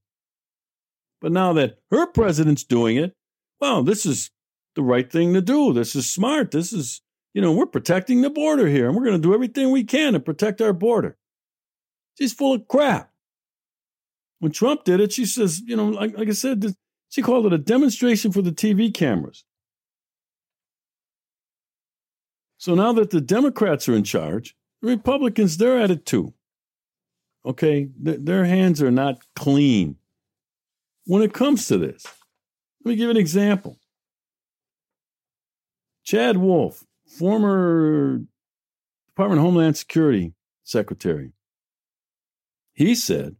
But 1.20 1.32
now 1.32 1.52
that 1.54 1.78
her 1.90 2.06
president's 2.06 2.64
doing 2.64 2.96
it, 2.96 3.12
well, 3.60 3.82
this 3.82 4.06
is 4.06 4.30
the 4.74 4.82
right 4.82 5.10
thing 5.10 5.34
to 5.34 5.40
do. 5.40 5.72
This 5.72 5.96
is 5.96 6.10
smart. 6.10 6.52
This 6.52 6.72
is, 6.72 7.00
you 7.34 7.42
know, 7.42 7.52
we're 7.52 7.66
protecting 7.66 8.22
the 8.22 8.30
border 8.30 8.68
here 8.68 8.86
and 8.86 8.96
we're 8.96 9.04
going 9.04 9.20
to 9.20 9.28
do 9.28 9.34
everything 9.34 9.70
we 9.70 9.84
can 9.84 10.12
to 10.12 10.20
protect 10.20 10.60
our 10.60 10.72
border. 10.72 11.16
She's 12.16 12.32
full 12.32 12.54
of 12.54 12.68
crap. 12.68 13.10
When 14.40 14.52
Trump 14.52 14.84
did 14.84 15.00
it, 15.00 15.12
she 15.12 15.26
says, 15.26 15.60
you 15.60 15.76
know, 15.76 15.88
like, 15.88 16.16
like 16.16 16.28
I 16.28 16.32
said, 16.32 16.64
she 17.08 17.22
called 17.22 17.46
it 17.46 17.52
a 17.52 17.58
demonstration 17.58 18.30
for 18.30 18.42
the 18.42 18.52
TV 18.52 18.94
cameras. 18.94 19.44
So 22.58 22.74
now 22.74 22.92
that 22.92 23.10
the 23.10 23.20
Democrats 23.20 23.88
are 23.88 23.94
in 23.94 24.04
charge, 24.04 24.56
the 24.82 24.88
Republicans, 24.88 25.56
they're 25.56 25.78
at 25.78 25.90
it 25.90 26.04
too. 26.04 26.34
Okay, 27.46 27.88
Th- 28.04 28.18
their 28.20 28.44
hands 28.44 28.82
are 28.82 28.90
not 28.90 29.22
clean 29.34 29.96
when 31.06 31.22
it 31.22 31.32
comes 31.32 31.66
to 31.68 31.78
this. 31.78 32.04
Let 32.84 32.90
me 32.90 32.96
give 32.96 33.10
an 33.10 33.16
example. 33.16 33.78
Chad 36.04 36.36
Wolf, 36.36 36.84
former 37.06 38.20
Department 39.08 39.38
of 39.38 39.44
Homeland 39.44 39.76
Security 39.76 40.34
Secretary, 40.64 41.32
he 42.72 42.94
said 42.94 43.36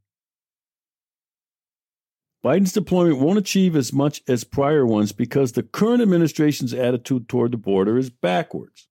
Biden's 2.44 2.72
deployment 2.72 3.18
won't 3.18 3.38
achieve 3.38 3.74
as 3.74 3.92
much 3.92 4.22
as 4.28 4.44
prior 4.44 4.86
ones 4.86 5.12
because 5.12 5.52
the 5.52 5.62
current 5.62 6.02
administration's 6.02 6.72
attitude 6.72 7.28
toward 7.28 7.52
the 7.52 7.56
border 7.56 7.98
is 7.98 8.10
backwards. 8.10 8.88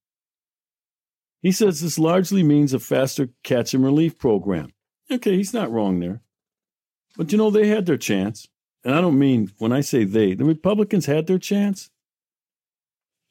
He 1.42 1.52
says 1.52 1.82
this 1.82 2.00
largely 2.00 2.44
means 2.44 2.74
a 2.74 2.80
faster 2.80 3.30
catch 3.44 3.74
and 3.74 3.84
relief 3.84 4.18
program. 4.18 4.74
Okay, 5.10 5.36
he's 5.36 5.54
not 5.54 5.72
wrong 5.72 6.00
there. 6.00 6.22
But 7.16 7.32
you 7.32 7.38
know, 7.38 7.50
they 7.50 7.68
had 7.68 7.86
their 7.86 7.98
chance. 7.98 8.48
And 8.84 8.96
I 8.96 9.02
don't 9.02 9.20
mean 9.20 9.52
when 9.58 9.72
I 9.72 9.82
say 9.82 10.04
they, 10.04 10.34
the 10.34 10.46
Republicans 10.46 11.06
had 11.06 11.28
their 11.28 11.40
chance. 11.40 11.90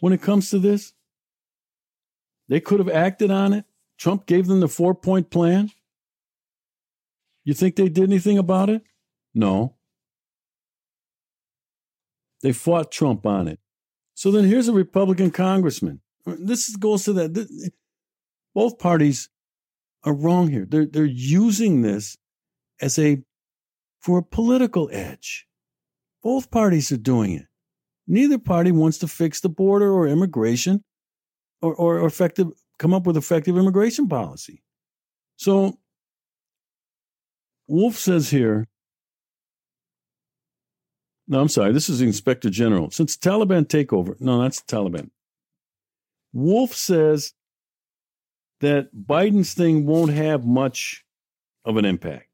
When 0.01 0.13
it 0.13 0.23
comes 0.23 0.51
to 0.51 0.59
this, 0.59 0.93
they 2.49 2.61
could 2.61 2.79
have 2.79 2.89
acted 2.89 3.31
on 3.31 3.53
it. 3.53 3.65
Trump 3.99 4.27
gave 4.27 4.47
them 4.47 4.61
the 4.61 4.69
four 4.69 4.95
point 4.95 5.31
plan. 5.31 5.71
You 7.45 7.55
think 7.55 7.77
they 7.77 7.89
did 7.89 8.05
anything 8.05 8.39
about 8.39 8.69
it? 8.69 8.83
No. 9.35 9.77
They 12.43 12.53
fought 12.53 12.93
Trump 12.93 13.25
on 13.25 13.49
it. 13.49 13.61
So 14.15 14.31
then 14.31 14.45
here's 14.45 14.69
a 14.69 14.73
Republican 14.73 15.31
congressman. 15.31 16.01
This 16.27 16.75
goes 16.77 17.05
to 17.05 17.13
that 17.15 17.73
both 18.57 18.79
parties 18.79 19.29
are 20.03 20.15
wrong 20.15 20.49
here. 20.51 20.65
They're 20.67 20.87
they're 20.87 21.05
using 21.05 21.83
this 21.83 22.17
as 22.81 22.99
a 22.99 23.23
for 24.01 24.19
a 24.19 24.23
political 24.23 24.89
edge. 24.91 25.47
Both 26.23 26.51
parties 26.51 26.91
are 26.91 26.97
doing 26.97 27.33
it. 27.33 27.47
Neither 28.09 28.39
party 28.39 28.73
wants 28.73 28.97
to 28.99 29.09
fix 29.09 29.41
the 29.41 29.51
border 29.51 29.93
or 29.93 30.09
immigration 30.09 30.83
or, 31.61 31.75
or, 31.75 32.07
effective 32.07 32.49
come 32.79 32.95
up 32.95 33.07
with 33.07 33.17
effective 33.17 33.59
immigration 33.59 34.09
policy. 34.09 34.63
So 35.37 35.79
Wolf 37.69 37.97
says 37.97 38.31
here, 38.31 38.69
no, 41.29 41.41
I'm 41.41 41.49
sorry, 41.49 41.73
this 41.73 41.89
is 41.89 41.99
the 41.99 42.07
Inspector 42.07 42.49
General. 42.51 42.91
Since 42.91 43.17
Taliban 43.19 43.67
takeover, 43.67 44.19
no, 44.21 44.41
that's 44.41 44.63
Taliban. 44.63 45.11
Wolf 46.33 46.73
says 46.75 47.35
that 48.61 48.95
Biden's 48.95 49.55
thing 49.55 49.87
won't 49.87 50.13
have 50.13 50.45
much 50.45 51.05
of 51.65 51.77
an 51.77 51.85
impact. 51.85 52.29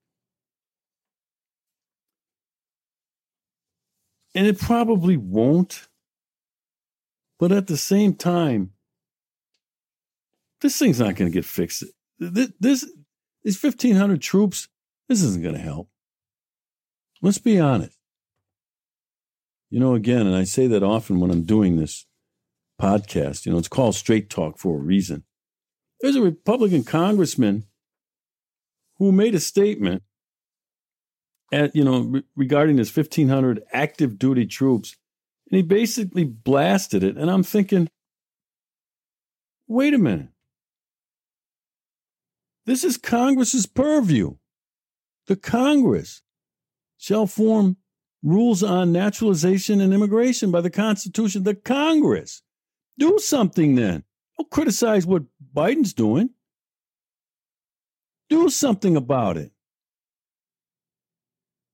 And 4.34 4.46
it 4.46 4.58
probably 4.58 5.16
won't. 5.16 5.88
But 7.38 7.52
at 7.52 7.66
the 7.66 7.76
same 7.76 8.14
time, 8.14 8.70
this 10.60 10.78
thing's 10.78 11.00
not 11.00 11.16
going 11.16 11.30
to 11.30 11.34
get 11.34 11.44
fixed. 11.44 11.84
This, 12.18 12.50
this, 12.60 12.90
these 13.42 13.62
1,500 13.62 14.22
troops, 14.22 14.68
this 15.08 15.22
isn't 15.22 15.42
going 15.42 15.56
to 15.56 15.60
help. 15.60 15.88
Let's 17.20 17.38
be 17.38 17.58
honest. 17.58 17.98
You 19.70 19.80
know, 19.80 19.94
again, 19.94 20.26
and 20.26 20.36
I 20.36 20.44
say 20.44 20.66
that 20.68 20.82
often 20.82 21.18
when 21.18 21.30
I'm 21.30 21.44
doing 21.44 21.76
this 21.76 22.06
podcast, 22.80 23.46
you 23.46 23.52
know, 23.52 23.58
it's 23.58 23.68
called 23.68 23.94
Straight 23.94 24.28
Talk 24.28 24.58
for 24.58 24.76
a 24.76 24.80
reason. 24.82 25.24
There's 26.02 26.16
a 26.16 26.22
Republican 26.22 26.82
congressman 26.82 27.64
who 28.98 29.12
made 29.12 29.36
a 29.36 29.40
statement 29.40 30.02
at, 31.52 31.76
you 31.76 31.84
know, 31.84 32.00
re- 32.00 32.24
regarding 32.34 32.78
his 32.78 32.94
1,500 32.94 33.62
active 33.72 34.18
duty 34.18 34.44
troops, 34.44 34.96
and 35.48 35.56
he 35.56 35.62
basically 35.62 36.24
blasted 36.24 37.04
it. 37.04 37.16
And 37.16 37.30
I'm 37.30 37.44
thinking, 37.44 37.88
wait 39.68 39.94
a 39.94 39.98
minute. 39.98 40.28
This 42.66 42.82
is 42.82 42.96
Congress's 42.96 43.66
purview. 43.66 44.36
The 45.28 45.36
Congress 45.36 46.22
shall 46.98 47.28
form 47.28 47.76
rules 48.24 48.62
on 48.62 48.92
naturalization 48.92 49.80
and 49.80 49.94
immigration 49.94 50.50
by 50.50 50.60
the 50.60 50.70
Constitution. 50.70 51.44
The 51.44 51.54
Congress. 51.54 52.42
Do 52.98 53.18
something 53.18 53.76
then. 53.76 54.04
Don't 54.42 54.50
criticize 54.50 55.06
what 55.06 55.22
Biden's 55.54 55.92
doing. 55.92 56.30
Do 58.28 58.48
something 58.48 58.96
about 58.96 59.36
it. 59.36 59.52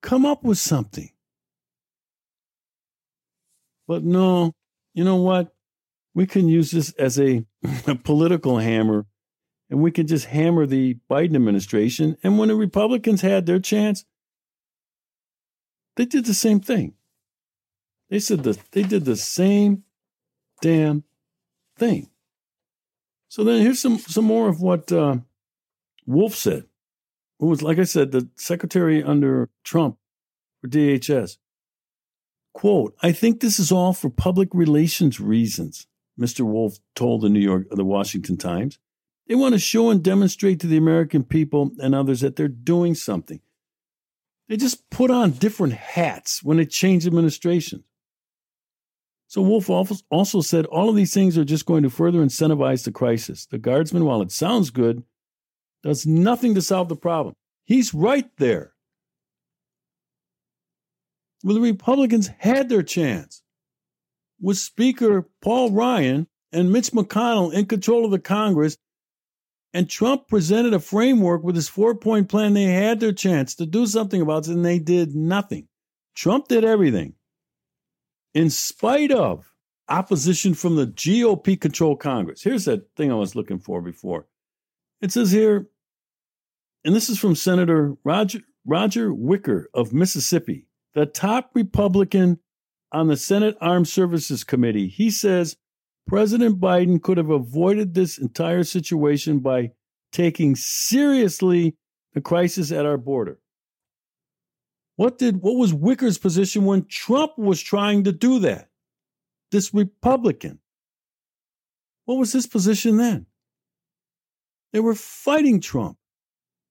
Come 0.03 0.27
up 0.27 0.45
with 0.45 0.59
something. 0.59 1.09
But 3.87 4.05
no, 4.05 4.53
you 4.93 5.03
know 5.03 5.17
what? 5.17 5.55
We 6.15 6.27
can 6.27 6.47
use 6.47 6.71
this 6.71 6.93
as 6.99 7.19
a, 7.19 7.47
a 7.87 7.95
political 7.95 8.59
hammer 8.59 9.07
and 9.71 9.81
we 9.81 9.91
can 9.91 10.07
just 10.07 10.27
hammer 10.27 10.67
the 10.67 10.99
Biden 11.11 11.37
administration. 11.37 12.19
And 12.23 12.39
when 12.39 12.49
the 12.49 12.55
Republicans 12.55 13.23
had 13.23 13.47
their 13.47 13.61
chance, 13.61 14.05
they 15.97 16.05
did 16.05 16.27
the 16.27 16.35
same 16.35 16.61
thing. 16.61 16.93
They 18.11 18.19
said 18.19 18.43
that 18.43 18.59
they 18.73 18.83
did 18.83 19.07
the 19.07 19.17
same 19.17 19.85
damn 20.61 21.05
thing. 21.79 22.11
So 23.29 23.45
then 23.45 23.61
here's 23.61 23.81
some 23.81 23.99
some 23.99 24.25
more 24.25 24.49
of 24.49 24.61
what 24.61 24.91
uh, 24.91 25.19
Wolf 26.07 26.35
said, 26.35 26.65
who 27.39 27.47
was, 27.47 27.63
like 27.63 27.79
I 27.79 27.85
said, 27.85 28.11
the 28.11 28.29
secretary 28.37 29.03
under 29.03 29.51
Trump 29.63 29.99
for 30.61 30.69
DHS. 30.69 31.37
Quote, 32.55 32.97
I 33.03 33.13
think 33.13 33.41
this 33.41 33.59
is 33.59 33.71
all 33.71 33.93
for 33.93 34.11
public 34.11 34.49
relations 34.53 35.21
reasons, 35.21 35.87
Mr. 36.19 36.41
Wolf 36.41 36.79
told 36.95 37.21
the 37.21 37.29
New 37.29 37.39
York 37.41 37.67
the 37.71 37.85
Washington 37.85 38.37
Times. 38.37 38.79
They 39.29 39.35
want 39.35 39.53
to 39.53 39.59
show 39.59 39.91
and 39.91 40.03
demonstrate 40.03 40.59
to 40.61 40.67
the 40.67 40.79
American 40.79 41.23
people 41.23 41.71
and 41.79 41.95
others 41.95 42.21
that 42.21 42.37
they're 42.37 42.49
doing 42.49 42.95
something. 42.95 43.41
They 44.49 44.57
just 44.57 44.89
put 44.89 45.11
on 45.11 45.33
different 45.33 45.75
hats 45.75 46.43
when 46.43 46.57
they 46.57 46.65
change 46.65 47.07
administrations. 47.07 47.85
So 49.29 49.43
Wolf 49.43 49.69
also 50.11 50.41
said 50.41 50.65
all 50.67 50.89
of 50.89 50.97
these 50.97 51.13
things 51.13 51.37
are 51.37 51.45
just 51.45 51.67
going 51.67 51.83
to 51.83 51.91
further 51.91 52.21
incentivize 52.21 52.85
the 52.85 52.91
crisis. 52.91 53.45
The 53.45 53.59
guardsman, 53.59 54.07
while 54.07 54.23
it 54.23 54.33
sounds 54.33 54.71
good, 54.71 55.03
does 55.83 56.07
nothing 56.07 56.55
to 56.55 56.63
solve 56.63 56.89
the 56.89 56.97
problem. 56.97 57.35
He's 57.67 57.93
right 57.93 58.29
there. 58.39 58.73
Well, 61.45 61.55
the 61.55 61.61
Republicans 61.61 62.29
had 62.39 62.71
their 62.71 62.83
chance. 62.83 63.43
With 64.41 64.57
Speaker 64.57 65.29
Paul 65.43 65.73
Ryan 65.73 66.27
and 66.51 66.73
Mitch 66.73 66.93
McConnell 66.93 67.53
in 67.53 67.67
control 67.67 68.07
of 68.07 68.11
the 68.11 68.19
Congress, 68.19 68.79
and 69.75 69.91
Trump 69.91 70.27
presented 70.29 70.73
a 70.73 70.81
framework 70.81 71.45
with 71.45 71.55
his 71.55 71.69
four 71.69 71.95
point 71.95 72.31
plan. 72.31 72.55
They 72.55 72.65
had 72.65 72.99
their 72.99 73.13
chance 73.13 73.55
to 73.57 73.67
do 73.67 73.87
something 73.87 74.23
about 74.23 74.49
it, 74.49 74.53
and 74.53 74.65
they 74.65 74.79
did 74.79 75.15
nothing. 75.15 75.69
Trump 76.15 76.49
did 76.49 76.65
everything. 76.65 77.13
In 78.39 78.51
spite 78.51 79.11
of 79.11 79.53
opposition 79.89 80.55
from 80.55 80.77
the 80.77 80.87
GOP 80.87 81.61
controlled 81.61 81.99
Congress. 81.99 82.41
Here's 82.41 82.67
that 82.67 82.89
thing 82.95 83.11
I 83.11 83.17
was 83.17 83.35
looking 83.35 83.59
for 83.59 83.83
before. 83.83 84.29
It 85.01 85.11
says 85.11 85.33
here, 85.33 85.67
and 86.85 86.95
this 86.95 87.09
is 87.09 87.19
from 87.19 87.35
Senator 87.35 87.97
Roger, 88.05 88.39
Roger 88.65 89.13
Wicker 89.13 89.69
of 89.75 89.93
Mississippi, 89.93 90.69
the 90.95 91.05
top 91.05 91.51
Republican 91.53 92.39
on 92.93 93.09
the 93.09 93.17
Senate 93.17 93.57
Armed 93.61 93.89
Services 93.89 94.45
Committee. 94.45 94.87
He 94.87 95.11
says 95.11 95.57
President 96.07 96.61
Biden 96.61 97.03
could 97.03 97.19
have 97.19 97.31
avoided 97.31 97.95
this 97.95 98.19
entire 98.19 98.63
situation 98.63 99.41
by 99.41 99.73
taking 100.13 100.55
seriously 100.55 101.75
the 102.15 102.21
crisis 102.21 102.71
at 102.71 102.87
our 102.87 102.99
border. 102.99 103.41
What 104.99 105.17
did 105.17 105.43
what 105.43 105.55
was 105.55 105.73
Wicker's 105.73 106.19
position 106.19 106.65
when 106.65 106.85
Trump 106.87 107.39
was 107.39 107.63
trying 107.63 108.03
to 108.03 108.13
do 108.13 108.41
that? 108.41 108.69
This 109.53 109.73
Republican. 109.73 110.59
What 112.05 112.19
was 112.19 112.33
his 112.33 112.49
position 112.49 112.97
then? 112.97 113.27
They 114.73 114.81
were 114.81 114.97
fighting 114.97 115.61
Trump. 115.61 115.99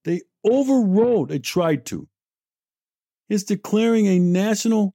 They 0.04 0.24
overrode, 0.44 1.30
they 1.30 1.40
tried 1.40 1.86
to, 1.86 2.10
his 3.30 3.46
declaring 3.46 4.08
a 4.08 4.20
national 4.20 4.94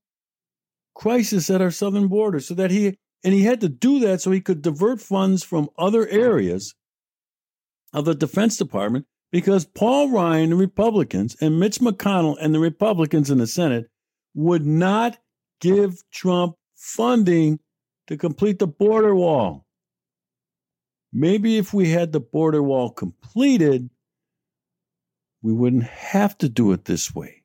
crisis 0.95 1.49
at 1.49 1.63
our 1.63 1.71
southern 1.71 2.09
border 2.09 2.39
so 2.39 2.53
that 2.53 2.71
he 2.71 2.99
and 3.25 3.33
he 3.33 3.45
had 3.45 3.63
to 3.63 3.71
do 3.71 3.99
that 4.01 4.21
so 4.21 4.31
he 4.31 4.43
could 4.43 4.61
divert 4.61 5.01
funds 5.01 5.43
from 5.43 5.71
other 5.79 6.07
areas 6.07 6.75
of 7.95 8.05
the 8.05 8.15
Defense 8.15 8.59
Department 8.59 9.07
because 9.33 9.65
Paul 9.65 10.11
Ryan, 10.11 10.51
the 10.51 10.57
Republicans, 10.57 11.37
and 11.41 11.59
Mitch 11.59 11.79
McConnell 11.79 12.37
and 12.41 12.55
the 12.55 12.61
Republicans 12.61 13.31
in 13.31 13.39
the 13.39 13.47
Senate 13.47 13.91
would 14.35 14.65
not 14.65 15.19
give 15.61 16.03
Trump 16.13 16.57
funding 16.77 17.59
to 18.07 18.17
complete 18.17 18.59
the 18.59 18.67
border 18.67 19.15
wall. 19.15 19.67
Maybe 21.13 21.57
if 21.57 21.73
we 21.73 21.91
had 21.91 22.13
the 22.13 22.21
border 22.21 22.63
wall 22.63 22.91
completed, 22.91 23.89
we 25.41 25.53
wouldn't 25.53 25.85
have 25.85 26.37
to 26.39 26.49
do 26.49 26.73
it 26.73 26.85
this 26.85 27.15
way. 27.15 27.43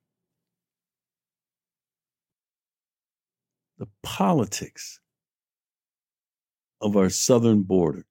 The 3.78 3.88
politics 4.04 5.00
of 6.82 6.98
our 6.98 7.10
southern 7.10 7.64
border. 7.64 8.06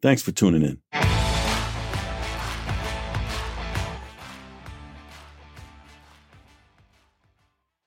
Thanks 0.00 0.22
for 0.22 0.32
tuning 0.32 0.62
in. 0.62 1.21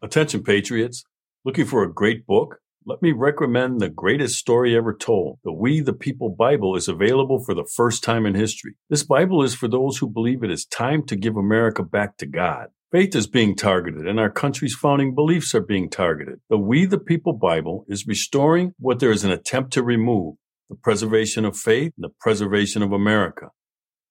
Attention, 0.05 0.43
Patriots. 0.43 1.03
Looking 1.45 1.65
for 1.65 1.81
a 1.81 1.91
great 1.91 2.27
book? 2.27 2.59
Let 2.85 3.01
me 3.01 3.11
recommend 3.11 3.81
the 3.81 3.89
greatest 3.89 4.37
story 4.37 4.77
ever 4.77 4.93
told. 4.93 5.39
The 5.43 5.51
We 5.51 5.81
the 5.81 5.93
People 5.93 6.29
Bible 6.29 6.75
is 6.75 6.87
available 6.87 7.43
for 7.43 7.55
the 7.55 7.67
first 7.75 8.03
time 8.03 8.27
in 8.27 8.35
history. 8.35 8.75
This 8.87 9.01
Bible 9.01 9.41
is 9.41 9.55
for 9.55 9.67
those 9.67 9.97
who 9.97 10.07
believe 10.07 10.43
it 10.43 10.51
is 10.51 10.63
time 10.63 11.07
to 11.07 11.15
give 11.15 11.35
America 11.35 11.81
back 11.81 12.17
to 12.17 12.27
God. 12.27 12.67
Faith 12.91 13.15
is 13.15 13.25
being 13.25 13.55
targeted, 13.55 14.07
and 14.07 14.19
our 14.19 14.29
country's 14.29 14.75
founding 14.75 15.15
beliefs 15.15 15.55
are 15.55 15.61
being 15.61 15.89
targeted. 15.89 16.39
The 16.51 16.59
We 16.59 16.85
the 16.85 16.99
People 16.99 17.33
Bible 17.33 17.83
is 17.87 18.05
restoring 18.05 18.75
what 18.77 18.99
there 18.99 19.11
is 19.11 19.23
an 19.23 19.31
attempt 19.31 19.73
to 19.73 19.81
remove 19.81 20.35
the 20.69 20.75
preservation 20.75 21.45
of 21.45 21.57
faith 21.57 21.93
and 21.97 22.03
the 22.03 22.13
preservation 22.19 22.83
of 22.83 22.91
America. 22.91 23.47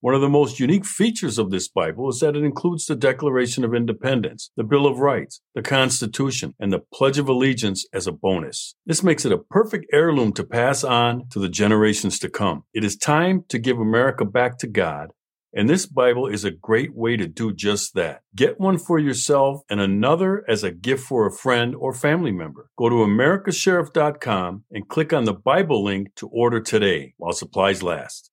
One 0.05 0.15
of 0.15 0.21
the 0.21 0.29
most 0.29 0.61
unique 0.61 0.85
features 0.85 1.39
of 1.39 1.51
this 1.51 1.67
Bible 1.67 2.11
is 2.11 2.21
that 2.21 2.37
it 2.37 2.45
includes 2.45 2.85
the 2.85 2.95
Declaration 2.95 3.65
of 3.65 3.75
Independence, 3.75 4.51
the 4.55 4.63
Bill 4.63 4.87
of 4.87 4.99
Rights, 4.99 5.41
the 5.55 5.63
Constitution, 5.63 6.55
and 6.61 6.71
the 6.71 6.83
Pledge 6.93 7.17
of 7.17 7.27
Allegiance 7.27 7.87
as 7.91 8.07
a 8.07 8.13
bonus. 8.13 8.75
This 8.85 9.03
makes 9.03 9.25
it 9.25 9.33
a 9.33 9.39
perfect 9.39 9.87
heirloom 9.95 10.35
to 10.35 10.45
pass 10.45 10.85
on 10.85 11.27
to 11.31 11.39
the 11.39 11.49
generations 11.49 12.19
to 12.19 12.29
come. 12.29 12.65
It 12.75 12.85
is 12.85 12.99
time 12.99 13.47
to 13.49 13.59
give 13.59 13.79
America 13.79 14.27
back 14.27 14.59
to 14.59 14.67
God 14.67 15.13
and 15.57 15.71
this 15.71 15.87
Bible 15.87 16.27
is 16.27 16.45
a 16.45 16.51
great 16.51 16.95
way 16.95 17.17
to 17.17 17.29
do 17.29 17.55
just 17.55 17.95
that. 17.95 18.23
Get 18.35 18.59
one 18.59 18.77
for 18.77 18.99
yourself 18.99 19.63
and 19.71 19.81
another 19.81 20.45
as 20.49 20.65
a 20.65 20.73
gift 20.73 21.05
for 21.05 21.27
a 21.27 21.33
friend 21.33 21.77
or 21.77 21.95
family 21.95 22.33
member. 22.33 22.69
Go 22.77 22.89
to 22.89 22.97
americasheriff.com 22.97 24.65
and 24.73 24.89
click 24.89 25.13
on 25.13 25.25
the 25.25 25.33
Bible 25.33 25.85
link 25.85 26.09
to 26.17 26.27
order 26.29 26.61
today 26.61 27.15
while 27.19 27.33
supplies 27.33 27.85
last. 27.85 28.33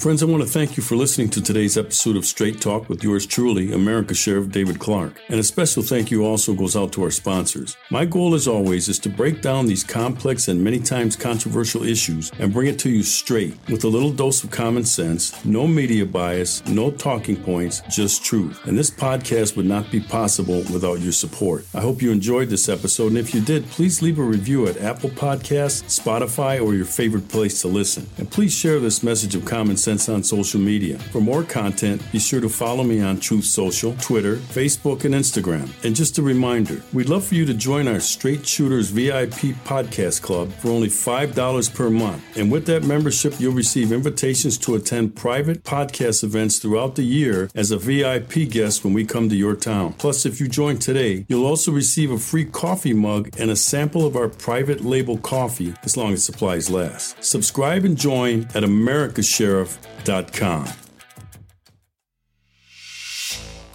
Friends, 0.00 0.22
I 0.22 0.26
want 0.26 0.42
to 0.42 0.48
thank 0.48 0.78
you 0.78 0.82
for 0.82 0.96
listening 0.96 1.28
to 1.28 1.42
today's 1.42 1.76
episode 1.76 2.16
of 2.16 2.24
Straight 2.24 2.58
Talk 2.58 2.88
with 2.88 3.04
yours 3.04 3.26
truly, 3.26 3.70
America 3.70 4.14
Sheriff 4.14 4.50
David 4.50 4.78
Clarke. 4.78 5.20
And 5.28 5.38
a 5.38 5.42
special 5.42 5.82
thank 5.82 6.10
you 6.10 6.24
also 6.24 6.54
goes 6.54 6.74
out 6.74 6.90
to 6.92 7.02
our 7.02 7.10
sponsors. 7.10 7.76
My 7.90 8.06
goal, 8.06 8.34
as 8.34 8.48
always, 8.48 8.88
is 8.88 8.98
to 9.00 9.10
break 9.10 9.42
down 9.42 9.66
these 9.66 9.84
complex 9.84 10.48
and 10.48 10.64
many 10.64 10.78
times 10.78 11.16
controversial 11.16 11.82
issues 11.82 12.32
and 12.38 12.50
bring 12.50 12.68
it 12.68 12.78
to 12.78 12.88
you 12.88 13.02
straight 13.02 13.58
with 13.68 13.84
a 13.84 13.88
little 13.88 14.10
dose 14.10 14.42
of 14.42 14.50
common 14.50 14.86
sense, 14.86 15.44
no 15.44 15.66
media 15.66 16.06
bias, 16.06 16.64
no 16.66 16.90
talking 16.90 17.36
points, 17.36 17.82
just 17.90 18.24
truth. 18.24 18.58
And 18.66 18.78
this 18.78 18.90
podcast 18.90 19.54
would 19.58 19.66
not 19.66 19.90
be 19.90 20.00
possible 20.00 20.64
without 20.72 21.00
your 21.00 21.12
support. 21.12 21.66
I 21.74 21.82
hope 21.82 22.00
you 22.00 22.10
enjoyed 22.10 22.48
this 22.48 22.70
episode, 22.70 23.08
and 23.08 23.18
if 23.18 23.34
you 23.34 23.42
did, 23.42 23.66
please 23.66 24.00
leave 24.00 24.18
a 24.18 24.22
review 24.22 24.66
at 24.66 24.80
Apple 24.80 25.10
Podcasts, 25.10 26.00
Spotify, 26.00 26.58
or 26.58 26.72
your 26.72 26.86
favorite 26.86 27.28
place 27.28 27.60
to 27.60 27.68
listen. 27.68 28.08
And 28.16 28.30
please 28.30 28.54
share 28.54 28.80
this 28.80 29.02
message 29.02 29.29
of 29.34 29.44
common 29.44 29.76
sense 29.76 30.08
on 30.08 30.22
social 30.22 30.60
media. 30.60 30.98
For 30.98 31.20
more 31.20 31.42
content, 31.42 32.02
be 32.12 32.18
sure 32.18 32.40
to 32.40 32.48
follow 32.48 32.84
me 32.84 33.00
on 33.00 33.20
Truth 33.20 33.44
Social, 33.44 33.94
Twitter, 34.00 34.36
Facebook, 34.36 35.04
and 35.04 35.14
Instagram. 35.14 35.68
And 35.84 35.94
just 35.94 36.18
a 36.18 36.22
reminder, 36.22 36.82
we'd 36.92 37.08
love 37.08 37.24
for 37.24 37.34
you 37.34 37.44
to 37.46 37.54
join 37.54 37.88
our 37.88 38.00
Straight 38.00 38.46
Shooters 38.46 38.90
VIP 38.90 39.56
podcast 39.64 40.22
club 40.22 40.52
for 40.54 40.68
only 40.68 40.88
$5 40.88 41.74
per 41.74 41.90
month. 41.90 42.22
And 42.36 42.50
with 42.50 42.66
that 42.66 42.84
membership, 42.84 43.38
you'll 43.38 43.52
receive 43.54 43.92
invitations 43.92 44.56
to 44.58 44.74
attend 44.74 45.16
private 45.16 45.64
podcast 45.64 46.24
events 46.24 46.58
throughout 46.58 46.94
the 46.94 47.02
year 47.02 47.50
as 47.54 47.70
a 47.70 47.78
VIP 47.78 48.48
guest 48.48 48.84
when 48.84 48.94
we 48.94 49.04
come 49.04 49.28
to 49.28 49.36
your 49.36 49.56
town. 49.56 49.94
Plus, 49.94 50.24
if 50.24 50.40
you 50.40 50.48
join 50.48 50.78
today, 50.78 51.26
you'll 51.28 51.46
also 51.46 51.72
receive 51.72 52.10
a 52.10 52.18
free 52.18 52.44
coffee 52.44 52.94
mug 52.94 53.30
and 53.38 53.50
a 53.50 53.56
sample 53.56 54.06
of 54.06 54.16
our 54.16 54.28
private 54.28 54.80
label 54.82 55.18
coffee 55.18 55.74
as 55.82 55.96
long 55.96 56.12
as 56.12 56.24
supplies 56.24 56.70
last. 56.70 57.22
Subscribe 57.22 57.84
and 57.84 57.96
join 57.96 58.48
at 58.54 58.64
America's 58.64 59.19
Sheriff 59.22 59.78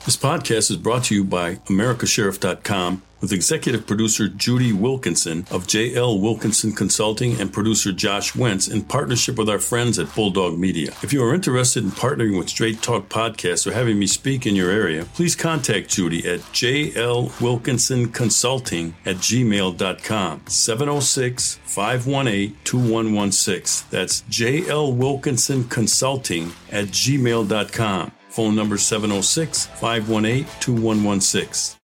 This 0.06 0.18
podcast 0.18 0.70
is 0.70 0.78
brought 0.78 1.06
to 1.06 1.16
you 1.16 1.24
by 1.24 1.56
AmericaSheriff.com 1.66 3.01
with 3.22 3.34
executive 3.34 3.88
producer 3.88 4.28
Judy 4.28 4.72
Wilkinson 4.72 5.47
of 5.49 5.66
JL 5.66 6.22
Wilkinson 6.22 6.74
Consulting 6.74 7.41
and 7.41 7.51
producer 7.51 7.91
Josh 7.91 8.36
Wentz 8.36 8.68
in 8.68 8.84
partnership 8.84 9.36
with 9.36 9.49
our 9.49 9.58
friends 9.58 9.97
at 9.97 10.14
Bulldog 10.14 10.60
Media. 10.60 10.93
If 11.01 11.12
you 11.12 11.24
are 11.24 11.34
interested 11.34 11.84
in 11.84 11.89
partnering 11.89 12.38
with 12.38 12.49
Straight 12.49 12.84
Talk 12.84 13.10
Podcasts 13.10 13.66
or 13.66 13.74
having 13.74 13.97
me 13.97 14.06
speak 14.06 14.45
in 14.45 14.56
your 14.56 14.70
area, 14.70 15.06
please 15.16 15.36
contact 15.36 15.89
Judy 15.89 16.20
at 16.30 16.41
JL 16.53 17.41
Wilkinson 17.41 18.12
Consulting 18.12 18.93
at 19.08 19.16
gmail.com 19.16 20.41
706 20.45 21.60
518 21.64 22.58
2116. 22.64 23.88
That's 23.89 24.22
JL 24.22 24.95
Wilkinson 24.95 25.64
Consulting 25.64 26.51
at 26.72 26.89
gmail.com. 26.89 28.12
Phone 28.36 28.54
number 28.54 28.78
706 28.78 29.68
518 29.80 30.44
2116. 30.60 31.74